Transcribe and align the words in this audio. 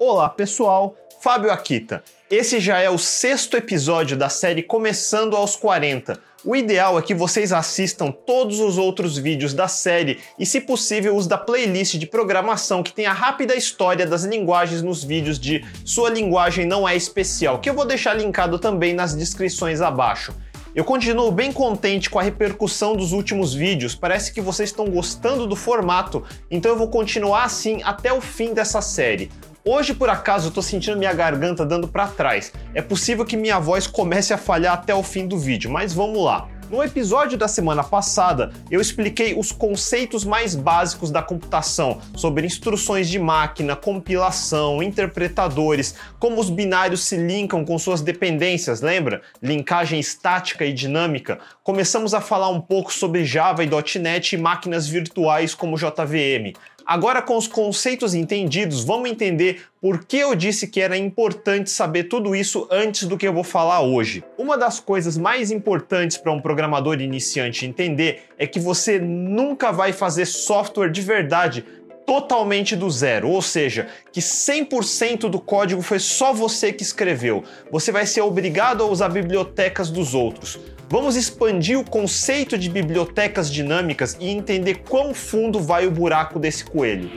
Olá 0.00 0.28
pessoal, 0.28 0.94
Fábio 1.20 1.50
Akita. 1.50 2.04
Esse 2.30 2.60
já 2.60 2.78
é 2.78 2.88
o 2.88 2.96
sexto 2.96 3.56
episódio 3.56 4.16
da 4.16 4.28
série 4.28 4.62
Começando 4.62 5.34
aos 5.34 5.56
40. 5.56 6.20
O 6.44 6.54
ideal 6.54 6.96
é 6.96 7.02
que 7.02 7.12
vocês 7.12 7.52
assistam 7.52 8.12
todos 8.12 8.60
os 8.60 8.78
outros 8.78 9.18
vídeos 9.18 9.52
da 9.52 9.66
série 9.66 10.20
e, 10.38 10.46
se 10.46 10.60
possível, 10.60 11.16
os 11.16 11.26
da 11.26 11.36
playlist 11.36 11.96
de 11.96 12.06
programação 12.06 12.80
que 12.80 12.92
tem 12.92 13.06
a 13.06 13.12
rápida 13.12 13.56
história 13.56 14.06
das 14.06 14.22
linguagens 14.22 14.82
nos 14.82 15.02
vídeos 15.02 15.36
de 15.36 15.66
Sua 15.84 16.10
Linguagem 16.10 16.64
Não 16.64 16.88
É 16.88 16.94
Especial, 16.94 17.58
que 17.58 17.68
eu 17.68 17.74
vou 17.74 17.84
deixar 17.84 18.14
linkado 18.14 18.56
também 18.56 18.94
nas 18.94 19.16
descrições 19.16 19.80
abaixo. 19.80 20.32
Eu 20.76 20.84
continuo 20.84 21.32
bem 21.32 21.50
contente 21.50 22.08
com 22.08 22.20
a 22.20 22.22
repercussão 22.22 22.94
dos 22.94 23.10
últimos 23.10 23.52
vídeos, 23.52 23.96
parece 23.96 24.32
que 24.32 24.40
vocês 24.40 24.68
estão 24.68 24.86
gostando 24.86 25.44
do 25.44 25.56
formato, 25.56 26.22
então 26.48 26.70
eu 26.70 26.78
vou 26.78 26.88
continuar 26.88 27.42
assim 27.42 27.82
até 27.82 28.12
o 28.12 28.20
fim 28.20 28.54
dessa 28.54 28.80
série. 28.80 29.28
Hoje, 29.70 29.92
por 29.92 30.08
acaso, 30.08 30.48
eu 30.48 30.50
tô 30.50 30.62
sentindo 30.62 30.96
minha 30.96 31.12
garganta 31.12 31.62
dando 31.62 31.86
para 31.86 32.06
trás. 32.06 32.50
É 32.72 32.80
possível 32.80 33.22
que 33.22 33.36
minha 33.36 33.58
voz 33.58 33.86
comece 33.86 34.32
a 34.32 34.38
falhar 34.38 34.72
até 34.72 34.94
o 34.94 35.02
fim 35.02 35.28
do 35.28 35.36
vídeo, 35.36 35.70
mas 35.70 35.92
vamos 35.92 36.24
lá. 36.24 36.48
No 36.70 36.82
episódio 36.82 37.36
da 37.36 37.46
semana 37.46 37.84
passada, 37.84 38.50
eu 38.70 38.80
expliquei 38.80 39.38
os 39.38 39.52
conceitos 39.52 40.24
mais 40.24 40.54
básicos 40.54 41.10
da 41.10 41.22
computação, 41.22 42.00
sobre 42.16 42.46
instruções 42.46 43.10
de 43.10 43.18
máquina, 43.18 43.76
compilação, 43.76 44.82
interpretadores, 44.82 45.94
como 46.18 46.40
os 46.40 46.48
binários 46.48 47.02
se 47.02 47.18
linkam 47.18 47.62
com 47.62 47.78
suas 47.78 48.00
dependências, 48.00 48.80
lembra? 48.80 49.20
Linkagem 49.42 50.00
estática 50.00 50.64
e 50.64 50.72
dinâmica. 50.72 51.38
Começamos 51.62 52.14
a 52.14 52.22
falar 52.22 52.48
um 52.48 52.60
pouco 52.60 52.90
sobre 52.90 53.22
Java 53.22 53.62
e 53.62 53.68
.NET 53.98 54.34
e 54.34 54.38
máquinas 54.38 54.88
virtuais 54.88 55.54
como 55.54 55.76
JVM. 55.76 56.54
Agora, 56.88 57.20
com 57.20 57.36
os 57.36 57.46
conceitos 57.46 58.14
entendidos, 58.14 58.82
vamos 58.82 59.10
entender 59.10 59.60
por 59.78 60.06
que 60.06 60.16
eu 60.16 60.34
disse 60.34 60.66
que 60.66 60.80
era 60.80 60.96
importante 60.96 61.68
saber 61.68 62.04
tudo 62.04 62.34
isso 62.34 62.66
antes 62.70 63.06
do 63.06 63.18
que 63.18 63.28
eu 63.28 63.32
vou 63.34 63.44
falar 63.44 63.82
hoje. 63.82 64.24
Uma 64.38 64.56
das 64.56 64.80
coisas 64.80 65.18
mais 65.18 65.50
importantes 65.50 66.16
para 66.16 66.32
um 66.32 66.40
programador 66.40 66.98
iniciante 66.98 67.66
entender 67.66 68.22
é 68.38 68.46
que 68.46 68.58
você 68.58 68.98
nunca 68.98 69.70
vai 69.70 69.92
fazer 69.92 70.24
software 70.24 70.88
de 70.88 71.02
verdade 71.02 71.62
totalmente 72.06 72.74
do 72.74 72.90
zero, 72.90 73.28
ou 73.28 73.42
seja, 73.42 73.88
que 74.10 74.20
100% 74.20 75.28
do 75.28 75.38
código 75.38 75.82
foi 75.82 75.98
só 75.98 76.32
você 76.32 76.72
que 76.72 76.82
escreveu. 76.82 77.44
Você 77.70 77.92
vai 77.92 78.06
ser 78.06 78.22
obrigado 78.22 78.82
a 78.82 78.86
usar 78.86 79.10
bibliotecas 79.10 79.90
dos 79.90 80.14
outros. 80.14 80.58
Vamos 80.90 81.16
expandir 81.16 81.78
o 81.78 81.84
conceito 81.84 82.56
de 82.56 82.70
bibliotecas 82.70 83.52
dinâmicas 83.52 84.16
e 84.18 84.30
entender 84.30 84.76
quão 84.88 85.12
fundo 85.12 85.60
vai 85.60 85.86
o 85.86 85.90
buraco 85.90 86.38
desse 86.38 86.64
coelho. 86.64 87.10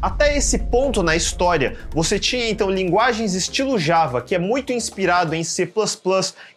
Até 0.00 0.36
esse 0.36 0.58
ponto 0.58 1.02
na 1.02 1.16
história, 1.16 1.76
você 1.90 2.20
tinha 2.20 2.48
então 2.48 2.70
linguagens 2.70 3.34
estilo 3.34 3.80
Java, 3.80 4.22
que 4.22 4.36
é 4.36 4.38
muito 4.38 4.72
inspirado 4.72 5.34
em 5.34 5.42
C++ 5.42 5.68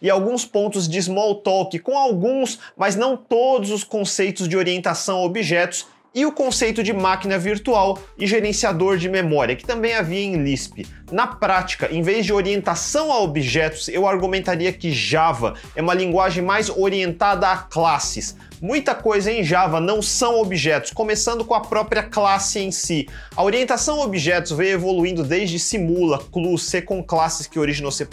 e 0.00 0.08
alguns 0.08 0.44
pontos 0.44 0.88
de 0.88 0.98
Smalltalk, 0.98 1.76
com 1.80 1.98
alguns, 1.98 2.60
mas 2.76 2.94
não 2.94 3.16
todos 3.16 3.72
os 3.72 3.82
conceitos 3.82 4.48
de 4.48 4.56
orientação 4.56 5.18
a 5.18 5.24
objetos 5.24 5.86
e 6.16 6.24
o 6.24 6.32
conceito 6.32 6.82
de 6.82 6.94
máquina 6.94 7.38
virtual 7.38 7.98
e 8.16 8.26
gerenciador 8.26 8.96
de 8.96 9.06
memória, 9.06 9.54
que 9.54 9.66
também 9.66 9.94
havia 9.94 10.24
em 10.24 10.42
Lisp. 10.42 10.86
Na 11.12 11.26
prática, 11.26 11.92
em 11.92 12.00
vez 12.00 12.24
de 12.24 12.32
orientação 12.32 13.12
a 13.12 13.20
objetos, 13.20 13.86
eu 13.88 14.08
argumentaria 14.08 14.72
que 14.72 14.90
Java 14.90 15.52
é 15.74 15.82
uma 15.82 15.92
linguagem 15.92 16.42
mais 16.42 16.70
orientada 16.70 17.46
a 17.48 17.58
classes, 17.58 18.34
Muita 18.60 18.94
coisa 18.94 19.30
em 19.30 19.44
Java 19.44 19.80
não 19.82 20.00
são 20.00 20.40
objetos, 20.40 20.90
começando 20.90 21.44
com 21.44 21.52
a 21.52 21.60
própria 21.60 22.02
classe 22.02 22.58
em 22.58 22.70
si. 22.70 23.06
A 23.36 23.44
orientação 23.44 24.00
a 24.00 24.04
objetos 24.04 24.52
veio 24.52 24.72
evoluindo 24.72 25.22
desde 25.22 25.58
Simula, 25.58 26.18
Clue, 26.32 26.58
C 26.58 26.80
com 26.80 27.04
classes 27.04 27.46
que 27.46 27.58
originou 27.58 27.92
C++, 27.92 28.08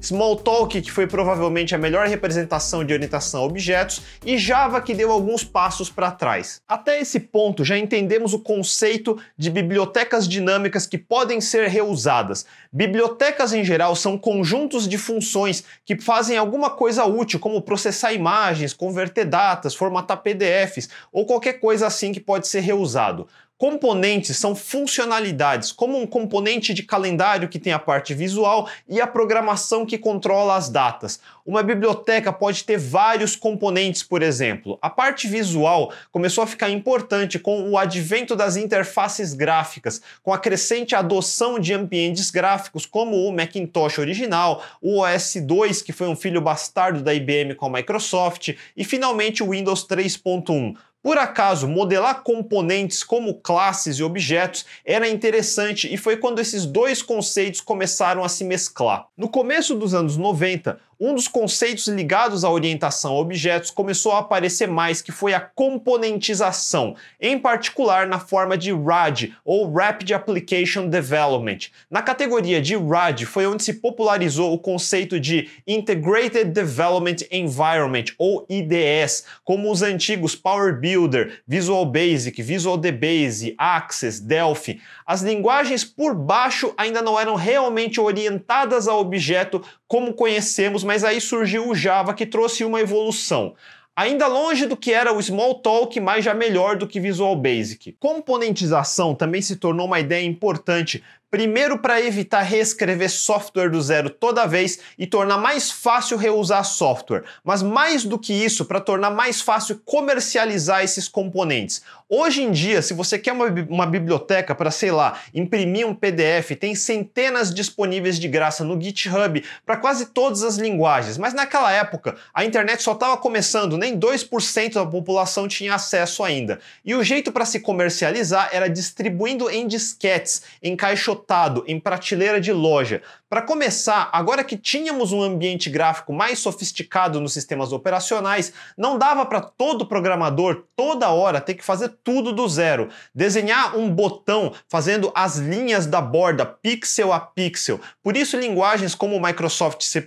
Smalltalk, 0.00 0.82
que 0.82 0.90
foi 0.90 1.06
provavelmente 1.06 1.76
a 1.76 1.78
melhor 1.78 2.08
representação 2.08 2.84
de 2.84 2.92
orientação 2.92 3.42
a 3.42 3.44
objetos, 3.44 4.02
e 4.26 4.36
Java, 4.36 4.80
que 4.80 4.94
deu 4.94 5.12
alguns 5.12 5.44
passos 5.44 5.88
para 5.88 6.10
trás. 6.10 6.60
Até 6.66 7.00
esse 7.00 7.20
ponto, 7.20 7.64
já 7.64 7.78
entendemos 7.78 8.34
o 8.34 8.40
conceito 8.40 9.16
de 9.38 9.48
bibliotecas 9.48 10.26
dinâmicas 10.26 10.86
que 10.88 10.98
podem 10.98 11.40
ser 11.40 11.68
reusadas. 11.68 12.44
Bibliotecas, 12.72 13.52
em 13.52 13.62
geral, 13.62 13.94
são 13.94 14.18
conjuntos 14.18 14.88
de 14.88 14.98
funções 14.98 15.62
que 15.84 16.00
fazem 16.00 16.36
alguma 16.36 16.70
coisa 16.70 17.04
útil, 17.04 17.38
como 17.38 17.62
processar 17.62 18.12
imagens, 18.12 18.72
converter 18.72 19.24
dados, 19.24 19.51
datas, 19.52 19.74
formatar 19.74 20.22
PDFs 20.22 20.88
ou 21.12 21.26
qualquer 21.26 21.54
coisa 21.54 21.86
assim 21.86 22.12
que 22.12 22.20
pode 22.20 22.48
ser 22.48 22.60
reusado. 22.60 23.28
Componentes 23.62 24.38
são 24.38 24.56
funcionalidades, 24.56 25.70
como 25.70 25.96
um 25.96 26.04
componente 26.04 26.74
de 26.74 26.82
calendário 26.82 27.48
que 27.48 27.60
tem 27.60 27.72
a 27.72 27.78
parte 27.78 28.12
visual 28.12 28.68
e 28.88 29.00
a 29.00 29.06
programação 29.06 29.86
que 29.86 29.96
controla 29.96 30.56
as 30.56 30.68
datas. 30.68 31.20
Uma 31.46 31.62
biblioteca 31.62 32.32
pode 32.32 32.64
ter 32.64 32.76
vários 32.76 33.36
componentes, 33.36 34.02
por 34.02 34.20
exemplo. 34.20 34.80
A 34.82 34.90
parte 34.90 35.28
visual 35.28 35.92
começou 36.10 36.42
a 36.42 36.46
ficar 36.48 36.70
importante 36.70 37.38
com 37.38 37.70
o 37.70 37.78
advento 37.78 38.34
das 38.34 38.56
interfaces 38.56 39.32
gráficas, 39.32 40.02
com 40.24 40.32
a 40.32 40.38
crescente 40.38 40.96
adoção 40.96 41.56
de 41.60 41.72
ambientes 41.72 42.32
gráficos 42.32 42.84
como 42.84 43.14
o 43.14 43.32
Macintosh 43.32 43.98
original, 43.98 44.60
o 44.80 45.02
OS 45.02 45.36
2, 45.36 45.82
que 45.82 45.92
foi 45.92 46.08
um 46.08 46.16
filho 46.16 46.40
bastardo 46.40 47.00
da 47.00 47.14
IBM 47.14 47.54
com 47.54 47.66
a 47.66 47.70
Microsoft, 47.70 48.56
e 48.76 48.84
finalmente 48.84 49.40
o 49.40 49.50
Windows 49.50 49.86
3.1. 49.86 50.74
Por 51.02 51.18
acaso, 51.18 51.66
modelar 51.66 52.22
componentes 52.22 53.02
como 53.02 53.34
classes 53.34 53.96
e 53.96 54.04
objetos 54.04 54.64
era 54.84 55.08
interessante 55.08 55.92
e 55.92 55.96
foi 55.96 56.16
quando 56.16 56.38
esses 56.38 56.64
dois 56.64 57.02
conceitos 57.02 57.60
começaram 57.60 58.22
a 58.22 58.28
se 58.28 58.44
mesclar. 58.44 59.08
No 59.16 59.28
começo 59.28 59.74
dos 59.74 59.94
anos 59.94 60.16
90, 60.16 60.78
um 61.04 61.16
dos 61.16 61.26
conceitos 61.26 61.88
ligados 61.88 62.44
à 62.44 62.50
orientação 62.50 63.16
a 63.16 63.18
objetos 63.18 63.72
começou 63.72 64.12
a 64.12 64.20
aparecer 64.20 64.68
mais, 64.68 65.02
que 65.02 65.10
foi 65.10 65.34
a 65.34 65.40
componentização, 65.40 66.94
em 67.20 67.36
particular 67.36 68.06
na 68.06 68.20
forma 68.20 68.56
de 68.56 68.70
RAD, 68.70 69.34
ou 69.44 69.72
Rapid 69.72 70.12
Application 70.12 70.88
Development. 70.88 71.58
Na 71.90 72.02
categoria 72.02 72.62
de 72.62 72.76
RAD 72.76 73.24
foi 73.24 73.48
onde 73.48 73.64
se 73.64 73.74
popularizou 73.74 74.54
o 74.54 74.58
conceito 74.60 75.18
de 75.18 75.50
Integrated 75.66 76.44
Development 76.52 77.16
Environment, 77.32 78.04
ou 78.16 78.46
IDS, 78.48 79.24
como 79.42 79.72
os 79.72 79.82
antigos 79.82 80.36
Power 80.36 80.78
Builder, 80.78 81.42
Visual 81.48 81.84
Basic, 81.84 82.40
Visual 82.40 82.76
DBase, 82.76 83.56
Access, 83.58 84.22
Delphi. 84.22 84.80
As 85.04 85.20
linguagens 85.20 85.82
por 85.82 86.14
baixo 86.14 86.72
ainda 86.76 87.02
não 87.02 87.18
eram 87.18 87.34
realmente 87.34 88.00
orientadas 88.00 88.86
a 88.86 88.94
objeto 88.94 89.60
como 89.92 90.14
conhecemos, 90.14 90.82
mas 90.92 91.04
aí 91.04 91.22
surgiu 91.22 91.70
o 91.70 91.74
Java 91.74 92.12
que 92.12 92.26
trouxe 92.26 92.66
uma 92.66 92.78
evolução. 92.78 93.54
Ainda 93.96 94.26
longe 94.26 94.66
do 94.66 94.76
que 94.76 94.92
era 94.92 95.10
o 95.10 95.20
Smalltalk, 95.20 95.98
mas 95.98 96.22
já 96.22 96.34
melhor 96.34 96.76
do 96.76 96.86
que 96.86 97.00
Visual 97.00 97.34
Basic. 97.34 97.92
Componentização 97.98 99.14
também 99.14 99.40
se 99.40 99.56
tornou 99.56 99.86
uma 99.86 100.00
ideia 100.00 100.22
importante, 100.22 101.02
Primeiro, 101.32 101.78
para 101.78 101.98
evitar 101.98 102.42
reescrever 102.42 103.10
software 103.10 103.70
do 103.70 103.80
zero 103.80 104.10
toda 104.10 104.44
vez 104.44 104.80
e 104.98 105.06
tornar 105.06 105.38
mais 105.38 105.70
fácil 105.70 106.18
reusar 106.18 106.62
software, 106.62 107.24
mas 107.42 107.62
mais 107.62 108.04
do 108.04 108.18
que 108.18 108.34
isso, 108.34 108.66
para 108.66 108.82
tornar 108.82 109.08
mais 109.08 109.40
fácil 109.40 109.80
comercializar 109.82 110.84
esses 110.84 111.08
componentes. 111.08 111.80
Hoje 112.14 112.42
em 112.42 112.52
dia, 112.52 112.82
se 112.82 112.92
você 112.92 113.18
quer 113.18 113.32
uma, 113.32 113.46
uma 113.70 113.86
biblioteca 113.86 114.54
para, 114.54 114.70
sei 114.70 114.90
lá, 114.90 115.18
imprimir 115.32 115.86
um 115.86 115.94
PDF, 115.94 116.50
tem 116.60 116.74
centenas 116.74 117.54
disponíveis 117.54 118.18
de 118.18 118.28
graça 118.28 118.62
no 118.62 118.78
GitHub 118.78 119.42
para 119.64 119.78
quase 119.78 120.04
todas 120.04 120.42
as 120.42 120.56
linguagens, 120.56 121.16
mas 121.16 121.32
naquela 121.32 121.72
época 121.72 122.16
a 122.34 122.44
internet 122.44 122.82
só 122.82 122.92
estava 122.92 123.16
começando, 123.16 123.78
nem 123.78 123.98
2% 123.98 124.74
da 124.74 124.84
população 124.84 125.48
tinha 125.48 125.74
acesso 125.74 126.22
ainda. 126.22 126.60
E 126.84 126.94
o 126.94 127.02
jeito 127.02 127.32
para 127.32 127.46
se 127.46 127.60
comercializar 127.60 128.50
era 128.52 128.68
distribuindo 128.68 129.48
em 129.48 129.66
disquetes, 129.66 130.42
encaixotando 130.62 131.22
lotado 131.32 131.64
em 131.66 131.80
prateleira 131.80 132.40
de 132.40 132.52
loja. 132.52 133.00
Para 133.32 133.40
começar, 133.40 134.10
agora 134.12 134.44
que 134.44 134.58
tínhamos 134.58 135.10
um 135.10 135.22
ambiente 135.22 135.70
gráfico 135.70 136.12
mais 136.12 136.38
sofisticado 136.38 137.18
nos 137.18 137.32
sistemas 137.32 137.72
operacionais, 137.72 138.52
não 138.76 138.98
dava 138.98 139.24
para 139.24 139.40
todo 139.40 139.86
programador 139.86 140.64
toda 140.76 141.08
hora 141.08 141.40
ter 141.40 141.54
que 141.54 141.64
fazer 141.64 141.94
tudo 142.04 142.30
do 142.30 142.46
zero. 142.46 142.90
Desenhar 143.14 143.74
um 143.78 143.88
botão 143.88 144.52
fazendo 144.68 145.10
as 145.14 145.38
linhas 145.38 145.86
da 145.86 145.98
borda 145.98 146.44
pixel 146.44 147.10
a 147.10 147.18
pixel. 147.20 147.80
Por 148.02 148.18
isso, 148.18 148.36
linguagens 148.36 148.94
como 148.94 149.16
o 149.16 149.22
Microsoft 149.22 149.80
C++ 149.80 150.04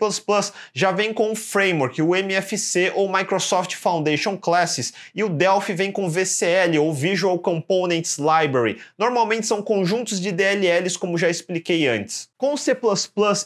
já 0.72 0.92
vem 0.92 1.12
com 1.12 1.32
um 1.32 1.36
framework, 1.36 2.00
o 2.04 2.16
MFC 2.16 2.92
ou 2.94 3.12
Microsoft 3.12 3.74
Foundation 3.74 4.38
Classes, 4.38 4.94
e 5.16 5.24
o 5.24 5.30
Delphi 5.30 5.74
vem 5.74 5.92
com 5.92 6.08
VCL 6.08 6.78
ou 6.80 6.94
Visual 6.94 7.40
Components 7.40 8.20
Library. 8.20 8.80
Normalmente 9.00 9.48
são 9.48 9.64
conjuntos 9.64 10.22
de 10.22 10.32
DLLs 10.32 10.96
como 10.96 11.18
já 11.18 11.28
expliquei 11.28 11.88
antes. 11.88 12.30
Com 12.38 12.56
C++ 12.56 12.76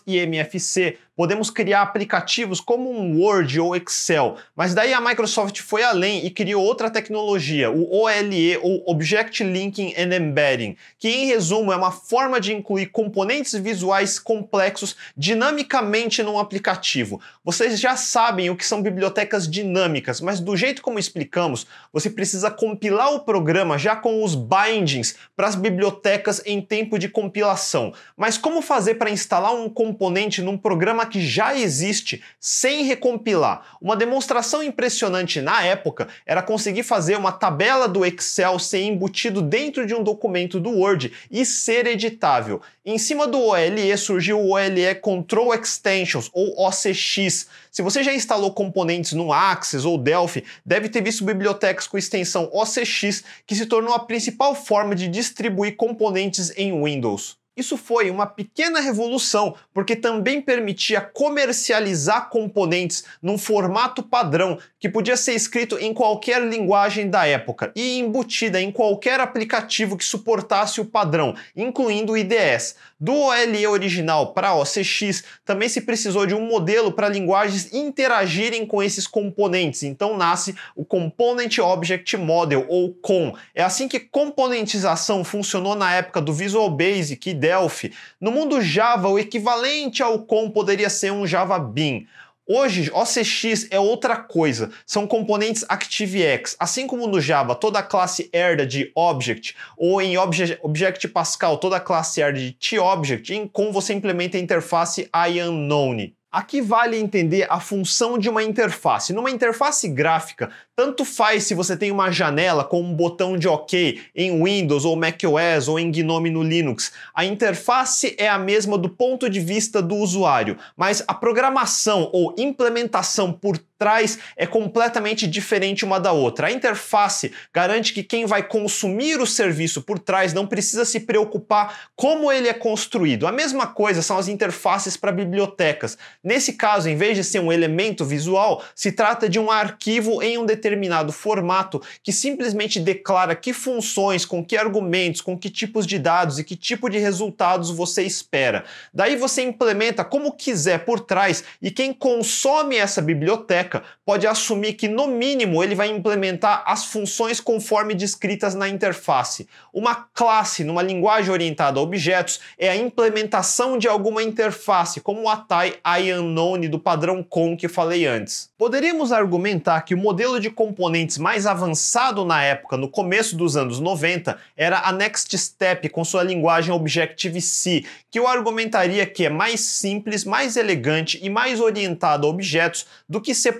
e 0.06 0.20
MFC, 0.26 0.98
podemos 1.20 1.50
criar 1.50 1.82
aplicativos 1.82 2.62
como 2.62 2.90
um 2.90 3.20
Word 3.20 3.60
ou 3.60 3.76
Excel, 3.76 4.38
mas 4.56 4.74
daí 4.74 4.94
a 4.94 5.02
Microsoft 5.02 5.60
foi 5.60 5.84
além 5.84 6.26
e 6.26 6.32
criou 6.32 6.64
outra 6.64 6.90
tecnologia, 6.90 7.70
o 7.70 7.94
OLE 7.94 8.56
ou 8.62 8.82
Object 8.88 9.44
Linking 9.44 9.94
and 9.98 10.16
Embedding, 10.16 10.78
que 10.98 11.10
em 11.10 11.26
resumo 11.26 11.74
é 11.74 11.76
uma 11.76 11.92
forma 11.92 12.40
de 12.40 12.54
incluir 12.54 12.86
componentes 12.86 13.54
visuais 13.54 14.18
complexos 14.18 14.96
dinamicamente 15.18 16.24
num 16.24 16.40
aplicativo. 16.40 17.20
Vocês 17.44 17.82
já 17.82 17.98
sabem 17.98 18.50
o 18.50 18.56
que 18.56 18.66
são 18.66 18.82
bibliotecas 18.82 19.46
dinâmicas, 19.46 20.22
mas 20.22 20.40
do 20.40 20.56
jeito 20.56 20.82
como 20.82 21.00
explicamos, 21.00 21.68
você 21.92 22.10
precisa 22.10 22.50
compilar 22.50 23.14
o 23.14 23.20
programa 23.20 23.78
já 23.78 23.94
com 23.94 24.24
os 24.24 24.36
bindings 24.36 25.18
para 25.36 25.50
as 25.50 25.56
bibliotecas 25.56 26.42
em 26.46 26.62
tempo 26.62 26.98
de 26.98 27.10
compilação. 27.10 27.94
Mas 28.16 28.38
como 28.38 28.62
fazer 28.62 28.96
para 28.96 29.12
instalar 29.12 29.54
um 29.54 29.68
componente 29.68 30.42
num 30.42 30.58
programa 30.58 31.09
que 31.10 31.20
já 31.26 31.56
existe 31.56 32.24
sem 32.40 32.84
recompilar? 32.84 33.78
Uma 33.82 33.96
demonstração 33.96 34.64
impressionante 34.64 35.42
na 35.42 35.64
época 35.64 36.08
era 36.26 36.42
conseguir 36.42 36.84
fazer 36.84 37.18
uma 37.18 37.32
tabela 37.32 37.88
do 37.88 38.06
Excel 38.06 38.60
ser 38.60 38.82
embutido 38.82 39.42
dentro 39.42 39.86
de 39.86 39.96
um 39.96 40.04
documento 40.04 40.60
do 40.60 40.70
Word 40.70 41.12
e 41.32 41.44
ser 41.46 41.88
editável. 41.88 42.62
Em 42.86 42.98
cima 42.98 43.28
do 43.28 43.40
OLE 43.40 43.98
surgiu 43.98 44.40
o 44.40 44.52
OLE 44.52 44.96
Control 45.02 45.54
Extensions, 45.54 46.30
ou 46.34 46.54
OCX. 46.68 47.48
Se 47.72 47.82
você 47.82 48.04
já 48.04 48.14
instalou 48.14 48.54
componentes 48.54 49.14
no 49.14 49.34
Access 49.34 49.86
ou 49.86 49.98
Delphi, 49.98 50.44
deve 50.66 50.90
ter 50.90 51.04
visto 51.04 51.26
bibliotecas 51.26 51.88
com 51.88 51.98
extensão 51.98 52.50
OCX, 52.54 53.24
que 53.46 53.56
se 53.56 53.66
tornou 53.66 53.94
a 53.94 54.00
principal 54.00 54.54
forma 54.54 54.96
de 54.96 55.08
distribuir 55.08 55.76
componentes 55.76 56.52
em 56.56 56.84
Windows. 56.84 57.39
Isso 57.60 57.76
foi 57.76 58.10
uma 58.10 58.26
pequena 58.26 58.80
revolução, 58.80 59.54
porque 59.74 59.94
também 59.94 60.42
permitia 60.42 61.02
comercializar 61.02 62.30
componentes 62.30 63.04
num 63.22 63.38
formato 63.38 64.02
padrão 64.02 64.58
que 64.80 64.88
podia 64.88 65.18
ser 65.18 65.34
escrito 65.34 65.78
em 65.78 65.94
qualquer 65.94 66.42
linguagem 66.42 67.10
da 67.10 67.28
época 67.28 67.70
e 67.76 68.00
embutida 68.00 68.62
em 68.62 68.72
qualquer 68.72 69.20
aplicativo 69.20 69.98
que 69.98 70.06
suportasse 70.06 70.80
o 70.80 70.86
padrão, 70.86 71.36
incluindo 71.54 72.14
o 72.14 72.18
IDS. 72.18 72.78
Do 73.02 73.14
OLE 73.14 73.66
original 73.66 74.34
para 74.34 74.54
OCX, 74.54 75.24
também 75.46 75.70
se 75.70 75.80
precisou 75.82 76.26
de 76.26 76.36
um 76.36 76.46
modelo 76.46 76.92
para 76.92 77.08
linguagens 77.08 77.74
interagirem 77.74 78.66
com 78.66 78.84
esses 78.84 79.08
componentes, 79.08 79.84
então 79.84 80.18
nasce 80.18 80.54
o 80.76 80.84
Component 80.84 81.60
Object 81.60 82.18
Model, 82.18 82.66
ou 82.68 82.94
COM. 82.96 83.34
É 83.56 83.64
assim 83.64 83.88
que 83.88 84.02
componentização 84.02 85.24
funcionou 85.24 85.76
na 85.76 85.96
época 85.96 86.20
do 86.20 86.34
Visual 86.34 86.70
Basic 86.70 87.30
e 87.30 87.34
Delphi. 87.34 87.94
No 88.20 88.32
mundo 88.32 88.62
Java, 88.62 89.08
o 89.08 89.18
equivalente 89.18 90.04
ao 90.04 90.20
COM 90.20 90.50
poderia 90.50 90.90
ser 90.90 91.14
um 91.14 91.26
Java 91.26 91.58
Bean. 91.58 92.02
Hoje, 92.52 92.90
OCX 92.92 93.68
é 93.70 93.80
outra 93.80 94.18
coisa, 94.18 94.72
são 94.84 95.06
componentes 95.06 95.64
ActiveX. 95.70 96.56
Assim 96.60 96.88
como 96.88 97.06
no 97.06 97.22
Java, 97.22 97.54
toda 97.54 97.78
a 97.78 97.84
classe 97.84 98.28
herda 98.34 98.66
de 98.66 98.92
Object, 98.96 99.56
ou 99.78 100.02
em 100.02 100.18
Object, 100.18 100.58
Object 100.64 101.08
Pascal, 101.10 101.60
toda 101.60 101.76
a 101.76 101.80
classe 101.80 102.20
herda 102.20 102.40
de 102.40 102.54
TObject, 102.54 103.36
em 103.36 103.48
com 103.48 103.72
você 103.72 103.94
implementa 103.94 104.36
a 104.36 104.40
interface 104.40 105.08
IUnknown. 105.14 106.10
Aqui 106.32 106.60
vale 106.60 106.98
entender 106.98 107.46
a 107.52 107.60
função 107.60 108.18
de 108.18 108.30
uma 108.30 108.42
interface. 108.42 109.14
Numa 109.14 109.30
interface 109.30 109.88
gráfica, 109.88 110.52
tanto 110.80 111.04
faz 111.04 111.44
se 111.44 111.54
você 111.54 111.76
tem 111.76 111.92
uma 111.92 112.10
janela 112.10 112.64
com 112.64 112.82
um 112.82 112.94
botão 112.94 113.38
de 113.38 113.50
OK 113.50 114.02
em 114.16 114.42
Windows 114.42 114.86
ou 114.86 114.96
macOS 114.96 115.68
ou 115.68 115.78
em 115.78 115.92
GNOME 115.92 116.30
no 116.30 116.42
Linux. 116.42 116.94
A 117.14 117.26
interface 117.26 118.16
é 118.18 118.30
a 118.30 118.40
mesma 118.40 118.78
do 118.78 118.88
ponto 118.88 119.30
de 119.30 119.42
vista 119.42 119.82
do 119.82 119.98
usuário, 119.98 120.58
mas 120.78 121.04
a 121.06 121.14
programação 121.14 122.10
ou 122.14 122.34
implementação 122.38 123.34
por 123.34 123.58
trás 123.80 124.20
é 124.36 124.46
completamente 124.46 125.26
diferente 125.26 125.86
uma 125.86 126.00
da 126.00 126.12
outra. 126.12 126.48
A 126.48 126.52
interface 126.52 127.32
garante 127.54 127.94
que 127.94 128.04
quem 128.04 128.26
vai 128.26 128.44
consumir 128.44 129.22
o 129.22 129.26
serviço 129.26 129.82
por 129.82 129.98
trás 129.98 130.34
não 130.34 130.46
precisa 130.46 130.84
se 130.84 131.00
preocupar 131.00 131.90
como 131.96 132.30
ele 132.30 132.50
é 132.50 132.54
construído. 132.54 133.26
A 133.26 133.32
mesma 133.32 133.68
coisa 133.68 134.02
são 134.02 134.18
as 134.18 134.28
interfaces 134.28 134.98
para 134.98 135.14
bibliotecas. 135.14 135.98
Nesse 136.22 136.54
caso, 136.54 136.90
em 136.90 136.98
vez 136.98 137.16
de 137.16 137.24
ser 137.24 137.40
um 137.40 137.54
elemento 137.54 138.04
visual, 138.04 138.62
se 138.76 138.92
trata 138.92 139.30
de 139.30 139.40
um 139.40 139.50
arquivo 139.50 140.22
em 140.22 140.38
um 140.38 140.46
determinado 140.46 140.69
formato 141.12 141.82
que 142.04 142.12
simplesmente 142.12 142.80
declara 142.80 143.36
que 143.36 143.54
funções, 143.54 144.26
com 144.26 144.44
que 144.44 144.58
argumentos, 144.58 145.22
com 145.22 145.38
que 145.38 145.50
tipos 145.50 145.88
de 145.88 145.98
dados 145.98 146.40
e 146.40 146.44
que 146.44 146.56
tipo 146.56 146.90
de 146.90 146.98
resultados 146.98 147.72
você 147.72 148.04
espera. 148.04 148.64
Daí 148.94 149.16
você 149.16 149.42
implementa 149.42 150.04
como 150.04 150.34
quiser 150.34 150.86
por 150.86 151.00
trás 151.00 151.44
e 151.62 151.72
quem 151.72 151.94
consome 151.94 152.76
essa 152.76 153.02
biblioteca 153.02 153.84
pode 154.06 154.26
assumir 154.28 154.74
que, 154.74 154.88
no 154.88 155.08
mínimo, 155.08 155.64
ele 155.64 155.76
vai 155.76 155.90
implementar 155.90 156.64
as 156.66 156.86
funções 156.86 157.40
conforme 157.40 157.94
descritas 157.94 158.56
na 158.56 158.68
interface. 158.68 159.48
Uma 159.74 159.96
classe, 159.96 160.64
numa 160.64 160.82
linguagem 160.82 161.32
orientada 161.32 161.80
a 161.80 161.84
objetos, 161.84 162.40
é 162.58 162.70
a 162.70 162.76
implementação 162.76 163.78
de 163.78 163.88
alguma 163.88 164.24
interface, 164.24 165.02
como 165.02 165.24
o 165.24 165.30
Atai 165.30 165.76
IUnknown 165.86 166.60
do 166.70 166.80
padrão 166.80 167.24
COM 167.24 167.56
que 167.56 167.68
falei 167.68 168.06
antes. 168.06 168.50
Poderíamos 168.58 169.12
argumentar 169.12 169.82
que 169.82 169.94
o 169.94 169.98
modelo 169.98 170.40
de 170.40 170.50
componentes 170.60 171.18
mais 171.18 171.46
avançado 171.46 172.26
na 172.26 172.44
época, 172.44 172.76
no 172.76 172.90
começo 172.90 173.38
dos 173.38 173.56
anos 173.56 173.80
90, 173.80 174.38
era 174.58 174.80
a 174.80 174.92
Next 174.92 175.38
Step 175.38 175.88
com 175.88 176.04
sua 176.04 176.22
linguagem 176.22 176.74
Objective-C, 176.74 177.86
que 178.12 178.20
eu 178.20 178.28
argumentaria 178.28 179.06
que 179.06 179.26
é 179.26 179.30
mais 179.30 179.62
simples, 179.62 180.26
mais 180.26 180.58
elegante 180.58 181.18
e 181.22 181.30
mais 181.30 181.62
orientado 181.62 182.28
a 182.28 182.30
objetos 182.30 182.86
do 183.08 183.22
que 183.22 183.34
C++ 183.34 183.58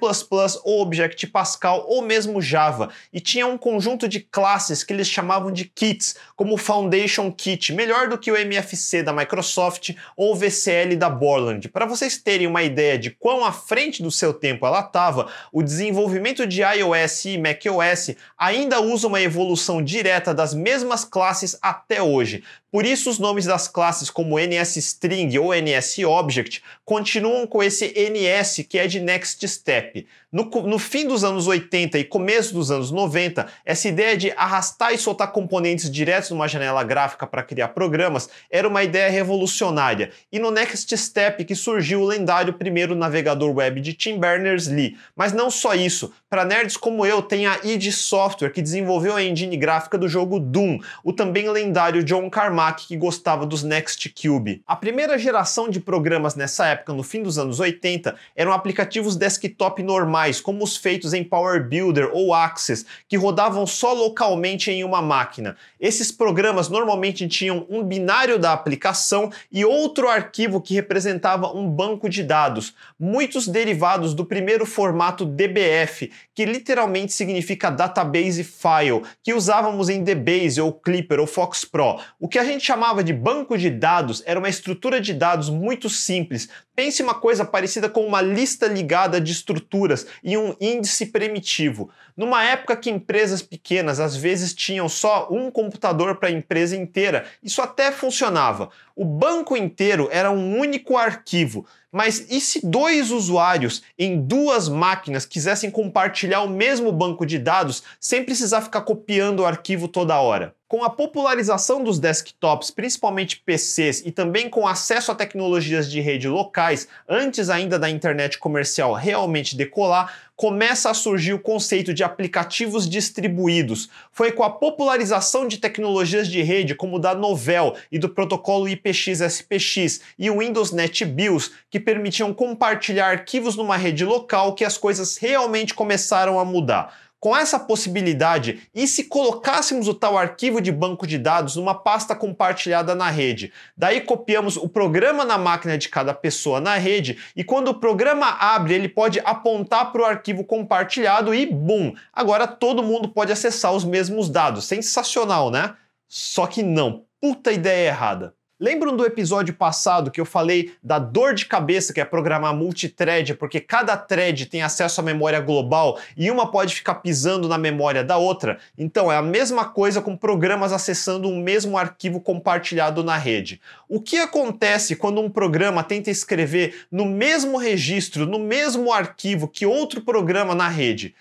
ou 0.66 0.82
Object 0.82 1.28
Pascal 1.28 1.86
ou 1.88 2.02
mesmo 2.02 2.42
Java, 2.42 2.90
e 3.14 3.22
tinha 3.22 3.48
um 3.48 3.58
conjunto 3.58 4.06
de 4.06 4.20
classes 4.20 4.84
que 4.84 4.92
eles 4.92 5.08
chamavam 5.08 5.54
de 5.54 5.64
kits, 5.64 6.18
como 6.36 6.56
o 6.56 6.58
Foundation 6.58 7.32
Kit, 7.32 7.72
melhor 7.72 8.10
do 8.10 8.18
que 8.18 8.30
o 8.30 8.36
MFC 8.36 9.04
da 9.04 9.14
Microsoft 9.14 9.92
ou 10.18 10.34
o 10.34 10.36
VCL 10.36 10.98
da 10.98 11.10
Borland. 11.10 11.70
Para 11.70 11.86
vocês 11.86 12.18
terem 12.18 12.46
uma 12.46 12.62
ideia 12.62 13.00
de 13.00 13.10
quão 13.10 13.46
à 13.46 13.54
frente 13.54 14.04
do 14.04 14.12
seu 14.12 14.34
tempo 14.34 14.66
ela 14.66 14.82
estava, 14.82 15.32
o 15.54 15.64
desenvolvimento 15.64 16.46
de 16.46 16.62
iOS 16.62 16.89
e 17.26 17.38
macOS 17.38 18.16
ainda 18.38 18.82
usa 18.82 19.08
uma 19.08 19.22
evolução 19.22 19.84
direta 19.84 20.34
das 20.34 20.54
mesmas 20.54 21.04
classes 21.06 21.58
até 21.62 22.02
hoje. 22.02 22.44
Por 22.72 22.86
isso, 22.86 23.10
os 23.10 23.18
nomes 23.18 23.46
das 23.46 23.68
classes 23.68 24.12
como 24.12 24.38
NSString 24.38 25.36
ou 25.40 25.52
NSObject 25.56 26.62
continuam 26.86 27.48
com 27.48 27.64
esse 27.64 27.92
NS 27.96 28.66
que 28.70 28.78
é 28.78 28.86
de 28.86 29.00
Next 29.00 29.48
Step. 29.48 30.06
No, 30.32 30.44
no, 30.44 30.78
fim 30.78 31.08
dos 31.08 31.24
anos 31.24 31.48
80 31.48 31.98
e 31.98 32.04
começo 32.04 32.54
dos 32.54 32.70
anos 32.70 32.92
90, 32.92 33.48
essa 33.66 33.88
ideia 33.88 34.16
de 34.16 34.32
arrastar 34.38 34.94
e 34.94 34.98
soltar 35.00 35.32
componentes 35.32 35.90
diretos 35.90 36.30
numa 36.30 36.48
janela 36.48 36.84
gráfica 36.84 37.26
para 37.26 37.42
criar 37.42 37.70
programas 37.70 38.30
era 38.52 38.68
uma 38.68 38.84
ideia 38.84 39.10
revolucionária. 39.10 40.12
E 40.32 40.38
no 40.38 40.52
Next 40.52 40.96
Step 40.96 41.44
que 41.46 41.56
surgiu 41.56 42.02
o 42.02 42.06
lendário 42.06 42.54
primeiro 42.54 42.94
navegador 42.94 43.52
web 43.56 43.82
de 43.82 43.94
Tim 43.94 44.20
Berners-Lee. 44.20 44.96
Mas 45.16 45.34
não 45.34 45.50
só 45.50 45.74
isso, 45.74 46.14
para 46.30 46.46
nerds 46.46 46.78
como 46.78 47.04
eu, 47.04 47.24
tem 47.24 47.48
a 47.48 47.60
id 47.64 47.92
Software 47.92 48.52
que 48.52 48.62
desenvolveu 48.62 49.16
a 49.16 49.24
engine 49.24 49.58
gráfica 49.58 49.98
do 49.98 50.08
jogo 50.08 50.40
Doom, 50.40 50.80
o 51.04 51.12
também 51.12 51.50
lendário 51.50 52.04
John 52.04 52.30
Carmack 52.30 52.59
que 52.76 52.98
gostava 52.98 53.46
dos 53.46 53.64
Next 53.64 54.10
Cube. 54.10 54.62
A 54.68 54.76
primeira 54.76 55.18
geração 55.18 55.70
de 55.70 55.80
programas 55.80 56.36
nessa 56.36 56.68
época, 56.68 56.94
no 56.94 57.04
fim 57.04 57.24
dos 57.24 57.38
anos 57.38 57.60
80, 57.60 58.16
eram 58.36 58.52
aplicativos 58.52 59.16
desktop 59.16 59.82
normais 59.82 60.42
como 60.42 60.64
os 60.64 60.76
feitos 60.76 61.14
em 61.14 61.24
Power 61.24 61.68
Builder 61.68 62.10
ou 62.14 62.34
Access, 62.34 62.86
que 63.08 63.16
rodavam 63.16 63.66
só 63.66 63.94
localmente 63.94 64.70
em 64.70 64.84
uma 64.84 65.02
máquina. 65.02 65.56
Esses 65.80 66.12
programas 66.12 66.68
normalmente 66.68 67.28
tinham 67.28 67.66
um 67.70 67.82
binário 67.82 68.38
da 68.38 68.52
aplicação 68.52 69.32
e 69.50 69.64
outro 69.64 70.10
arquivo 70.10 70.60
que 70.60 70.74
representava 70.74 71.56
um 71.56 71.70
banco 71.70 72.10
de 72.10 72.22
dados, 72.22 72.74
muitos 73.00 73.48
derivados 73.48 74.14
do 74.14 74.26
primeiro 74.26 74.66
formato 74.66 75.26
DBF, 75.26 76.12
que 76.36 76.46
literalmente 76.46 77.14
significa 77.14 77.70
Database 77.70 78.44
File, 78.44 79.04
que 79.24 79.34
usávamos 79.34 79.88
em 79.88 80.04
DBase 80.04 80.60
ou 80.60 80.74
Clipper 80.74 81.20
ou 81.20 81.28
Fox 81.28 81.64
Pro. 81.64 82.00
O 82.20 82.28
que 82.28 82.40
a 82.40 82.44
gente 82.50 82.66
chamava 82.66 83.04
de 83.04 83.14
banco 83.14 83.58
de 83.58 83.70
dados 83.70 84.22
era 84.26 84.40
uma 84.40 84.50
estrutura 84.50 85.00
de 85.00 85.14
dados 85.14 85.50
muito 85.50 85.90
simples. 85.90 86.50
Pense 86.76 87.02
uma 87.02 87.14
coisa 87.14 87.46
parecida 87.46 87.90
com 87.90 88.06
uma 88.06 88.22
lista 88.22 88.68
ligada 88.68 89.20
de 89.20 89.32
estruturas 89.32 90.08
e 90.24 90.38
um 90.38 90.56
índice 90.60 91.08
primitivo. 91.08 91.90
Numa 92.16 92.44
época 92.44 92.76
que 92.76 92.90
empresas 92.90 93.42
pequenas 93.42 94.00
às 94.00 94.16
vezes 94.16 94.54
tinham 94.54 94.88
só 94.90 95.28
um 95.32 95.50
computador 95.50 96.16
para 96.18 96.30
a 96.30 96.32
empresa 96.32 96.76
inteira, 96.76 97.26
isso 97.42 97.62
até 97.62 97.92
funcionava. 97.92 98.70
O 98.96 99.06
banco 99.06 99.56
inteiro 99.56 100.10
era 100.12 100.32
um 100.32 100.58
único 100.58 100.98
arquivo. 100.98 101.66
Mas 101.92 102.28
e 102.30 102.40
se 102.40 102.66
dois 102.66 103.10
usuários 103.10 103.82
em 103.98 104.22
duas 104.22 104.70
máquinas 104.70 105.26
quisessem 105.26 105.72
compartilhar 105.72 106.42
o 106.42 106.50
mesmo 106.50 106.92
banco 106.92 107.26
de 107.26 107.40
dados 107.40 107.82
sem 108.00 108.24
precisar 108.24 108.62
ficar 108.62 108.82
copiando 108.82 109.40
o 109.40 109.46
arquivo 109.46 109.88
toda 109.88 110.20
hora? 110.20 110.54
Com 110.68 110.84
a 110.84 110.90
popularização 110.92 111.84
dos 111.84 111.98
desktops, 111.98 112.70
principalmente 112.70 113.42
PCs, 113.44 114.04
e 114.06 114.12
também 114.12 114.48
com 114.48 114.68
acesso 114.68 115.12
a 115.12 115.16
tecnologias 115.16 115.90
de 115.90 116.00
rede 116.00 116.28
locais, 116.28 116.88
antes 117.08 117.50
ainda 117.50 117.80
da 117.80 117.90
internet 117.90 118.38
comercial 118.38 118.94
realmente 118.94 119.58
decolar, 119.58 120.29
começa 120.40 120.90
a 120.90 120.94
surgir 120.94 121.34
o 121.34 121.40
conceito 121.40 121.94
de 121.94 122.02
aplicativos 122.02 122.90
distribuídos. 122.90 123.90
Foi 124.10 124.32
com 124.32 124.42
a 124.42 124.50
popularização 124.50 125.46
de 125.46 125.58
tecnologias 125.58 126.30
de 126.30 126.42
rede 126.42 126.74
como 126.74 126.96
o 126.96 127.00
da 127.00 127.14
Novell 127.14 127.76
e 127.92 128.00
do 128.00 128.08
protocolo 128.08 128.70
IPX-SPX 128.70 130.00
e 130.18 130.30
o 130.30 130.40
Windows 130.40 130.72
NetBIOS, 130.72 131.52
que 131.70 131.78
permitiam 131.78 132.34
compartilhar 132.34 133.08
arquivos 133.08 133.58
numa 133.58 133.76
rede 133.76 134.06
local 134.06 134.56
que 134.56 134.64
as 134.64 134.78
coisas 134.78 135.18
realmente 135.18 135.74
começaram 135.74 136.40
a 136.40 136.46
mudar. 136.46 137.09
Com 137.20 137.36
essa 137.36 137.60
possibilidade, 137.60 138.70
e 138.74 138.88
se 138.88 139.04
colocássemos 139.04 139.90
o 139.90 139.94
tal 139.94 140.18
arquivo 140.18 140.62
de 140.62 140.72
banco 140.72 141.06
de 141.06 141.18
dados 141.18 141.58
numa 141.58 141.76
pasta 141.76 142.16
compartilhada 142.16 142.96
na 142.96 143.10
rede? 143.10 143.52
Daí 143.76 144.00
copiamos 144.00 144.56
o 144.56 144.70
programa 144.70 145.26
na 145.26 145.38
máquina 145.38 145.78
de 145.78 145.90
cada 145.90 146.14
pessoa 146.14 146.62
na 146.62 146.76
rede 146.76 147.18
e 147.36 147.44
quando 147.44 147.68
o 147.68 147.80
programa 147.80 148.38
abre, 148.40 148.74
ele 148.74 148.88
pode 148.88 149.20
apontar 149.26 149.92
para 149.92 150.02
o 150.02 150.06
arquivo 150.06 150.46
compartilhado 150.46 151.36
e 151.36 151.46
bum! 151.46 151.94
Agora 152.14 152.48
todo 152.48 152.82
mundo 152.82 153.10
pode 153.10 153.34
acessar 153.34 153.74
os 153.74 153.84
mesmos 153.84 154.30
dados. 154.30 154.64
Sensacional, 154.64 155.52
né? 155.52 155.76
Só 156.08 156.48
que 156.48 156.64
não. 156.64 157.04
Puta 157.20 157.52
ideia 157.52 157.90
errada. 157.90 158.34
Lembram 158.62 158.94
do 158.94 159.06
episódio 159.06 159.54
passado 159.54 160.12
que 160.12 160.20
eu 160.20 160.26
falei 160.26 160.74
da 160.84 161.00
dor 161.00 161.34
de 161.34 161.46
cabeça 161.46 161.94
que 161.94 162.02
é 162.02 162.04
programar 162.04 162.54
multithread, 162.54 163.36
porque 163.36 163.62
cada 163.62 163.96
thread 163.96 164.48
tem 164.48 164.62
acesso 164.62 165.00
à 165.00 165.04
memória 165.04 165.40
global 165.40 165.98
e 166.18 166.30
uma 166.30 166.52
pode 166.52 166.76
ficar 166.76 166.96
pisando 166.96 167.48
na 167.48 167.58
memória 167.58 168.04
da 168.04 168.18
outra? 168.18 168.60
Então 168.78 169.10
é 169.10 169.16
a 169.16 169.22
mesma 169.22 169.64
coisa 169.64 170.02
com 170.02 170.18
programas 170.18 170.74
acessando 170.74 171.30
um 171.30 171.42
mesmo 171.42 171.78
arquivo 171.78 172.20
compartilhado 172.20 173.02
na 173.02 173.16
rede. 173.16 173.62
O 173.88 174.02
que 174.02 174.18
acontece 174.18 174.98
quando 174.98 175.22
um 175.22 175.30
programa 175.30 175.82
tenta 175.82 176.12
escrever 176.12 176.86
no 176.92 177.06
mesmo 177.06 177.58
registro, 177.58 178.26
no 178.26 178.40
mesmo 178.40 178.92
arquivo 178.92 179.48
que 179.48 179.66
outro 179.66 180.02
programa 180.02 180.54
na 180.54 180.68
rede? 180.68 181.16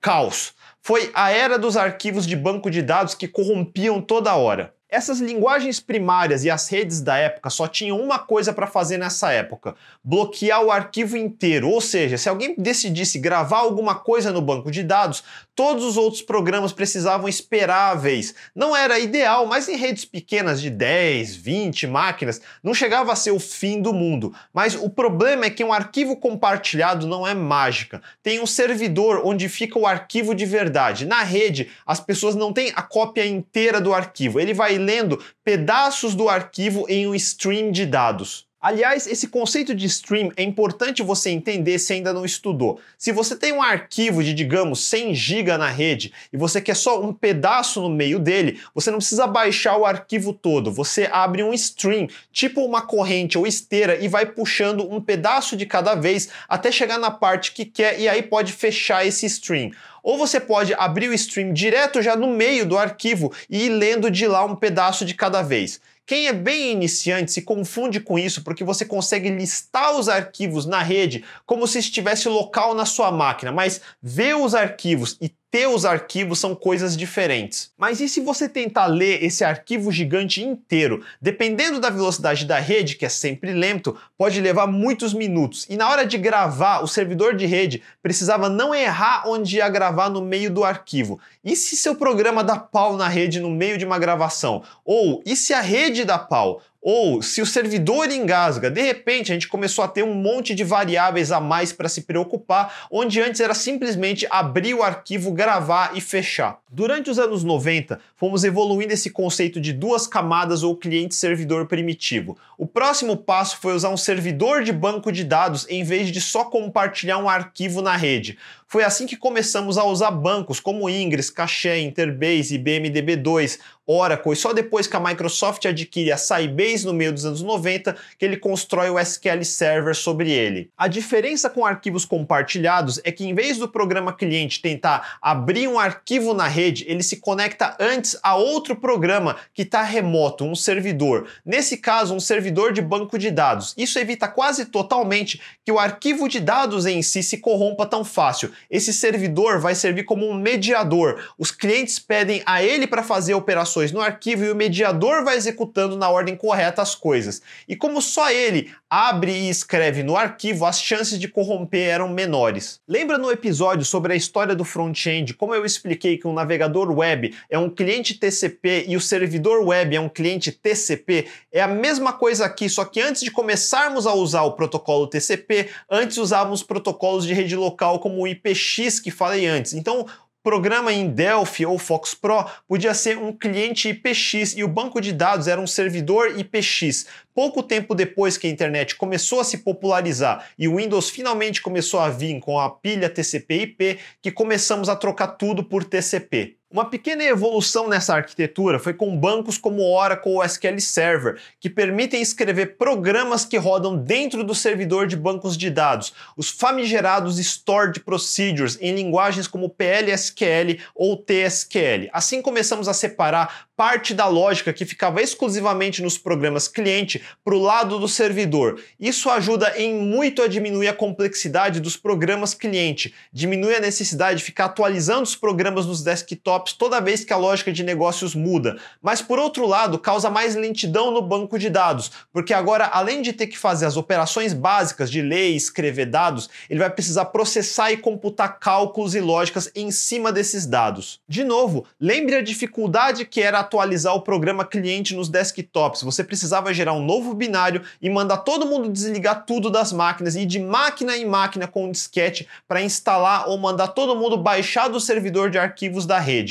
Caos. 0.00 0.54
Foi 0.80 1.10
a 1.14 1.32
era 1.32 1.58
dos 1.58 1.76
arquivos 1.76 2.24
de 2.24 2.36
banco 2.36 2.70
de 2.70 2.80
dados 2.80 3.12
que 3.12 3.26
corrompiam 3.26 4.00
toda 4.00 4.36
hora. 4.36 4.75
Essas 4.88 5.18
linguagens 5.18 5.80
primárias 5.80 6.44
e 6.44 6.50
as 6.50 6.68
redes 6.68 7.00
da 7.00 7.16
época 7.16 7.50
só 7.50 7.66
tinham 7.66 8.00
uma 8.00 8.20
coisa 8.20 8.52
para 8.52 8.68
fazer 8.68 8.96
nessa 8.96 9.32
época: 9.32 9.74
bloquear 10.02 10.62
o 10.62 10.70
arquivo 10.70 11.16
inteiro. 11.16 11.68
Ou 11.68 11.80
seja, 11.80 12.16
se 12.16 12.28
alguém 12.28 12.54
decidisse 12.56 13.18
gravar 13.18 13.58
alguma 13.58 13.96
coisa 13.96 14.30
no 14.30 14.40
banco 14.40 14.70
de 14.70 14.84
dados, 14.84 15.24
todos 15.56 15.82
os 15.82 15.96
outros 15.96 16.22
programas 16.22 16.72
precisavam 16.72 17.28
esperar 17.28 17.90
a 17.90 17.94
vez. 17.96 18.32
Não 18.54 18.76
era 18.76 18.96
ideal, 18.96 19.44
mas 19.46 19.68
em 19.68 19.76
redes 19.76 20.04
pequenas 20.04 20.60
de 20.60 20.70
10, 20.70 21.34
20 21.34 21.86
máquinas, 21.88 22.40
não 22.62 22.72
chegava 22.72 23.12
a 23.12 23.16
ser 23.16 23.32
o 23.32 23.40
fim 23.40 23.82
do 23.82 23.92
mundo. 23.92 24.32
Mas 24.54 24.76
o 24.76 24.88
problema 24.88 25.46
é 25.46 25.50
que 25.50 25.64
um 25.64 25.72
arquivo 25.72 26.16
compartilhado 26.16 27.08
não 27.08 27.26
é 27.26 27.34
mágica. 27.34 28.00
Tem 28.22 28.40
um 28.40 28.46
servidor 28.46 29.22
onde 29.24 29.48
fica 29.48 29.78
o 29.80 29.86
arquivo 29.86 30.32
de 30.32 30.46
verdade. 30.46 31.06
Na 31.06 31.24
rede, 31.24 31.72
as 31.84 31.98
pessoas 31.98 32.36
não 32.36 32.52
têm 32.52 32.72
a 32.76 32.82
cópia 32.82 33.26
inteira 33.26 33.80
do 33.80 33.92
arquivo. 33.92 34.38
Ele 34.38 34.54
vai 34.54 34.75
lendo 34.78 35.22
pedaços 35.44 36.14
do 36.14 36.28
arquivo 36.28 36.86
em 36.88 37.06
um 37.06 37.14
stream 37.14 37.70
de 37.70 37.86
dados. 37.86 38.46
Aliás, 38.66 39.06
esse 39.06 39.28
conceito 39.28 39.72
de 39.72 39.86
stream 39.86 40.32
é 40.36 40.42
importante 40.42 41.00
você 41.00 41.30
entender 41.30 41.78
se 41.78 41.92
ainda 41.92 42.12
não 42.12 42.24
estudou. 42.24 42.80
Se 42.98 43.12
você 43.12 43.36
tem 43.36 43.52
um 43.52 43.62
arquivo 43.62 44.24
de, 44.24 44.34
digamos, 44.34 44.80
100 44.86 45.14
GB 45.14 45.56
na 45.56 45.68
rede 45.68 46.12
e 46.32 46.36
você 46.36 46.60
quer 46.60 46.74
só 46.74 47.00
um 47.00 47.12
pedaço 47.12 47.80
no 47.80 47.88
meio 47.88 48.18
dele, 48.18 48.60
você 48.74 48.90
não 48.90 48.98
precisa 48.98 49.24
baixar 49.24 49.76
o 49.76 49.86
arquivo 49.86 50.32
todo. 50.32 50.72
Você 50.72 51.08
abre 51.12 51.44
um 51.44 51.54
stream, 51.54 52.08
tipo 52.32 52.60
uma 52.64 52.82
corrente 52.82 53.38
ou 53.38 53.46
esteira, 53.46 54.02
e 54.02 54.08
vai 54.08 54.26
puxando 54.26 54.90
um 54.90 55.00
pedaço 55.00 55.56
de 55.56 55.64
cada 55.64 55.94
vez 55.94 56.30
até 56.48 56.72
chegar 56.72 56.98
na 56.98 57.12
parte 57.12 57.52
que 57.52 57.64
quer 57.64 58.00
e 58.00 58.08
aí 58.08 58.20
pode 58.20 58.52
fechar 58.52 59.06
esse 59.06 59.26
stream. 59.26 59.70
Ou 60.06 60.16
você 60.16 60.38
pode 60.38 60.72
abrir 60.74 61.08
o 61.08 61.14
stream 61.14 61.52
direto 61.52 62.00
já 62.00 62.14
no 62.14 62.28
meio 62.28 62.64
do 62.64 62.78
arquivo 62.78 63.32
e 63.50 63.64
ir 63.64 63.70
lendo 63.70 64.08
de 64.08 64.28
lá 64.28 64.44
um 64.44 64.54
pedaço 64.54 65.04
de 65.04 65.14
cada 65.14 65.42
vez. 65.42 65.80
Quem 66.06 66.28
é 66.28 66.32
bem 66.32 66.70
iniciante 66.70 67.32
se 67.32 67.42
confunde 67.42 67.98
com 67.98 68.16
isso 68.16 68.44
porque 68.44 68.62
você 68.62 68.84
consegue 68.84 69.28
listar 69.28 69.98
os 69.98 70.08
arquivos 70.08 70.64
na 70.64 70.80
rede 70.80 71.24
como 71.44 71.66
se 71.66 71.80
estivesse 71.80 72.28
local 72.28 72.72
na 72.72 72.86
sua 72.86 73.10
máquina, 73.10 73.50
mas 73.50 73.80
ver 74.00 74.36
os 74.36 74.54
arquivos 74.54 75.18
e 75.20 75.28
os 75.64 75.84
arquivos 75.84 76.40
são 76.40 76.56
coisas 76.56 76.96
diferentes. 76.96 77.70
Mas 77.78 78.00
e 78.00 78.08
se 78.08 78.20
você 78.20 78.48
tentar 78.48 78.86
ler 78.86 79.22
esse 79.22 79.44
arquivo 79.44 79.92
gigante 79.92 80.42
inteiro? 80.42 81.04
Dependendo 81.22 81.78
da 81.78 81.88
velocidade 81.88 82.44
da 82.44 82.58
rede, 82.58 82.96
que 82.96 83.06
é 83.06 83.08
sempre 83.08 83.52
lento, 83.52 83.96
pode 84.18 84.40
levar 84.40 84.66
muitos 84.66 85.14
minutos. 85.14 85.64
E 85.70 85.76
na 85.76 85.88
hora 85.88 86.04
de 86.04 86.18
gravar, 86.18 86.80
o 86.80 86.88
servidor 86.88 87.36
de 87.36 87.46
rede 87.46 87.80
precisava 88.02 88.48
não 88.48 88.74
errar 88.74 89.22
onde 89.26 89.58
ia 89.58 89.68
gravar 89.68 90.10
no 90.10 90.20
meio 90.20 90.50
do 90.50 90.64
arquivo. 90.64 91.20
E 91.44 91.54
se 91.54 91.76
seu 91.76 91.94
programa 91.94 92.42
dá 92.42 92.56
pau 92.56 92.96
na 92.96 93.06
rede 93.06 93.38
no 93.38 93.48
meio 93.48 93.78
de 93.78 93.84
uma 93.84 93.98
gravação? 93.98 94.64
Ou 94.84 95.22
e 95.24 95.36
se 95.36 95.54
a 95.54 95.60
rede 95.60 96.04
dá 96.04 96.18
pau? 96.18 96.60
Ou 96.88 97.20
se 97.20 97.42
o 97.42 97.46
servidor 97.46 98.12
engasga, 98.12 98.70
de 98.70 98.80
repente 98.80 99.32
a 99.32 99.34
gente 99.34 99.48
começou 99.48 99.82
a 99.82 99.88
ter 99.88 100.04
um 100.04 100.14
monte 100.14 100.54
de 100.54 100.62
variáveis 100.62 101.32
a 101.32 101.40
mais 101.40 101.72
para 101.72 101.88
se 101.88 102.02
preocupar, 102.02 102.86
onde 102.88 103.20
antes 103.20 103.40
era 103.40 103.54
simplesmente 103.54 104.24
abrir 104.30 104.72
o 104.72 104.84
arquivo, 104.84 105.32
gravar 105.32 105.96
e 105.96 106.00
fechar. 106.00 106.60
Durante 106.70 107.10
os 107.10 107.18
anos 107.18 107.42
90, 107.42 107.98
fomos 108.14 108.44
evoluindo 108.44 108.92
esse 108.92 109.10
conceito 109.10 109.60
de 109.60 109.72
duas 109.72 110.06
camadas 110.06 110.62
ou 110.62 110.76
cliente-servidor 110.76 111.66
primitivo. 111.66 112.38
O 112.56 112.66
próximo 112.66 113.16
passo 113.16 113.58
foi 113.60 113.74
usar 113.74 113.88
um 113.88 113.96
servidor 113.96 114.62
de 114.62 114.72
banco 114.72 115.10
de 115.10 115.24
dados 115.24 115.66
em 115.68 115.82
vez 115.82 116.12
de 116.12 116.20
só 116.20 116.44
compartilhar 116.44 117.18
um 117.18 117.28
arquivo 117.28 117.82
na 117.82 117.96
rede. 117.96 118.38
Foi 118.68 118.82
assim 118.82 119.06
que 119.06 119.16
começamos 119.16 119.78
a 119.78 119.84
usar 119.84 120.10
bancos 120.10 120.58
como 120.58 120.90
Ingress, 120.90 121.30
Cache, 121.30 121.78
Interbase, 121.78 122.56
IBM 122.56 122.90
DB2, 122.90 123.58
Oracle, 123.86 124.32
e 124.32 124.36
só 124.36 124.52
depois 124.52 124.88
que 124.88 124.96
a 124.96 125.00
Microsoft 125.00 125.64
adquire 125.64 126.10
a 126.10 126.16
Sybase 126.16 126.84
no 126.84 126.92
meio 126.92 127.12
dos 127.12 127.24
anos 127.24 127.40
90 127.40 127.96
que 128.18 128.24
ele 128.24 128.36
constrói 128.36 128.90
o 128.90 128.98
SQL 128.98 129.44
Server 129.44 129.94
sobre 129.94 130.30
ele. 130.30 130.70
A 130.76 130.88
diferença 130.88 131.48
com 131.48 131.64
arquivos 131.64 132.04
compartilhados 132.04 133.00
é 133.04 133.12
que 133.12 133.24
em 133.24 133.32
vez 133.32 133.58
do 133.58 133.68
programa 133.68 134.12
cliente 134.12 134.60
tentar 134.60 135.18
abrir 135.22 135.68
um 135.68 135.78
arquivo 135.78 136.34
na 136.34 136.48
rede, 136.48 136.84
ele 136.88 137.02
se 137.02 137.18
conecta 137.18 137.76
antes 137.78 138.18
a 138.22 138.34
outro 138.34 138.74
programa 138.74 139.36
que 139.54 139.62
está 139.62 139.82
remoto, 139.82 140.44
um 140.44 140.56
servidor. 140.56 141.28
Nesse 141.44 141.76
caso, 141.76 142.14
um 142.14 142.20
servidor 142.20 142.72
de 142.72 142.82
banco 142.82 143.16
de 143.16 143.30
dados. 143.30 143.72
Isso 143.76 143.98
evita 144.00 144.26
quase 144.26 144.66
totalmente 144.66 145.40
que 145.64 145.70
o 145.70 145.78
arquivo 145.78 146.28
de 146.28 146.40
dados 146.40 146.86
em 146.86 147.02
si 147.02 147.22
se 147.22 147.38
corrompa 147.38 147.86
tão 147.86 148.04
fácil. 148.04 148.50
Esse 148.68 148.92
servidor 148.92 149.60
vai 149.60 149.76
servir 149.76 150.02
como 150.02 150.28
um 150.28 150.34
mediador. 150.34 151.22
Os 151.38 151.52
clientes 151.52 152.00
pedem 152.00 152.42
a 152.44 152.62
ele 152.62 152.86
para 152.86 153.02
fazer 153.02 153.34
operações 153.34 153.75
no 153.92 154.00
arquivo 154.00 154.44
e 154.44 154.50
o 154.50 154.54
mediador 154.54 155.24
vai 155.24 155.36
executando 155.36 155.96
na 155.96 156.08
ordem 156.08 156.36
correta 156.36 156.82
as 156.82 156.94
coisas. 156.94 157.42
E 157.68 157.76
como 157.76 158.00
só 158.00 158.30
ele 158.30 158.72
abre 158.88 159.32
e 159.32 159.50
escreve 159.50 160.02
no 160.02 160.16
arquivo, 160.16 160.64
as 160.64 160.80
chances 160.80 161.18
de 161.18 161.28
corromper 161.28 161.88
eram 161.88 162.08
menores. 162.08 162.80
Lembra 162.88 163.18
no 163.18 163.30
episódio 163.30 163.84
sobre 163.84 164.12
a 164.12 164.16
história 164.16 164.54
do 164.54 164.64
front-end, 164.64 165.34
como 165.34 165.54
eu 165.54 165.64
expliquei 165.64 166.16
que 166.16 166.26
um 166.26 166.32
navegador 166.32 166.90
web 166.90 167.34
é 167.50 167.58
um 167.58 167.68
cliente 167.68 168.14
TCP 168.14 168.86
e 168.88 168.96
o 168.96 169.00
servidor 169.00 169.62
web 169.64 169.94
é 169.94 170.00
um 170.00 170.08
cliente 170.08 170.50
TCP? 170.52 171.26
É 171.52 171.60
a 171.60 171.68
mesma 171.68 172.12
coisa 172.12 172.44
aqui, 172.44 172.68
só 172.68 172.84
que 172.84 173.00
antes 173.00 173.22
de 173.22 173.30
começarmos 173.30 174.06
a 174.06 174.14
usar 174.14 174.42
o 174.42 174.52
protocolo 174.52 175.06
TCP, 175.06 175.68
antes 175.90 176.16
usávamos 176.16 176.62
protocolos 176.62 177.26
de 177.26 177.34
rede 177.34 177.56
local 177.56 177.98
como 177.98 178.22
o 178.22 178.26
IPX 178.26 179.00
que 179.00 179.10
falei 179.10 179.46
antes. 179.46 179.72
Então, 179.72 180.06
programa 180.46 180.92
em 180.92 181.08
Delphi 181.08 181.66
ou 181.66 181.76
Fox 181.76 182.14
Pro 182.14 182.46
podia 182.68 182.94
ser 182.94 183.18
um 183.18 183.32
cliente 183.32 183.88
IPX 183.88 184.54
e 184.56 184.62
o 184.62 184.68
banco 184.68 185.00
de 185.00 185.12
dados 185.12 185.48
era 185.48 185.60
um 185.60 185.66
servidor 185.66 186.38
IPX. 186.38 187.04
Pouco 187.34 187.64
tempo 187.64 187.96
depois 187.96 188.38
que 188.38 188.46
a 188.46 188.50
internet 188.50 188.94
começou 188.94 189.40
a 189.40 189.44
se 189.44 189.58
popularizar 189.58 190.48
e 190.56 190.68
o 190.68 190.76
Windows 190.76 191.10
finalmente 191.10 191.60
começou 191.60 191.98
a 191.98 192.10
vir 192.10 192.38
com 192.38 192.60
a 192.60 192.70
pilha 192.70 193.10
TCP/IP, 193.10 193.98
que 194.22 194.30
começamos 194.30 194.88
a 194.88 194.94
trocar 194.94 195.26
tudo 195.32 195.64
por 195.64 195.82
TCP. 195.82 196.55
Uma 196.68 196.90
pequena 196.90 197.22
evolução 197.22 197.88
nessa 197.88 198.16
arquitetura 198.16 198.80
foi 198.80 198.92
com 198.92 199.16
bancos 199.16 199.56
como 199.56 199.88
Oracle 199.88 200.32
ou 200.32 200.42
SQL 200.42 200.80
Server, 200.80 201.40
que 201.60 201.70
permitem 201.70 202.20
escrever 202.20 202.76
programas 202.76 203.44
que 203.44 203.56
rodam 203.56 203.96
dentro 203.96 204.42
do 204.42 204.52
servidor 204.52 205.06
de 205.06 205.16
bancos 205.16 205.56
de 205.56 205.70
dados, 205.70 206.12
os 206.36 206.50
famigerados 206.50 207.38
Stored 207.38 208.00
Procedures 208.00 208.76
em 208.80 208.96
linguagens 208.96 209.46
como 209.46 209.70
PLSQL 209.70 210.80
ou 210.92 211.16
TSQL. 211.16 212.10
Assim 212.12 212.42
começamos 212.42 212.88
a 212.88 212.92
separar 212.92 213.68
parte 213.76 214.14
da 214.14 214.26
lógica 214.26 214.72
que 214.72 214.86
ficava 214.86 215.20
exclusivamente 215.20 216.02
nos 216.02 216.16
programas 216.16 216.66
cliente 216.66 217.22
para 217.44 217.54
o 217.54 217.60
lado 217.60 217.98
do 217.98 218.08
servidor. 218.08 218.80
Isso 218.98 219.28
ajuda 219.30 219.78
em 219.78 219.94
muito 219.94 220.42
a 220.42 220.48
diminuir 220.48 220.88
a 220.88 220.94
complexidade 220.94 221.78
dos 221.78 221.96
programas 221.96 222.54
cliente, 222.54 223.14
diminui 223.30 223.76
a 223.76 223.80
necessidade 223.80 224.38
de 224.38 224.44
ficar 224.44 224.64
atualizando 224.64 225.24
os 225.24 225.36
programas 225.36 225.84
nos 225.84 226.02
desktops 226.02 226.55
toda 226.58 227.00
vez 227.00 227.24
que 227.24 227.32
a 227.32 227.36
lógica 227.36 227.72
de 227.72 227.82
negócios 227.82 228.34
muda. 228.34 228.76
Mas 229.02 229.22
por 229.22 229.38
outro 229.38 229.66
lado, 229.66 229.98
causa 229.98 230.30
mais 230.30 230.54
lentidão 230.54 231.10
no 231.10 231.22
banco 231.22 231.58
de 231.58 231.70
dados, 231.70 232.10
porque 232.32 232.54
agora 232.54 232.86
além 232.92 233.22
de 233.22 233.32
ter 233.32 233.46
que 233.46 233.58
fazer 233.58 233.86
as 233.86 233.96
operações 233.96 234.52
básicas 234.52 235.10
de 235.10 235.20
ler 235.22 235.50
e 235.50 235.56
escrever 235.56 236.06
dados, 236.06 236.48
ele 236.68 236.80
vai 236.80 236.90
precisar 236.90 237.26
processar 237.26 237.92
e 237.92 237.96
computar 237.96 238.58
cálculos 238.58 239.14
e 239.14 239.20
lógicas 239.20 239.70
em 239.74 239.90
cima 239.90 240.32
desses 240.32 240.66
dados. 240.66 241.20
De 241.28 241.44
novo, 241.44 241.84
lembre 242.00 242.36
a 242.36 242.42
dificuldade 242.42 243.24
que 243.24 243.40
era 243.40 243.60
atualizar 243.60 244.14
o 244.14 244.22
programa 244.22 244.64
cliente 244.64 245.14
nos 245.14 245.28
desktops. 245.28 246.02
Você 246.02 246.22
precisava 246.24 246.72
gerar 246.72 246.92
um 246.92 247.04
novo 247.04 247.34
binário 247.34 247.82
e 248.00 248.08
mandar 248.08 248.38
todo 248.38 248.66
mundo 248.66 248.88
desligar 248.88 249.44
tudo 249.44 249.70
das 249.70 249.92
máquinas 249.92 250.36
e 250.36 250.44
de 250.44 250.58
máquina 250.58 251.16
em 251.16 251.26
máquina 251.26 251.66
com 251.66 251.86
um 251.86 251.90
disquete 251.90 252.48
para 252.66 252.82
instalar 252.82 253.48
ou 253.48 253.58
mandar 253.58 253.88
todo 253.88 254.16
mundo 254.16 254.36
baixar 254.36 254.88
do 254.88 255.00
servidor 255.00 255.50
de 255.50 255.58
arquivos 255.58 256.06
da 256.06 256.18
rede. 256.18 256.45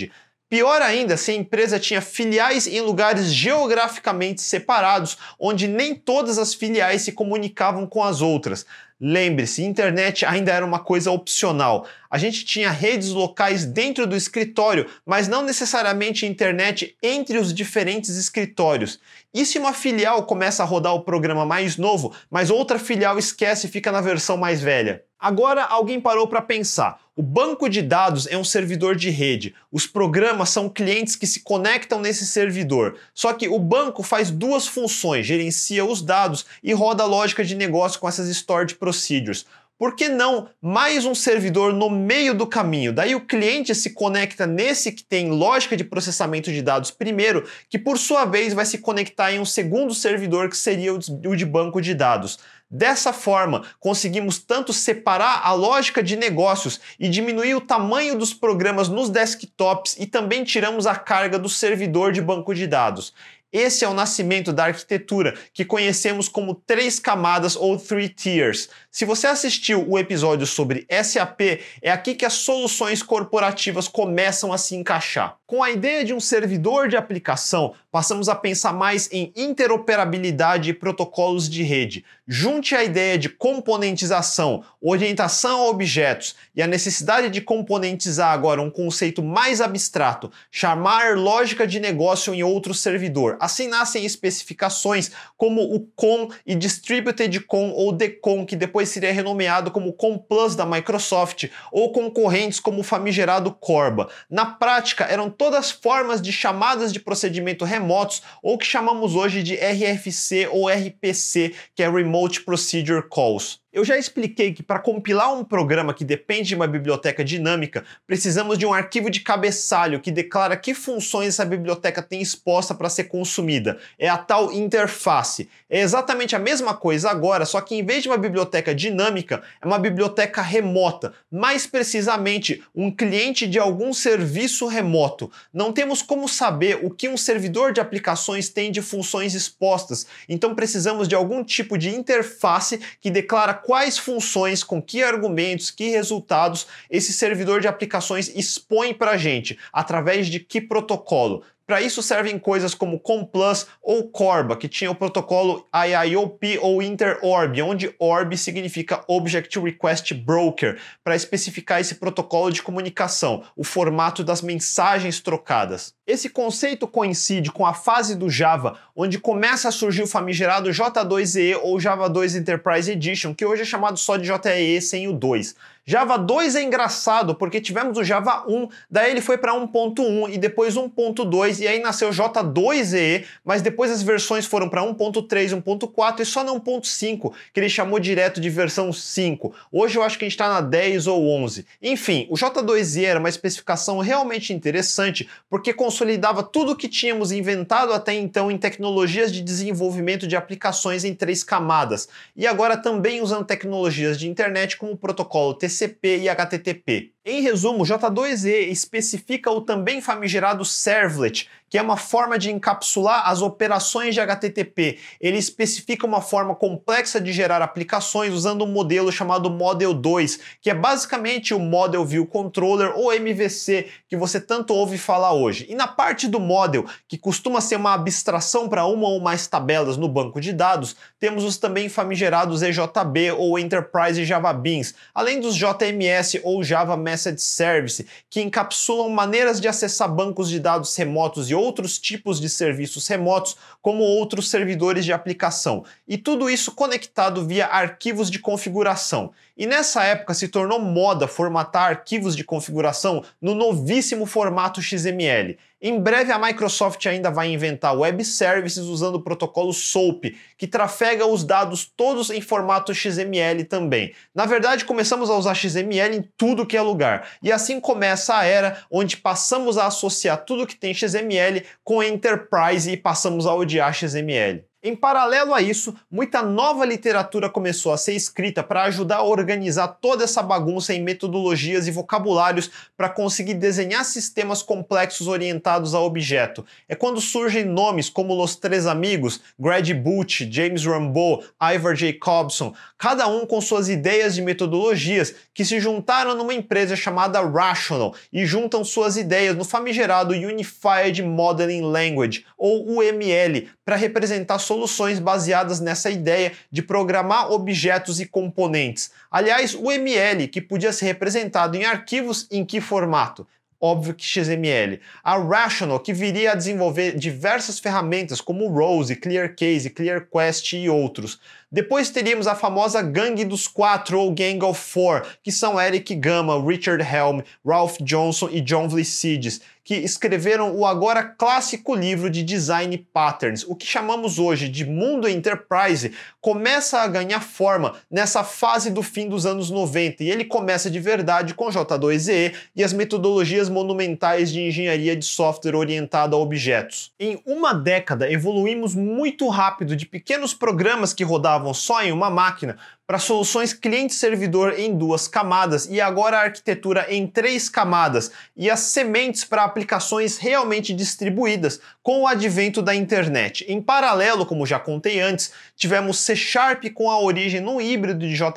Pior 0.48 0.80
ainda 0.80 1.18
se 1.18 1.32
a 1.32 1.36
empresa 1.36 1.80
tinha 1.80 2.02
filiais 2.02 2.68
em 2.68 2.80
lugares 2.80 3.34
geograficamente 3.34 4.42
separados, 4.42 5.18
onde 5.40 5.68
nem 5.68 5.96
todas 5.96 6.38
as 6.38 6.54
filiais 6.54 7.02
se 7.02 7.12
comunicavam 7.12 7.88
com 7.88 8.04
as 8.04 8.22
outras. 8.22 8.64
Lembre-se, 9.02 9.64
internet 9.64 10.24
ainda 10.24 10.54
era 10.54 10.66
uma 10.66 10.80
coisa 10.80 11.12
opcional. 11.12 11.86
A 12.10 12.18
gente 12.18 12.46
tinha 12.46 12.70
redes 12.70 13.10
locais 13.10 13.66
dentro 13.66 14.08
do 14.08 14.16
escritório, 14.16 14.90
mas 15.06 15.28
não 15.28 15.42
necessariamente 15.42 16.26
internet 16.26 16.96
entre 17.02 17.38
os 17.38 17.54
diferentes 17.54 18.12
escritórios. 18.12 19.00
E 19.34 19.46
se 19.46 19.58
uma 19.58 19.74
filial 19.74 20.24
começa 20.24 20.64
a 20.64 20.66
rodar 20.66 20.94
o 20.94 21.02
programa 21.02 21.46
mais 21.46 21.76
novo, 21.76 22.14
mas 22.30 22.50
outra 22.50 22.80
filial 22.80 23.20
esquece 23.20 23.68
e 23.68 23.70
fica 23.70 23.92
na 23.92 24.00
versão 24.00 24.38
mais 24.38 24.62
velha? 24.62 25.04
Agora 25.20 25.64
alguém 25.64 26.00
parou 26.00 26.28
para 26.28 26.42
pensar. 26.42 27.02
O 27.18 27.24
banco 27.24 27.70
de 27.70 27.82
dados 27.82 28.28
é 28.28 28.38
um 28.38 28.44
servidor 28.44 28.94
de 28.94 29.10
rede. 29.10 29.56
Os 29.72 29.88
programas 29.88 30.50
são 30.50 30.68
clientes 30.68 31.16
que 31.16 31.26
se 31.26 31.40
conectam 31.40 32.02
nesse 32.02 32.26
servidor. 32.26 32.98
Só 33.14 33.32
que 33.32 33.48
o 33.48 33.58
banco 33.58 34.04
faz 34.04 34.30
duas 34.30 34.68
funções: 34.68 35.26
gerencia 35.26 35.86
os 35.86 36.02
dados 36.02 36.46
e 36.62 36.74
roda 36.74 37.04
a 37.04 37.08
lógica 37.08 37.42
de 37.42 37.56
negócio 37.56 38.02
com 38.02 38.10
essas 38.10 38.28
stored 38.28 38.76
procedures. 38.76 39.46
Por 39.78 39.94
que 39.94 40.08
não 40.08 40.48
mais 40.62 41.06
um 41.06 41.14
servidor 41.14 41.74
no 41.74 41.90
meio 41.90 42.34
do 42.34 42.48
caminho? 42.48 42.94
Daí 42.94 43.14
o 43.14 43.20
cliente 43.20 43.76
se 43.76 43.90
conecta 43.90 44.48
nesse 44.48 44.90
que 44.90 45.04
tem 45.04 45.30
lógica 45.32 45.76
de 45.76 45.84
processamento 45.84 46.50
de 46.50 46.62
dados 46.62 46.92
primeiro, 46.92 47.46
que 47.70 47.78
por 47.78 47.98
sua 47.98 48.24
vez 48.24 48.54
vai 48.54 48.66
se 48.66 48.78
conectar 48.78 49.34
em 49.34 49.40
um 49.40 49.46
segundo 49.46 49.94
servidor 49.94 50.50
que 50.50 50.56
seria 50.56 50.94
o 50.94 51.36
de 51.36 51.46
banco 51.46 51.82
de 51.82 51.94
dados. 51.94 52.40
Dessa 52.70 53.14
forma, 53.14 53.64
conseguimos 53.80 54.40
tanto 54.40 54.74
separar 54.74 55.42
a 55.44 55.54
lógica 55.54 56.02
de 56.02 56.16
negócios 56.16 56.82
e 57.00 57.08
diminuir 57.08 57.54
o 57.54 57.62
tamanho 57.62 58.18
dos 58.18 58.34
programas 58.34 58.90
nos 58.90 59.10
desktops 59.10 59.96
e 60.00 60.08
também 60.08 60.44
tiramos 60.44 60.88
a 60.88 60.96
carga 60.96 61.38
do 61.38 61.48
servidor 61.48 62.12
de 62.12 62.22
banco 62.22 62.56
de 62.56 62.66
dados. 62.66 63.14
Esse 63.58 63.86
é 63.86 63.88
o 63.88 63.94
nascimento 63.94 64.52
da 64.52 64.66
arquitetura 64.66 65.34
que 65.54 65.64
conhecemos 65.64 66.28
como 66.28 66.56
três 66.56 67.00
camadas 67.00 67.56
ou 67.56 67.78
three 67.78 68.10
tiers. 68.10 68.68
Se 68.92 69.06
você 69.06 69.28
assistiu 69.28 69.90
o 69.90 69.98
episódio 69.98 70.46
sobre 70.46 70.86
SAP, 71.02 71.62
é 71.82 71.90
aqui 71.90 72.16
que 72.16 72.26
as 72.26 72.34
soluções 72.34 73.02
corporativas 73.02 73.88
começam 73.88 74.52
a 74.52 74.58
se 74.58 74.76
encaixar. 74.76 75.38
Com 75.48 75.64
a 75.64 75.72
ideia 75.72 76.04
de 76.04 76.14
um 76.14 76.20
servidor 76.20 76.90
de 76.90 76.98
aplicação, 76.98 77.74
passamos 77.90 78.28
a 78.28 78.36
pensar 78.36 78.74
mais 78.74 79.10
em 79.10 79.32
interoperabilidade 79.38 80.72
e 80.72 80.74
protocolos 80.74 81.50
de 81.50 81.64
rede. 81.64 82.04
Junte 82.28 82.76
a 82.76 82.84
ideia 82.84 83.18
de 83.18 83.30
componentização, 83.30 84.64
orientação 84.82 85.62
a 85.62 85.70
objetos 85.70 86.36
e 86.56 86.62
a 86.62 86.68
necessidade 86.68 87.30
de 87.30 87.40
componentizar 87.40 88.32
agora 88.32 88.62
um 88.62 88.70
conceito 88.70 89.24
mais 89.24 89.62
abstrato, 89.62 90.32
chamar 90.52 91.18
lógica 91.18 91.66
de 91.66 91.80
negócio 91.80 92.34
em 92.34 92.44
outro 92.44 92.74
servidor. 92.74 93.38
Assim 93.40 93.68
nascem 93.68 94.06
especificações 94.06 95.12
como 95.38 95.62
o 95.62 95.82
COM 95.96 96.30
e 96.46 96.56
Distributed 96.56 97.40
COM 97.42 97.72
ou 97.72 97.92
DCOM, 97.92 98.46
que 98.46 98.56
depois 98.56 98.90
seria 98.90 99.14
renomeado 99.14 99.72
como 99.72 99.94
COM 99.94 100.18
Plus 100.18 100.56
da 100.56 100.66
Microsoft, 100.66 101.50
ou 101.72 101.92
concorrentes 101.92 102.60
como 102.60 102.82
o 102.82 102.84
famigerado 102.84 103.52
Corba. 103.52 104.10
Na 104.30 104.46
prática, 104.46 105.06
eram 105.06 105.30
todas 105.30 105.72
formas 105.72 106.22
de 106.22 106.32
chamadas 106.32 106.92
de 106.92 107.00
procedimento 107.00 107.64
remoto 107.64 107.86
remotos, 107.86 108.22
ou 108.42 108.58
que 108.58 108.66
chamamos 108.66 109.16
hoje 109.16 109.44
de 109.44 109.56
RFC 109.56 110.48
ou 110.52 110.68
RPC, 110.68 111.54
que 111.76 111.84
é 111.84 111.90
Remote 111.90 112.15
Procedure 112.46 113.02
Calls. 113.02 113.60
Eu 113.76 113.84
já 113.84 113.98
expliquei 113.98 114.54
que 114.54 114.64
para 114.64 114.80
compilar 114.80 115.34
um 115.34 115.44
programa 115.44 115.94
que 115.94 116.06
depende 116.06 116.48
de 116.48 116.56
uma 116.56 116.66
biblioteca 116.66 117.26
dinâmica, 117.26 117.84
precisamos 118.08 118.58
de 118.58 118.66
um 118.66 118.74
arquivo 118.74 119.10
de 119.10 119.20
cabeçalho 119.20 120.00
que 120.00 120.12
declara 120.12 120.56
que 120.56 120.74
funções 120.74 121.28
essa 121.28 121.44
biblioteca 121.44 122.02
tem 122.02 122.22
exposta 122.22 122.74
para 122.74 122.88
ser 122.88 123.04
consumida. 123.04 123.78
É 124.00 124.08
a 124.08 124.18
tal 124.18 124.50
interface. 124.54 125.50
É 125.70 125.82
exatamente 125.82 126.38
a 126.38 126.40
mesma 126.40 126.74
coisa 126.74 127.12
agora, 127.12 127.46
só 127.46 127.60
que 127.60 127.76
em 127.76 127.86
vez 127.86 128.02
de 128.02 128.08
uma 128.08 128.18
biblioteca 128.18 128.74
dinâmica, 128.74 129.44
é 129.62 129.68
uma 129.68 129.78
biblioteca 129.78 130.42
remota, 130.42 131.12
mais 131.30 131.68
precisamente 131.68 132.64
um 132.74 132.90
cliente 132.90 133.46
de 133.46 133.60
algum 133.60 133.92
serviço 133.92 134.68
remoto. 134.68 135.30
Não 135.54 135.74
temos 135.74 136.02
como 136.02 136.30
saber 136.30 136.80
o 136.82 136.90
que 136.90 137.10
um 137.10 137.18
servidor 137.18 137.74
de 137.74 137.82
aplicações 137.82 138.48
tem 138.48 138.72
de 138.72 138.82
funções 138.82 139.34
expostas, 139.34 140.08
então 140.30 140.56
precisamos 140.56 141.10
de 141.10 141.16
algum 141.16 141.44
tipo 141.44 141.78
de 141.78 141.90
interface 141.90 142.80
que 143.02 143.12
declara 143.12 143.65
quais 143.66 143.98
funções, 143.98 144.64
com 144.64 144.82
que 144.82 145.04
argumentos, 145.04 145.72
que 145.72 145.90
resultados 145.90 146.68
esse 146.90 147.12
servidor 147.12 147.62
de 147.62 147.68
aplicações 147.68 148.30
expõe 148.36 148.94
para 148.94 149.12
a 149.12 149.18
gente, 149.18 149.58
através 149.74 150.28
de 150.28 150.40
que 150.40 150.62
protocolo. 150.62 151.44
Para 151.68 151.82
isso 151.82 152.04
servem 152.04 152.38
coisas 152.38 152.76
como 152.76 153.00
ComPlus 153.00 153.66
ou 153.82 154.08
Corba, 154.08 154.56
que 154.56 154.68
tinha 154.68 154.92
o 154.92 154.96
protocolo 154.96 155.68
IIOP 155.74 156.60
ou 156.62 156.80
InterOrb, 156.80 157.60
onde 157.64 157.96
ORB 157.98 158.38
significa 158.38 159.04
Object 159.08 159.60
Request 159.60 160.14
Broker, 160.14 160.80
para 161.04 161.16
especificar 161.16 161.82
esse 161.82 161.96
protocolo 161.96 162.52
de 162.52 162.62
comunicação, 162.62 163.44
o 163.56 163.64
formato 163.64 164.24
das 164.24 164.44
mensagens 164.44 165.20
trocadas. 165.20 165.96
Esse 166.06 166.30
conceito 166.30 166.88
coincide 166.88 167.52
com 167.52 167.66
a 167.66 167.74
fase 167.74 168.16
do 168.16 168.30
Java, 168.30 168.78
onde 168.96 169.18
começa 169.18 169.68
a 169.68 169.72
surgir 169.72 170.04
o 170.04 170.08
famigerado 170.08 170.70
J2EE 170.70 171.60
ou 171.64 171.80
Java 171.80 172.08
2 172.08 172.36
Enterprise 172.36 172.92
Edition, 172.92 173.34
que 173.34 173.44
hoje 173.44 173.64
é 173.64 173.66
chamado 173.66 173.98
só 173.98 174.18
de 174.18 174.28
JEE 174.28 174.80
sem 174.80 175.08
o 175.08 175.14
2. 175.14 175.56
Java 175.88 176.18
2 176.18 176.56
é 176.56 176.64
engraçado 176.64 177.36
porque 177.36 177.62
tivemos 177.62 177.96
o 177.96 178.04
Java 178.04 178.44
1, 178.48 178.70
daí 178.90 179.12
ele 179.12 179.22
foi 179.22 179.38
para 179.38 179.54
1.1 179.54 180.34
e 180.34 180.38
depois 180.40 180.74
1.2 180.74 181.60
e 181.60 181.68
aí 181.68 181.80
nasceu 181.80 182.10
J2EE, 182.10 183.24
mas 183.44 183.62
depois 183.62 183.92
as 183.92 184.02
versões 184.02 184.48
foram 184.48 184.68
para 184.68 184.82
1.3, 184.82 185.62
1.4 185.62 186.22
e 186.22 186.26
só 186.26 186.44
na 186.44 186.52
1.5, 186.54 187.32
que 187.54 187.60
ele 187.60 187.70
chamou 187.70 188.00
direto 188.00 188.42
de 188.42 188.50
versão 188.50 188.92
5. 188.92 189.54
Hoje 189.72 190.00
eu 190.00 190.02
acho 190.02 190.18
que 190.18 190.26
a 190.26 190.28
gente 190.28 190.34
está 190.34 190.50
na 190.50 190.60
10 190.60 191.06
ou 191.06 191.30
11. 191.44 191.68
Enfim, 191.80 192.26
o 192.32 192.34
J2EE 192.34 193.06
era 193.06 193.20
uma 193.20 193.30
especificação 193.30 194.00
realmente 194.00 194.52
interessante 194.54 195.30
porque 195.48 195.72
consolidava 195.72 196.42
tudo 196.42 196.72
o 196.72 196.76
que 196.76 196.90
tínhamos 196.90 197.32
inventado 197.32 197.94
até 197.94 198.12
então 198.16 198.50
em 198.50 198.58
tecnologias 198.58 199.32
de 199.32 199.40
desenvolvimento 199.40 200.28
de 200.28 200.36
aplicações 200.36 201.04
em 201.04 201.14
três 201.14 201.44
camadas 201.44 202.10
e 202.36 202.48
agora 202.48 202.76
também 202.76 203.22
usando 203.22 203.46
tecnologias 203.46 204.18
de 204.18 204.28
internet 204.28 204.78
como 204.78 204.94
o 204.94 204.98
protocolo 204.98 205.54
TCP 205.54 205.75
TCP 205.76 206.24
e 206.24 206.30
HTTP. 206.30 207.15
Em 207.28 207.42
resumo, 207.42 207.84
J2E 207.84 208.70
especifica 208.70 209.50
o 209.50 209.60
também 209.60 210.00
famigerado 210.00 210.64
servlet, 210.64 211.50
que 211.68 211.78
é 211.80 211.82
uma 211.82 211.98
forma 211.98 212.38
de 212.38 212.52
encapsular 212.52 213.28
as 213.28 213.42
operações 213.42 214.14
de 214.14 214.22
HTTP. 214.22 215.00
Ele 215.20 215.38
especifica 215.38 216.06
uma 216.06 216.22
forma 216.22 216.54
complexa 216.54 217.20
de 217.20 217.34
gerar 217.34 217.64
aplicações 217.64 218.32
usando 218.32 218.64
um 218.64 218.72
modelo 218.72 219.12
chamado 219.12 219.50
Model 219.50 219.92
2, 219.92 220.40
que 220.62 220.70
é 220.70 220.76
basicamente 220.76 221.54
o 221.54 221.60
Model 221.60 222.06
View 222.06 222.28
Controller 222.28 222.94
ou 222.96 223.12
MVC 223.12 223.88
que 224.08 224.16
você 224.16 224.40
tanto 224.40 224.76
ouve 224.76 224.98
falar 224.98 225.34
hoje. 225.34 225.66
E 225.68 225.74
na 225.74 225.88
parte 225.88 226.28
do 226.28 226.40
model, 226.40 226.86
que 227.08 227.18
costuma 227.18 227.60
ser 227.60 227.78
uma 227.78 227.96
abstração 227.96 228.70
para 228.70 228.86
uma 228.86 229.08
ou 229.08 229.20
mais 229.20 229.48
tabelas 229.48 229.98
no 229.98 230.08
banco 230.08 230.40
de 230.40 230.54
dados, 230.54 230.96
temos 231.20 231.44
os 231.44 231.58
também 231.58 231.90
famigerados 231.90 232.62
EJB 232.62 233.32
ou 233.38 233.58
Enterprise 233.58 234.24
Java 234.24 234.54
Beans, 234.54 234.94
além 235.14 235.40
dos 235.40 235.56
JMS 235.56 236.40
ou 236.44 236.64
Java 236.64 236.96
Master 236.96 237.15
Message 237.16 237.42
Service, 237.42 238.06
que 238.30 238.42
encapsulam 238.42 239.10
maneiras 239.10 239.62
de 239.62 239.70
acessar 239.70 240.14
bancos 240.14 240.50
de 240.50 240.60
dados 240.60 240.94
remotos 240.98 241.50
e 241.50 241.56
outros 241.56 241.98
tipos 241.98 242.42
de 242.42 242.50
serviços 242.50 243.08
remotos, 243.08 243.56
como 243.82 244.04
outros 244.04 244.50
servidores 244.50 245.06
de 245.06 245.14
aplicação, 245.14 245.86
e 246.06 246.18
tudo 246.18 246.50
isso 246.50 246.74
conectado 246.74 247.46
via 247.48 247.68
arquivos 247.68 248.30
de 248.30 248.38
configuração. 248.38 249.32
E 249.58 249.66
nessa 249.66 250.04
época 250.04 250.34
se 250.34 250.50
tornou 250.50 250.80
moda 250.80 251.30
formatar 251.30 251.90
arquivos 251.90 252.36
de 252.36 252.44
configuração 252.44 253.24
no 253.42 253.56
novíssimo 253.56 254.26
formato 254.26 254.82
XML. 254.82 255.58
Em 255.82 255.98
breve 255.98 256.32
a 256.32 256.40
Microsoft 256.40 257.06
ainda 257.06 257.32
vai 257.32 257.54
inventar 257.54 257.98
web 257.98 258.26
services 258.26 258.84
usando 258.84 259.16
o 259.16 259.22
protocolo 259.22 259.72
SOAP, 259.72 260.36
que 260.58 260.68
trafega 260.68 261.26
os 261.26 261.44
dados 261.44 261.86
todos 261.86 262.30
em 262.30 262.42
formato 262.42 262.94
XML 262.94 263.64
também. 263.64 264.14
Na 264.34 264.46
verdade, 264.46 264.84
começamos 264.84 265.30
a 265.30 265.36
usar 265.38 265.54
XML 265.54 266.18
em 266.18 266.30
tudo 266.36 266.66
que 266.66 266.76
é 266.76 266.82
lugar. 266.82 267.28
E 267.42 267.50
assim 267.50 267.80
começa 267.80 268.36
a 268.36 268.44
era 268.44 268.84
onde 268.92 269.16
passamos 269.16 269.78
a 269.78 269.88
associar 269.88 270.44
tudo 270.44 270.68
que 270.68 270.76
tem 270.76 270.94
XML 270.94 271.64
com 271.82 272.04
Enterprise 272.04 272.92
e 272.92 272.98
passamos 272.98 273.46
a 273.46 273.54
odiar 273.54 273.94
XML. 273.94 274.66
Em 274.88 274.96
paralelo 274.96 275.52
a 275.52 275.64
isso, 275.64 275.96
muita 276.12 276.44
nova 276.44 276.86
literatura 276.86 277.50
começou 277.50 277.92
a 277.92 277.98
ser 277.98 278.14
escrita 278.14 278.62
para 278.62 278.84
ajudar 278.84 279.16
a 279.16 279.24
organizar 279.24 279.88
toda 279.88 280.24
essa 280.24 280.44
bagunça 280.44 280.94
em 280.94 281.02
metodologias 281.02 281.88
e 281.88 281.92
vocabulários 281.92 282.70
para 282.96 283.10
conseguir 283.10 283.56
desenhar 283.56 284.06
sistemas 284.06 284.62
complexos 284.62 285.28
orientados 285.28 285.96
a 285.96 286.00
objeto. 286.00 286.64
É 286.88 286.94
quando 286.94 287.20
surgem 287.20 287.66
nomes 287.66 288.12
como 288.12 288.36
Los 288.36 288.58
Três 288.58 288.86
Amigos, 288.86 289.42
Greg 289.60 289.92
Butch, 289.92 290.42
James 290.52 290.86
Rambo, 290.86 291.44
Ivor 291.60 291.96
Jacobson, 291.96 292.72
cada 292.96 293.26
um 293.26 293.44
com 293.48 293.60
suas 293.62 293.90
ideias 293.90 294.36
de 294.36 294.44
metodologias 294.44 295.34
que 295.52 295.66
se 295.66 295.80
juntaram 295.80 296.36
numa 296.36 296.54
empresa 296.54 296.96
chamada 296.96 297.42
Rational 297.42 298.14
e 298.32 298.46
juntam 298.46 298.84
suas 298.84 299.18
ideias 299.18 299.56
no 299.56 299.66
famigerado 299.66 300.36
Unified 300.36 301.24
Modeling 301.24 301.82
Language, 301.82 302.46
ou 302.56 303.00
UML, 303.00 303.68
para 303.86 303.96
representar 303.96 304.58
soluções 304.58 305.20
baseadas 305.20 305.80
nessa 305.80 306.10
ideia 306.10 306.52
de 306.72 306.82
programar 306.82 307.52
objetos 307.52 308.20
e 308.20 308.26
componentes. 308.26 309.12
Aliás, 309.30 309.76
o 309.76 309.92
ML, 309.92 310.48
que 310.48 310.60
podia 310.60 310.92
ser 310.92 311.06
representado 311.06 311.78
em 311.78 311.86
arquivos 311.86 312.48
em 312.50 312.66
que 312.66 312.82
formato? 312.82 313.48
óbvio 313.86 314.14
que 314.14 314.26
XML. 314.26 315.00
A 315.24 315.38
Rational, 315.38 316.00
que 316.00 316.14
viria 316.14 316.52
a 316.52 316.56
desenvolver 316.56 317.18
diversas 317.18 317.80
ferramentas 317.80 318.42
como 318.42 318.68
Rose, 318.68 319.16
ClearCase, 319.16 319.90
ClearQuest 319.90 320.74
e 320.74 320.90
outros. 320.90 321.40
Depois 321.72 322.10
teríamos 322.10 322.48
a 322.48 322.56
famosa 322.56 323.02
Gangue 323.02 323.44
dos 323.44 323.68
Quatro, 323.68 324.20
ou 324.20 324.34
Gang 324.34 324.64
of 324.64 324.80
Four, 324.80 325.24
que 325.44 325.52
são 325.52 325.80
Eric 325.80 326.16
Gama, 326.16 326.62
Richard 326.66 327.04
Helm, 327.04 327.42
Ralph 327.66 327.98
Johnson 328.02 328.50
e 328.52 328.62
John 328.62 328.88
Vlissides, 328.88 329.62
que 329.86 329.94
escreveram 329.94 330.76
o 330.76 330.84
agora 330.84 331.24
clássico 331.24 331.94
livro 331.94 332.28
de 332.28 332.42
Design 332.42 332.98
Patterns. 333.14 333.64
O 333.68 333.76
que 333.76 333.86
chamamos 333.86 334.40
hoje 334.40 334.68
de 334.68 334.84
mundo 334.84 335.30
enterprise 335.30 336.12
começa 336.42 337.02
a 337.02 337.08
ganhar 337.08 337.40
forma 337.40 337.94
nessa 338.10 338.44
fase 338.44 338.90
do 338.90 339.04
fim 339.04 339.30
dos 339.30 339.46
anos 339.46 339.70
90 339.70 340.24
e 340.24 340.32
ele 340.32 340.44
começa 340.44 340.90
de 340.90 341.00
verdade 341.00 341.54
com 341.54 341.68
J2EE 341.68 342.56
e 342.76 342.84
as 342.84 342.94
metodologias 342.94 343.70
monumentais 343.70 344.52
de 344.52 344.60
engenharia 344.60 345.16
de 345.16 345.24
software 345.24 345.76
orientada 345.76 346.36
a 346.36 346.40
objetos. 346.40 347.14
Em 347.20 347.40
uma 347.46 347.72
década 347.72 348.30
evoluímos 348.32 348.96
muito 348.96 349.48
rápido 349.50 349.96
de 349.96 350.08
pequenos 350.08 350.52
programas 350.52 351.14
que 351.14 351.24
rodavam 351.24 351.76
só 351.76 352.02
em 352.02 352.12
uma 352.12 352.32
máquina 352.32 352.76
para 353.08 353.20
soluções 353.20 353.72
cliente-servidor 353.72 354.74
em 354.80 354.98
duas 354.98 355.28
camadas 355.28 355.88
e 355.90 356.02
agora 356.02 356.38
a 356.38 356.44
arquitetura 356.44 357.06
em 357.10 357.28
três 357.28 357.70
camadas 357.70 358.32
e 358.58 358.70
as 358.70 358.80
sementes 358.80 359.44
para 359.44 359.64
aplicações 359.64 360.38
realmente 360.38 360.94
distribuídas 360.94 361.80
com 362.02 362.22
o 362.22 362.28
advento 362.28 362.82
da 362.82 362.96
internet. 362.96 363.64
Em 363.68 363.80
paralelo, 363.80 364.46
como 364.46 364.66
já 364.66 364.80
contei 364.80 365.20
antes, 365.20 365.52
tivemos 365.76 366.18
C 366.20 366.36
Sharp 366.36 366.86
com 366.94 367.12
a 367.12 367.20
origem 367.20 367.62
no 367.62 367.80
híbrido 367.80 368.28
de 368.28 368.36
J++ 368.36 368.54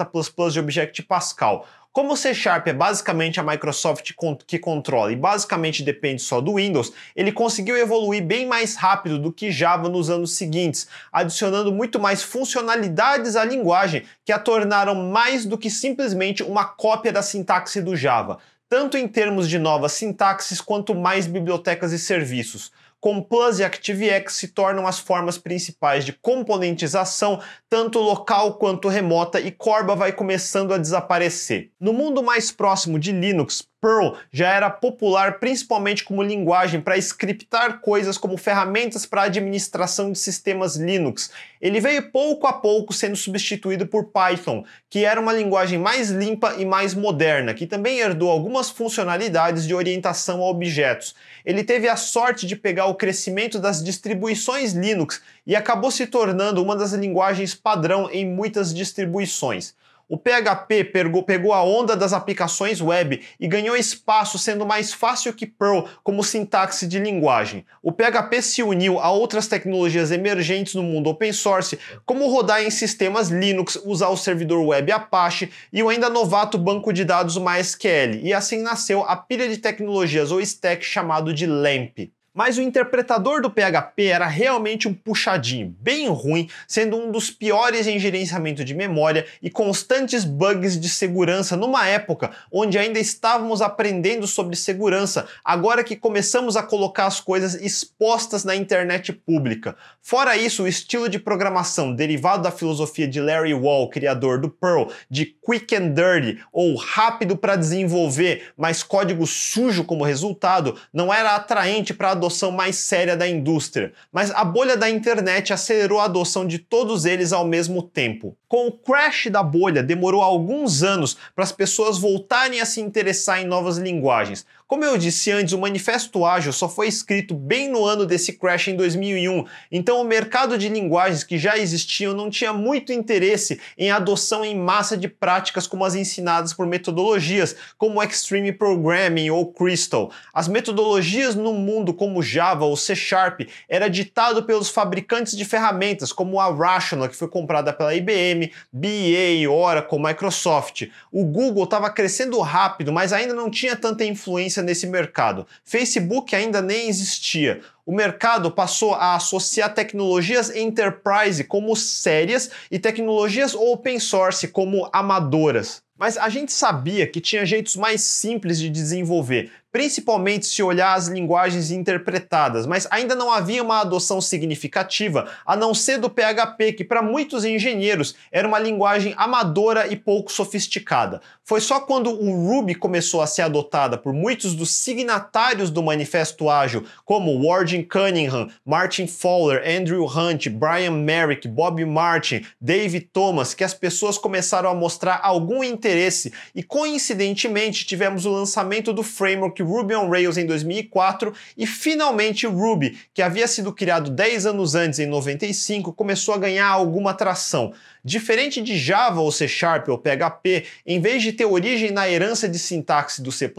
e 0.55 0.59
Object 0.59 1.03
Pascal. 1.03 1.67
Como 1.91 2.13
o 2.13 2.17
C 2.17 2.35
Sharp 2.35 2.69
é 2.69 2.73
basicamente 2.73 3.41
a 3.41 3.43
Microsoft 3.43 4.13
que 4.47 4.59
controla 4.59 5.11
e 5.11 5.17
basicamente 5.17 5.83
depende 5.83 6.23
só 6.23 6.41
do 6.41 6.55
Windows, 6.55 6.93
ele 7.17 7.33
conseguiu 7.33 7.77
evoluir 7.77 8.23
bem 8.23 8.47
mais 8.47 8.77
rápido 8.77 9.19
do 9.19 9.33
que 9.33 9.51
Java 9.51 9.89
nos 9.89 10.11
anos 10.11 10.33
seguintes, 10.37 10.87
adicionando 11.11 11.73
muito 11.73 11.99
mais 11.99 12.23
funcionalidades 12.23 13.37
à 13.37 13.45
linguagem 13.45 14.05
que 14.25 14.33
a 14.33 14.39
tornaram 14.39 14.95
mais 14.95 15.45
do 15.45 15.59
que 15.59 15.71
simplesmente 15.71 16.43
uma 16.43 16.65
cópia 16.65 17.11
da 17.11 17.23
sintaxe 17.23 17.81
do 17.81 17.97
Java, 17.97 18.39
tanto 18.69 18.97
em 18.99 19.09
termos 19.09 19.49
de 19.49 19.59
novas 19.59 19.93
sintaxes 19.93 20.61
quanto 20.61 20.95
mais 20.95 21.27
bibliotecas 21.27 21.91
e 21.93 21.99
serviços 21.99 22.71
com 23.01 23.23
Plus 23.23 23.59
e 23.59 23.65
ActiveX 23.65 24.35
se 24.35 24.49
tornam 24.49 24.87
as 24.87 24.99
formas 24.99 25.39
principais 25.39 26.05
de 26.05 26.13
componentização, 26.13 27.41
tanto 27.69 27.99
local 27.99 28.55
quanto 28.59 28.89
remota, 28.89 29.41
e 29.41 29.51
Corba 29.51 29.95
vai 29.95 30.13
começando 30.13 30.75
a 30.75 30.79
desaparecer. 30.79 31.71
No 31.81 31.93
mundo 31.93 32.23
mais 32.23 32.51
próximo 32.51 32.99
de 32.99 33.13
Linux, 33.13 33.68
Perl 33.81 34.17
já 34.33 34.53
era 34.53 34.69
popular 34.69 35.39
principalmente 35.39 36.03
como 36.03 36.23
linguagem 36.23 36.81
para 36.81 36.99
scriptar 36.99 37.81
coisas 37.81 38.19
como 38.19 38.37
ferramentas 38.37 39.07
para 39.07 39.23
administração 39.23 40.11
de 40.11 40.19
sistemas 40.19 40.75
Linux. 40.75 41.31
Ele 41.61 41.81
veio 41.81 42.11
pouco 42.11 42.47
a 42.47 42.53
pouco 42.53 42.93
sendo 42.93 43.17
substituído 43.17 43.87
por 43.87 44.07
Python, 44.07 44.65
que 44.91 45.05
era 45.05 45.21
uma 45.21 45.33
linguagem 45.33 45.79
mais 45.79 46.11
limpa 46.11 46.57
e 46.59 46.65
mais 46.65 46.93
moderna, 46.93 47.55
que 47.55 47.67
também 47.67 48.01
herdou 48.01 48.31
algumas 48.31 48.69
funcionalidades 48.69 49.67
de 49.67 49.75
orientação 49.75 50.43
a 50.43 50.49
objetos. 50.49 51.15
Ele 51.45 51.63
teve 51.63 51.89
a 51.89 51.97
sorte 51.97 52.47
de 52.47 52.57
pegar 52.57 52.87
o 52.87 52.95
crescimento 52.95 53.61
das 53.61 53.83
distribuições 53.83 54.73
Linux 54.73 55.23
e 55.47 55.55
acabou 55.55 55.91
se 55.91 56.07
tornando 56.07 56.63
uma 56.63 56.75
das 56.75 56.93
linguagens 56.93 57.55
padrão 57.55 58.11
em 58.11 58.27
muitas 58.27 58.75
distribuições. 58.75 59.75
O 60.09 60.17
PHP 60.17 60.85
pegou, 60.85 61.53
a 61.53 61.63
onda 61.63 61.95
das 61.95 62.15
aplicações 62.15 62.81
web 62.81 63.21
e 63.39 63.47
ganhou 63.47 63.77
espaço 63.77 64.39
sendo 64.39 64.65
mais 64.65 64.91
fácil 64.91 65.35
que 65.35 65.45
Perl 65.45 65.87
como 66.03 66.25
sintaxe 66.25 66.87
de 66.87 66.99
linguagem. 66.99 67.67
O 67.83 67.93
PHP 67.93 68.41
se 68.41 68.63
uniu 68.63 68.99
a 68.99 69.11
outras 69.11 69.49
tecnologias 69.49 70.11
emergentes 70.11 70.75
no 70.75 70.83
mundo 70.83 71.11
open 71.11 71.33
source, 71.33 71.79
como 72.07 72.31
rodar 72.31 72.63
em 72.63 72.71
sistemas 72.71 73.29
Linux, 73.29 73.79
usar 73.85 74.09
o 74.09 74.17
servidor 74.17 74.65
web 74.65 74.91
Apache 74.91 75.51
e 75.71 75.83
o 75.83 75.91
ainda 75.91 76.09
novato 76.09 76.57
banco 76.57 76.91
de 76.91 77.05
dados 77.05 77.37
MySQL, 77.37 78.21
e 78.23 78.33
assim 78.33 78.63
nasceu 78.63 79.03
a 79.03 79.15
pilha 79.15 79.47
de 79.47 79.59
tecnologias 79.59 80.31
ou 80.31 80.41
stack 80.41 80.83
chamado 80.83 81.35
de 81.35 81.47
LAMP. 81.47 82.11
Mas 82.39 82.57
o 82.57 82.63
interpretador 82.63 83.43
do 83.43 83.51
PHP 83.51 84.05
era 84.05 84.29
realmente 84.29 84.87
um 84.87 84.95
puxadinho, 84.95 85.75
bem 85.81 86.07
ruim, 86.07 86.49
sendo 86.69 86.97
um 86.97 87.11
dos 87.11 87.33
piores 87.33 87.89
em 87.89 87.99
gerenciamento 87.99 88.65
de 88.65 88.75
memória 88.75 89.27
e 89.43 89.51
constantes 89.51 90.23
bugs 90.23 90.79
de 90.79 90.89
segurança 90.89 91.57
numa 91.57 91.89
época 91.89 92.31
onde 92.53 92.79
ainda 92.79 93.01
estávamos 93.01 93.61
aprendendo 93.61 94.25
sobre 94.29 94.55
segurança, 94.55 95.27
agora 95.45 95.83
que 95.83 95.97
começamos 95.97 96.57
a 96.57 96.63
colocar 96.63 97.07
as 97.07 97.19
coisas 97.19 97.57
expostas 97.57 98.45
na 98.45 98.55
internet 98.55 99.13
pública. 99.13 99.75
Fora 100.01 100.37
isso, 100.37 100.63
o 100.63 100.69
estilo 100.69 101.09
de 101.09 101.19
programação 101.19 101.93
derivado 101.93 102.45
da 102.45 102.53
filosofia 102.53 103.09
de 103.09 103.21
Larry 103.21 103.53
Wall, 103.53 103.91
criador 103.91 104.41
do 104.41 104.49
Perl, 104.49 104.93
de 105.11 105.27
quick 105.27 105.75
and 105.75 105.89
dirty 105.89 106.39
ou 106.53 106.77
rápido 106.77 107.37
para 107.37 107.57
desenvolver, 107.57 108.53
mas 108.57 108.85
código 108.85 109.27
sujo 109.27 109.83
como 109.83 110.05
resultado, 110.05 110.77
não 110.93 111.13
era 111.13 111.35
atraente 111.35 111.93
para 111.93 112.13
adotar 112.13 112.28
adoção 112.29 112.53
mais 112.53 112.77
séria 112.77 113.17
da 113.17 113.27
indústria, 113.27 113.93
mas 114.13 114.31
a 114.31 114.45
bolha 114.45 114.77
da 114.77 114.89
internet 114.89 115.53
acelerou 115.53 115.99
a 115.99 116.05
adoção 116.05 116.47
de 116.47 116.59
todos 116.59 117.07
eles 117.07 117.33
ao 117.33 117.47
mesmo 117.47 117.83
tempo. 117.83 118.37
Com 118.47 118.69
o 118.69 118.73
crash 118.73 119.29
da 119.31 119.43
bolha, 119.43 119.83
demorou 119.83 120.23
alguns 120.23 120.83
anos 120.83 121.17
para 121.35 121.45
as 121.45 121.53
pessoas 121.53 121.99
voltarem 121.99 122.61
a 122.61 122.67
se 122.67 122.81
interessar 122.81 123.41
em 123.41 123.47
novas 123.47 123.79
linguagens, 123.79 124.45
como 124.69 124.85
eu 124.85 124.99
disse 124.99 125.33
antes, 125.33 125.55
o 125.55 125.59
Manifesto 125.59 126.27
Ágil 126.27 126.53
só 126.53 126.69
foi 126.69 126.89
escrito 126.89 127.35
bem 127.35 127.71
no 127.71 127.87
ano 127.87 128.05
desse 128.05 128.35
crash 128.35 128.69
em 128.69 128.77
2001, 128.77 129.47
então 129.73 129.99
o 129.99 130.05
mercado 130.05 130.59
de 130.59 130.69
linguagens 130.69 131.25
que 131.25 131.39
já 131.39 131.57
existiam 131.57 132.13
não 132.13 132.29
tinha 132.29 132.53
muito 132.53 132.93
interesse 132.93 133.59
em 133.79 133.91
adoção 133.91 134.45
em 134.45 134.55
massa 134.55 134.95
de 134.95 135.09
práticas 135.09 135.67
como 135.67 135.87
as 135.87 135.95
ensinadas 135.95 136.53
por 136.53 136.67
metodologias 136.67 137.57
como 137.79 138.03
Extreme 138.03 138.53
Programming 138.53 139.31
ou 139.31 139.51
Crystal. 139.51 140.13
As 140.35 140.49
metodologias 140.49 141.35
no 141.35 141.55
mundo 141.55 141.95
como 141.95 142.23
Java 142.23 142.67
ou 142.67 142.77
C 142.77 142.95
Sharp 142.95 143.41
era 143.71 143.89
ditado 143.89 144.43
pelos 144.43 144.69
fabricantes 144.69 145.35
de 145.35 145.47
ferramentas 145.47 146.13
como 146.13 146.39
a 146.39 146.55
Rational, 146.55 147.09
que 147.09 147.17
foi 147.17 147.29
comprada 147.29 147.73
pela 147.73 147.95
IBM, 147.95 148.53
BA, 148.71 149.51
Oracle, 149.51 149.99
Microsoft. 149.99 150.89
O 151.11 151.25
Google 151.25 151.65
estava 151.65 151.89
crescendo 151.89 152.39
rápido, 152.41 152.93
mas 152.93 153.15
ainda 153.15 153.33
não 153.33 153.51
tinha 153.51 153.75
tanta 153.75 154.05
influência 154.05 154.58
nesse 154.63 154.87
mercado. 154.87 155.47
Facebook 155.65 156.35
ainda 156.35 156.61
nem 156.61 156.89
existia. 156.89 157.61
O 157.85 157.95
mercado 157.95 158.51
passou 158.51 158.95
a 158.95 159.15
associar 159.15 159.73
tecnologias 159.73 160.55
enterprise 160.55 161.43
como 161.45 161.75
sérias 161.75 162.51
e 162.71 162.79
tecnologias 162.79 163.55
open 163.55 163.99
source 163.99 164.49
como 164.49 164.89
amadoras. 164.93 165.83
Mas 165.99 166.17
a 166.17 166.29
gente 166.29 166.53
sabia 166.53 167.07
que 167.07 167.21
tinha 167.21 167.45
jeitos 167.45 167.75
mais 167.75 168.03
simples 168.03 168.59
de 168.59 168.71
desenvolver, 168.71 169.51
principalmente 169.71 170.47
se 170.47 170.63
olhar 170.63 170.95
as 170.95 171.09
linguagens 171.09 171.71
interpretadas, 171.71 172.67
mas 172.67 172.87
ainda 172.91 173.15
não 173.15 173.31
havia 173.31 173.63
uma 173.63 173.81
adoção 173.81 174.21
significativa, 174.21 175.29
a 175.45 175.55
não 175.55 175.75
ser 175.75 175.99
do 175.99 176.09
PHP, 176.09 176.73
que 176.73 176.85
para 176.85 177.03
muitos 177.03 177.45
engenheiros 177.45 178.15
era 178.33 178.49
uma 178.49 178.59
linguagem 178.59 179.15
amadora 179.17 179.87
e 179.87 179.97
pouco 179.97 180.33
sofisticada. 180.33 181.21
Foi 181.45 181.61
só 181.61 181.81
quando 181.81 182.11
o 182.11 182.47
Ruby 182.47 182.75
começou 182.75 183.23
a 183.23 183.27
ser 183.27 183.43
adotada 183.43 183.97
por 183.97 184.13
muitos 184.13 184.55
dos 184.55 184.71
signatários 184.71 185.71
do 185.71 185.83
Manifesto 185.83 186.51
Ágil, 186.51 186.85
como 187.05 187.43
Warren 187.43 187.83
Cunningham, 187.83 188.49
Martin 188.65 189.07
Fowler, 189.07 189.63
Andrew 189.67 190.05
Hunt, 190.05 190.49
Brian 190.49 190.91
Merrick, 190.91 191.49
Bob 191.49 191.85
Martin, 191.85 192.45
Dave 192.61 193.01
Thomas, 193.01 193.55
que 193.55 193.65
as 193.65 193.73
pessoas 193.73 194.19
começaram 194.19 194.71
a 194.71 194.75
mostrar 194.75 195.21
algum 195.23 195.65
interesse 195.65 196.33
e 196.55 196.63
coincidentemente 196.63 197.87
tivemos 197.87 198.27
o 198.27 198.31
lançamento 198.31 198.93
do 198.93 199.03
framework 199.03 199.63
Ruby 199.69 199.95
on 199.95 200.09
Rails 200.09 200.37
em 200.37 200.47
2004 200.47 201.33
e 201.57 201.67
finalmente 201.67 202.47
Ruby, 202.47 202.99
que 203.13 203.23
havia 203.23 203.47
sido 203.47 203.73
criado 203.73 204.11
10 204.11 204.47
anos 204.47 204.75
antes, 204.75 204.99
em 204.99 205.07
95, 205.07 205.93
começou 205.93 206.35
a 206.35 206.39
ganhar 206.39 206.69
alguma 206.69 207.13
tração. 207.15 207.73
Diferente 208.09 208.63
de 208.63 208.79
Java 208.79 209.21
ou 209.21 209.31
C 209.31 209.47
Sharp 209.47 209.87
ou 209.91 209.99
PHP, 209.99 210.65
em 210.87 210.99
vez 210.99 211.23
de 211.23 211.31
ter 211.31 211.45
origem 211.45 211.91
na 211.91 212.09
herança 212.09 212.49
de 212.49 212.59
sintaxe 212.59 213.21
do 213.21 213.31
C++, 213.31 213.53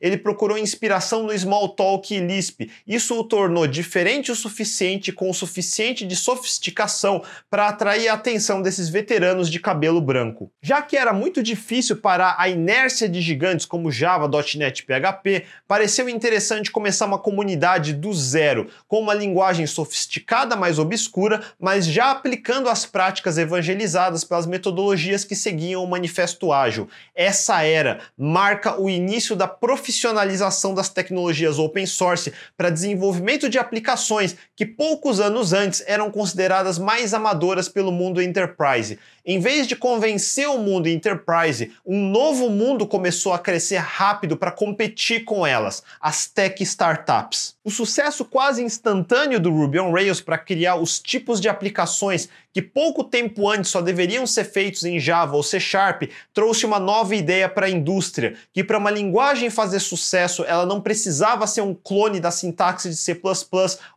ele 0.00 0.16
procurou 0.16 0.56
inspiração 0.56 1.24
no 1.24 1.32
Smalltalk 1.34 2.14
e 2.14 2.18
Lisp. 2.18 2.70
Isso 2.86 3.14
o 3.20 3.22
tornou 3.22 3.66
diferente 3.66 4.32
o 4.32 4.34
suficiente 4.34 5.12
com 5.12 5.28
o 5.28 5.34
suficiente 5.34 6.06
de 6.06 6.16
sofisticação 6.16 7.22
para 7.50 7.68
atrair 7.68 8.08
a 8.08 8.14
atenção 8.14 8.62
desses 8.62 8.88
veteranos 8.88 9.50
de 9.50 9.60
cabelo 9.60 10.00
branco. 10.00 10.50
Já 10.62 10.80
que 10.80 10.96
era 10.96 11.12
muito 11.12 11.42
difícil 11.42 11.96
parar 11.98 12.36
a 12.38 12.48
inércia 12.48 13.06
de 13.06 13.20
gigantes 13.20 13.66
como 13.66 13.92
Java, 13.92 14.26
.NET 14.54 14.86
PHP, 14.86 15.44
pareceu 15.68 16.08
interessante 16.08 16.70
começar 16.70 17.04
uma 17.04 17.18
comunidade 17.18 17.92
do 17.92 18.14
zero, 18.14 18.70
com 18.88 19.00
uma 19.00 19.12
linguagem 19.12 19.66
sofisticada, 19.66 20.56
mais 20.56 20.78
obscura, 20.78 21.44
mas 21.60 21.84
já 21.84 22.10
aplicando 22.10 22.70
as 22.70 22.86
práticas 22.86 23.36
evangélicas 23.36 23.65
evangelizadas 23.66 24.24
pelas 24.24 24.46
metodologias 24.46 25.24
que 25.24 25.34
seguiam 25.34 25.82
o 25.82 25.88
Manifesto 25.88 26.52
Ágil. 26.52 26.88
Essa 27.14 27.62
era 27.62 28.00
marca 28.16 28.80
o 28.80 28.88
início 28.88 29.34
da 29.34 29.48
profissionalização 29.48 30.72
das 30.74 30.88
tecnologias 30.88 31.58
open 31.58 31.86
source 31.86 32.32
para 32.56 32.70
desenvolvimento 32.70 33.48
de 33.48 33.58
aplicações 33.58 34.36
que 34.54 34.64
poucos 34.64 35.20
anos 35.20 35.52
antes 35.52 35.82
eram 35.86 36.10
consideradas 36.10 36.78
mais 36.78 37.12
amadoras 37.12 37.68
pelo 37.68 37.90
mundo 37.90 38.22
enterprise. 38.22 38.98
Em 39.28 39.40
vez 39.40 39.66
de 39.66 39.74
convencer 39.74 40.48
o 40.48 40.56
mundo 40.56 40.88
enterprise, 40.88 41.72
um 41.84 42.08
novo 42.08 42.48
mundo 42.48 42.86
começou 42.86 43.32
a 43.32 43.40
crescer 43.40 43.78
rápido 43.78 44.36
para 44.36 44.52
competir 44.52 45.24
com 45.24 45.44
elas, 45.44 45.82
as 46.00 46.28
tech 46.28 46.62
startups. 46.62 47.56
O 47.64 47.70
sucesso 47.70 48.24
quase 48.24 48.62
instantâneo 48.62 49.40
do 49.40 49.50
Ruby 49.50 49.80
on 49.80 49.90
Rails 49.90 50.20
para 50.20 50.38
criar 50.38 50.76
os 50.76 51.00
tipos 51.00 51.40
de 51.40 51.48
aplicações 51.48 52.28
que 52.56 52.62
pouco 52.62 53.04
tempo 53.04 53.50
antes 53.50 53.70
só 53.70 53.82
deveriam 53.82 54.26
ser 54.26 54.44
feitos 54.44 54.82
em 54.82 54.98
Java 54.98 55.36
ou 55.36 55.42
C 55.42 55.60
Sharp, 55.60 56.04
trouxe 56.32 56.64
uma 56.64 56.80
nova 56.80 57.14
ideia 57.14 57.50
para 57.50 57.66
a 57.66 57.70
indústria, 57.70 58.34
que 58.50 58.64
para 58.64 58.78
uma 58.78 58.90
linguagem 58.90 59.50
fazer 59.50 59.78
sucesso, 59.78 60.42
ela 60.42 60.64
não 60.64 60.80
precisava 60.80 61.46
ser 61.46 61.60
um 61.60 61.74
clone 61.74 62.18
da 62.18 62.30
sintaxe 62.30 62.88
de 62.88 62.96
C++ 62.96 63.20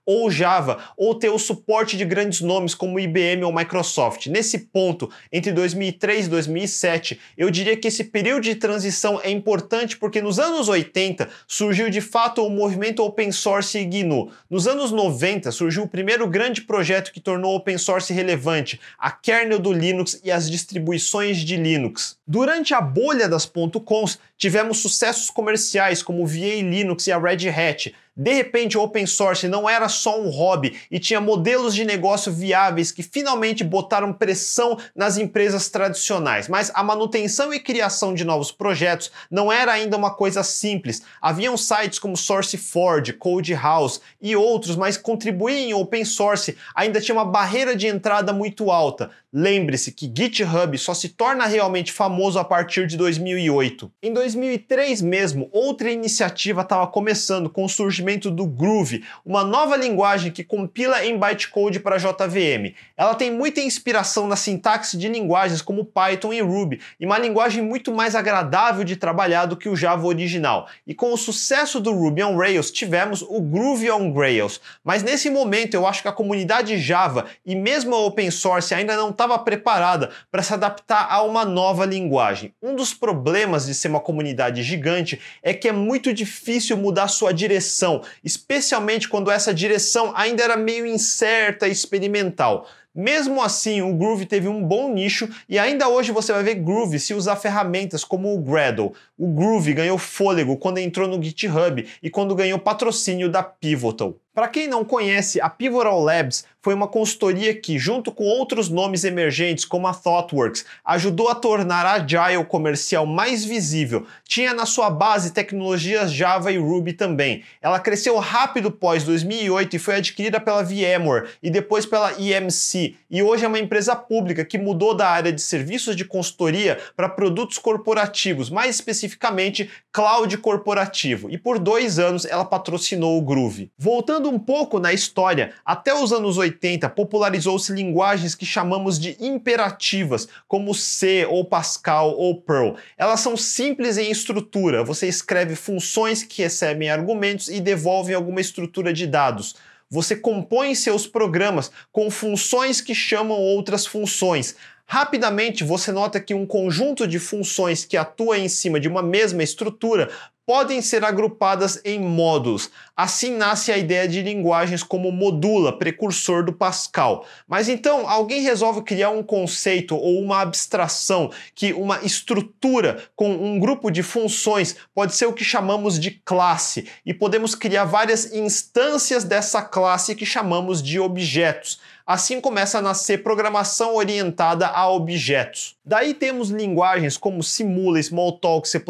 ou 0.05 0.29
Java, 0.29 0.79
ou 0.97 1.15
ter 1.15 1.29
o 1.29 1.39
suporte 1.39 1.95
de 1.95 2.03
grandes 2.03 2.41
nomes 2.41 2.75
como 2.75 2.99
IBM 2.99 3.45
ou 3.45 3.53
Microsoft. 3.53 4.27
Nesse 4.27 4.57
ponto, 4.57 5.09
entre 5.31 5.51
2003 5.51 6.25
e 6.25 6.29
2007, 6.29 7.19
eu 7.37 7.49
diria 7.49 7.75
que 7.75 7.87
esse 7.87 8.03
período 8.03 8.43
de 8.43 8.55
transição 8.55 9.19
é 9.23 9.29
importante 9.29 9.97
porque 9.97 10.21
nos 10.21 10.39
anos 10.39 10.67
80 10.67 11.29
surgiu 11.47 11.89
de 11.89 12.01
fato 12.01 12.45
o 12.45 12.49
movimento 12.49 13.03
open 13.03 13.31
source 13.31 13.83
GNU. 13.83 14.31
Nos 14.49 14.67
anos 14.67 14.91
90 14.91 15.51
surgiu 15.51 15.83
o 15.83 15.87
primeiro 15.87 16.27
grande 16.27 16.61
projeto 16.61 17.11
que 17.11 17.19
tornou 17.19 17.55
open 17.55 17.77
source 17.77 18.13
relevante, 18.13 18.79
a 18.97 19.11
kernel 19.11 19.59
do 19.59 19.73
Linux 19.73 20.19
e 20.23 20.31
as 20.31 20.49
distribuições 20.49 21.37
de 21.37 21.55
Linux. 21.55 22.17
Durante 22.27 22.73
a 22.73 22.81
bolha 22.81 23.27
das 23.27 23.45
.conf, 23.45 24.15
tivemos 24.37 24.77
sucessos 24.77 25.29
comerciais 25.29 26.03
como 26.03 26.23
o 26.23 26.27
VA 26.27 26.61
Linux 26.61 27.07
e 27.07 27.11
a 27.11 27.19
Red 27.19 27.49
Hat, 27.49 27.93
de 28.21 28.33
repente, 28.33 28.77
o 28.77 28.81
open 28.81 29.05
source 29.05 29.47
não 29.47 29.69
era 29.69 29.87
só 29.87 30.19
um 30.19 30.29
hobby 30.29 30.77
e 30.91 30.99
tinha 30.99 31.21
modelos 31.21 31.73
de 31.73 31.85
negócio 31.85 32.33
viáveis 32.33 32.91
que 32.91 33.01
finalmente 33.01 33.63
botaram 33.63 34.11
pressão 34.11 34.77
nas 34.93 35.17
empresas 35.17 35.69
tradicionais. 35.69 36.49
Mas 36.49 36.69
a 36.75 36.83
manutenção 36.83 37.53
e 37.53 37.61
criação 37.61 38.13
de 38.13 38.25
novos 38.25 38.51
projetos 38.51 39.09
não 39.31 39.49
era 39.49 39.71
ainda 39.71 39.95
uma 39.95 40.13
coisa 40.13 40.43
simples. 40.43 41.01
Haviam 41.21 41.55
sites 41.55 41.97
como 41.97 42.17
SourceForge, 42.17 43.13
CodeHouse 43.13 44.01
e 44.21 44.35
outros, 44.35 44.75
mas 44.75 44.97
contribuir 44.97 45.55
em 45.55 45.73
open 45.73 46.03
source 46.03 46.57
ainda 46.75 46.99
tinha 46.99 47.15
uma 47.15 47.23
barreira 47.23 47.73
de 47.73 47.87
entrada 47.87 48.33
muito 48.33 48.69
alta. 48.69 49.11
Lembre-se 49.31 49.91
que 49.91 50.11
GitHub 50.11 50.75
só 50.79 50.91
se 50.91 51.09
torna 51.09 51.45
realmente 51.45 51.91
famoso 51.91 52.39
a 52.39 52.43
partir 52.43 52.87
de 52.87 52.97
2008. 52.97 53.91
Em 54.01 54.11
2003 54.11 55.03
mesmo, 55.03 55.47
outra 55.51 55.91
iniciativa 55.91 56.61
estava 56.61 56.87
começando 56.87 57.47
com 57.47 57.63
o 57.63 57.69
surgimento 57.69 58.31
do 58.31 58.47
Groove, 58.47 59.03
uma 59.23 59.43
nova 59.43 59.77
linguagem 59.77 60.31
que 60.31 60.43
compila 60.43 61.05
em 61.05 61.15
bytecode 61.15 61.79
para 61.79 61.99
JVM. 61.99 62.73
Ela 62.97 63.13
tem 63.13 63.29
muita 63.29 63.61
inspiração 63.61 64.27
na 64.27 64.35
sintaxe 64.35 64.97
de 64.97 65.07
linguagens 65.07 65.61
como 65.61 65.85
Python 65.85 66.33
e 66.33 66.41
Ruby, 66.41 66.81
e 66.99 67.05
uma 67.05 67.19
linguagem 67.19 67.61
muito 67.61 67.93
mais 67.93 68.15
agradável 68.15 68.83
de 68.83 68.95
trabalhar 68.95 69.45
do 69.45 69.55
que 69.55 69.69
o 69.69 69.75
Java 69.75 70.07
original. 70.07 70.67
E 70.87 70.95
com 70.95 71.13
o 71.13 71.17
sucesso 71.17 71.79
do 71.79 71.93
Ruby 71.93 72.23
on 72.23 72.35
Rails, 72.35 72.71
tivemos 72.71 73.21
o 73.21 73.39
Groove 73.39 73.91
on 73.91 74.11
Rails. 74.11 74.59
Mas 74.83 75.03
nesse 75.03 75.29
momento 75.29 75.75
eu 75.75 75.85
acho 75.85 76.01
que 76.01 76.07
a 76.07 76.11
comunidade 76.11 76.79
Java 76.79 77.27
e 77.45 77.55
mesmo 77.55 77.93
a 77.93 77.99
open 77.99 78.31
source 78.31 78.73
ainda 78.73 78.97
não 78.97 79.18
estava 79.19 79.37
preparada 79.37 80.11
para 80.31 80.41
se 80.41 80.53
adaptar 80.53 81.07
a 81.11 81.21
uma 81.23 81.43
nova 81.43 81.85
linguagem. 81.85 82.53
Um 82.63 82.73
dos 82.73 82.93
problemas 82.93 83.65
de 83.65 83.73
ser 83.73 83.89
uma 83.89 83.99
comunidade 83.99 84.63
gigante 84.63 85.19
é 85.43 85.53
que 85.53 85.67
é 85.67 85.73
muito 85.73 86.13
difícil 86.13 86.77
mudar 86.77 87.09
sua 87.09 87.33
direção, 87.33 88.01
especialmente 88.23 89.09
quando 89.09 89.29
essa 89.29 89.53
direção 89.53 90.13
ainda 90.15 90.41
era 90.41 90.55
meio 90.55 90.85
incerta 90.85 91.67
e 91.67 91.71
experimental. 91.71 92.65
Mesmo 92.95 93.41
assim, 93.41 93.81
o 93.81 93.93
Groove 93.93 94.25
teve 94.25 94.47
um 94.47 94.63
bom 94.63 94.91
nicho 94.91 95.29
e 95.47 95.59
ainda 95.59 95.87
hoje 95.87 96.11
você 96.11 96.33
vai 96.33 96.43
ver 96.43 96.55
Groove 96.55 96.99
se 96.99 97.13
usar 97.13 97.35
ferramentas 97.35 98.03
como 98.03 98.33
o 98.33 98.41
Gradle. 98.41 98.93
O 99.17 99.27
Groove 99.27 99.73
ganhou 99.73 99.97
fôlego 99.97 100.57
quando 100.57 100.79
entrou 100.79 101.07
no 101.07 101.21
GitHub 101.21 101.85
e 102.01 102.09
quando 102.09 102.35
ganhou 102.35 102.57
patrocínio 102.57 103.29
da 103.29 103.43
Pivotal. 103.43 104.15
Para 104.33 104.47
quem 104.47 104.67
não 104.67 104.85
conhece, 104.85 105.41
a 105.41 105.49
Pivotal 105.49 105.99
Labs 105.99 106.45
foi 106.61 106.73
uma 106.73 106.87
consultoria 106.87 107.53
que, 107.53 107.79
junto 107.79 108.11
com 108.11 108.25
outros 108.25 108.69
nomes 108.69 109.03
emergentes 109.03 109.65
como 109.65 109.87
a 109.87 109.93
ThoughtWorks, 109.93 110.65
ajudou 110.85 111.29
a 111.29 111.35
tornar 111.35 111.85
a 111.85 111.93
Agile 111.93 112.45
comercial 112.45 113.05
mais 113.05 113.45
visível. 113.45 114.05
Tinha 114.25 114.53
na 114.53 114.65
sua 114.65 114.89
base 114.89 115.31
tecnologias 115.31 116.11
Java 116.11 116.51
e 116.51 116.57
Ruby 116.57 116.93
também. 116.93 117.43
Ela 117.61 117.79
cresceu 117.79 118.17
rápido 118.17 118.69
pós 118.71 119.03
2008 119.03 119.75
e 119.75 119.79
foi 119.79 119.95
adquirida 119.95 120.39
pela 120.39 120.63
VMware 120.63 121.29
e 121.41 121.49
depois 121.49 121.85
pela 121.85 122.13
EMC, 122.19 122.95
e 123.09 123.23
hoje 123.23 123.45
é 123.45 123.47
uma 123.47 123.59
empresa 123.59 123.95
pública 123.95 124.45
que 124.45 124.57
mudou 124.57 124.93
da 124.93 125.09
área 125.09 125.31
de 125.31 125.41
serviços 125.41 125.95
de 125.95 126.05
consultoria 126.05 126.77
para 126.95 127.09
produtos 127.09 127.57
corporativos, 127.57 128.49
mais 128.49 128.75
especificamente 128.75 129.69
cloud 129.91 130.37
corporativo. 130.37 131.29
E 131.31 131.37
por 131.37 131.57
dois 131.57 131.97
anos 131.97 132.25
ela 132.25 132.45
patrocinou 132.45 133.17
o 133.17 133.21
Groove. 133.21 133.71
Voltando 133.77 134.18
Voltando 134.19 134.35
um 134.35 134.39
pouco 134.39 134.79
na 134.79 134.91
história, 134.91 135.53
até 135.63 135.93
os 135.93 136.11
anos 136.11 136.37
80 136.37 136.89
popularizou-se 136.89 137.71
linguagens 137.71 138.35
que 138.35 138.45
chamamos 138.45 138.99
de 138.99 139.15
imperativas, 139.17 140.27
como 140.45 140.75
C 140.75 141.25
ou 141.29 141.45
Pascal 141.45 142.17
ou 142.17 142.35
Perl. 142.41 142.75
Elas 142.97 143.21
são 143.21 143.37
simples 143.37 143.97
em 143.97 144.11
estrutura, 144.11 144.83
você 144.83 145.07
escreve 145.07 145.55
funções 145.55 146.21
que 146.21 146.41
recebem 146.41 146.89
argumentos 146.89 147.47
e 147.47 147.61
devolvem 147.61 148.13
alguma 148.13 148.41
estrutura 148.41 148.91
de 148.91 149.07
dados. 149.07 149.55
Você 149.89 150.17
compõe 150.17 150.75
seus 150.75 151.07
programas 151.07 151.71
com 151.89 152.11
funções 152.11 152.81
que 152.81 152.93
chamam 152.93 153.37
outras 153.37 153.85
funções. 153.85 154.53
Rapidamente 154.85 155.63
você 155.63 155.93
nota 155.93 156.19
que 156.19 156.33
um 156.33 156.45
conjunto 156.45 157.07
de 157.07 157.19
funções 157.19 157.85
que 157.85 157.95
atua 157.95 158.37
em 158.37 158.49
cima 158.49 158.81
de 158.81 158.87
uma 158.89 159.01
mesma 159.01 159.43
estrutura 159.43 160.09
podem 160.49 160.81
ser 160.81 161.05
agrupadas 161.05 161.79
em 161.85 161.99
módulos. 161.99 162.71
Assim 162.97 163.37
nasce 163.37 163.71
a 163.71 163.77
ideia 163.77 164.07
de 164.07 164.19
linguagens 164.23 164.81
como 164.81 165.11
modula, 165.11 165.77
precursor 165.77 166.43
do 166.43 166.51
Pascal. 166.51 167.23
Mas 167.47 167.69
então 167.69 168.09
alguém 168.09 168.41
resolve 168.41 168.81
criar 168.81 169.11
um 169.11 169.21
conceito 169.21 169.95
ou 169.95 170.19
uma 170.19 170.41
abstração 170.41 171.29
que 171.53 171.71
uma 171.71 171.99
estrutura 172.03 173.03
com 173.15 173.31
um 173.31 173.59
grupo 173.59 173.91
de 173.91 174.01
funções 174.01 174.75
pode 174.91 175.13
ser 175.13 175.27
o 175.27 175.33
que 175.33 175.43
chamamos 175.43 175.99
de 175.99 176.09
classe 176.09 176.87
e 177.05 177.13
podemos 177.13 177.53
criar 177.53 177.85
várias 177.85 178.33
instâncias 178.33 179.23
dessa 179.23 179.61
classe 179.61 180.15
que 180.15 180.25
chamamos 180.25 180.81
de 180.81 180.99
objetos. 180.99 181.79
Assim 182.11 182.41
começa 182.41 182.79
a 182.79 182.81
nascer 182.81 183.21
programação 183.21 183.93
orientada 183.93 184.65
a 184.65 184.89
objetos. 184.89 185.75
Daí 185.85 186.15
temos 186.15 186.49
linguagens 186.49 187.15
como 187.17 187.43
Simula, 187.43 187.99
Smalltalk, 187.99 188.67
C++, 188.67 188.83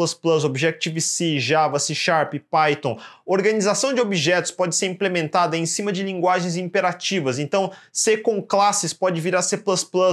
Objective-C, 0.46 1.38
Java, 1.38 1.78
C 1.78 1.94
Sharp, 1.94 2.32
Python. 2.50 2.98
Organização 3.26 3.92
de 3.92 4.00
objetos 4.00 4.50
pode 4.50 4.74
ser 4.74 4.86
implementada 4.86 5.54
em 5.54 5.66
cima 5.66 5.92
de 5.92 6.02
linguagens 6.02 6.56
imperativas, 6.56 7.38
então 7.38 7.70
C 7.92 8.16
com 8.16 8.42
classes 8.42 8.94
pode 8.94 9.20
virar 9.20 9.42
C++ 9.42 9.62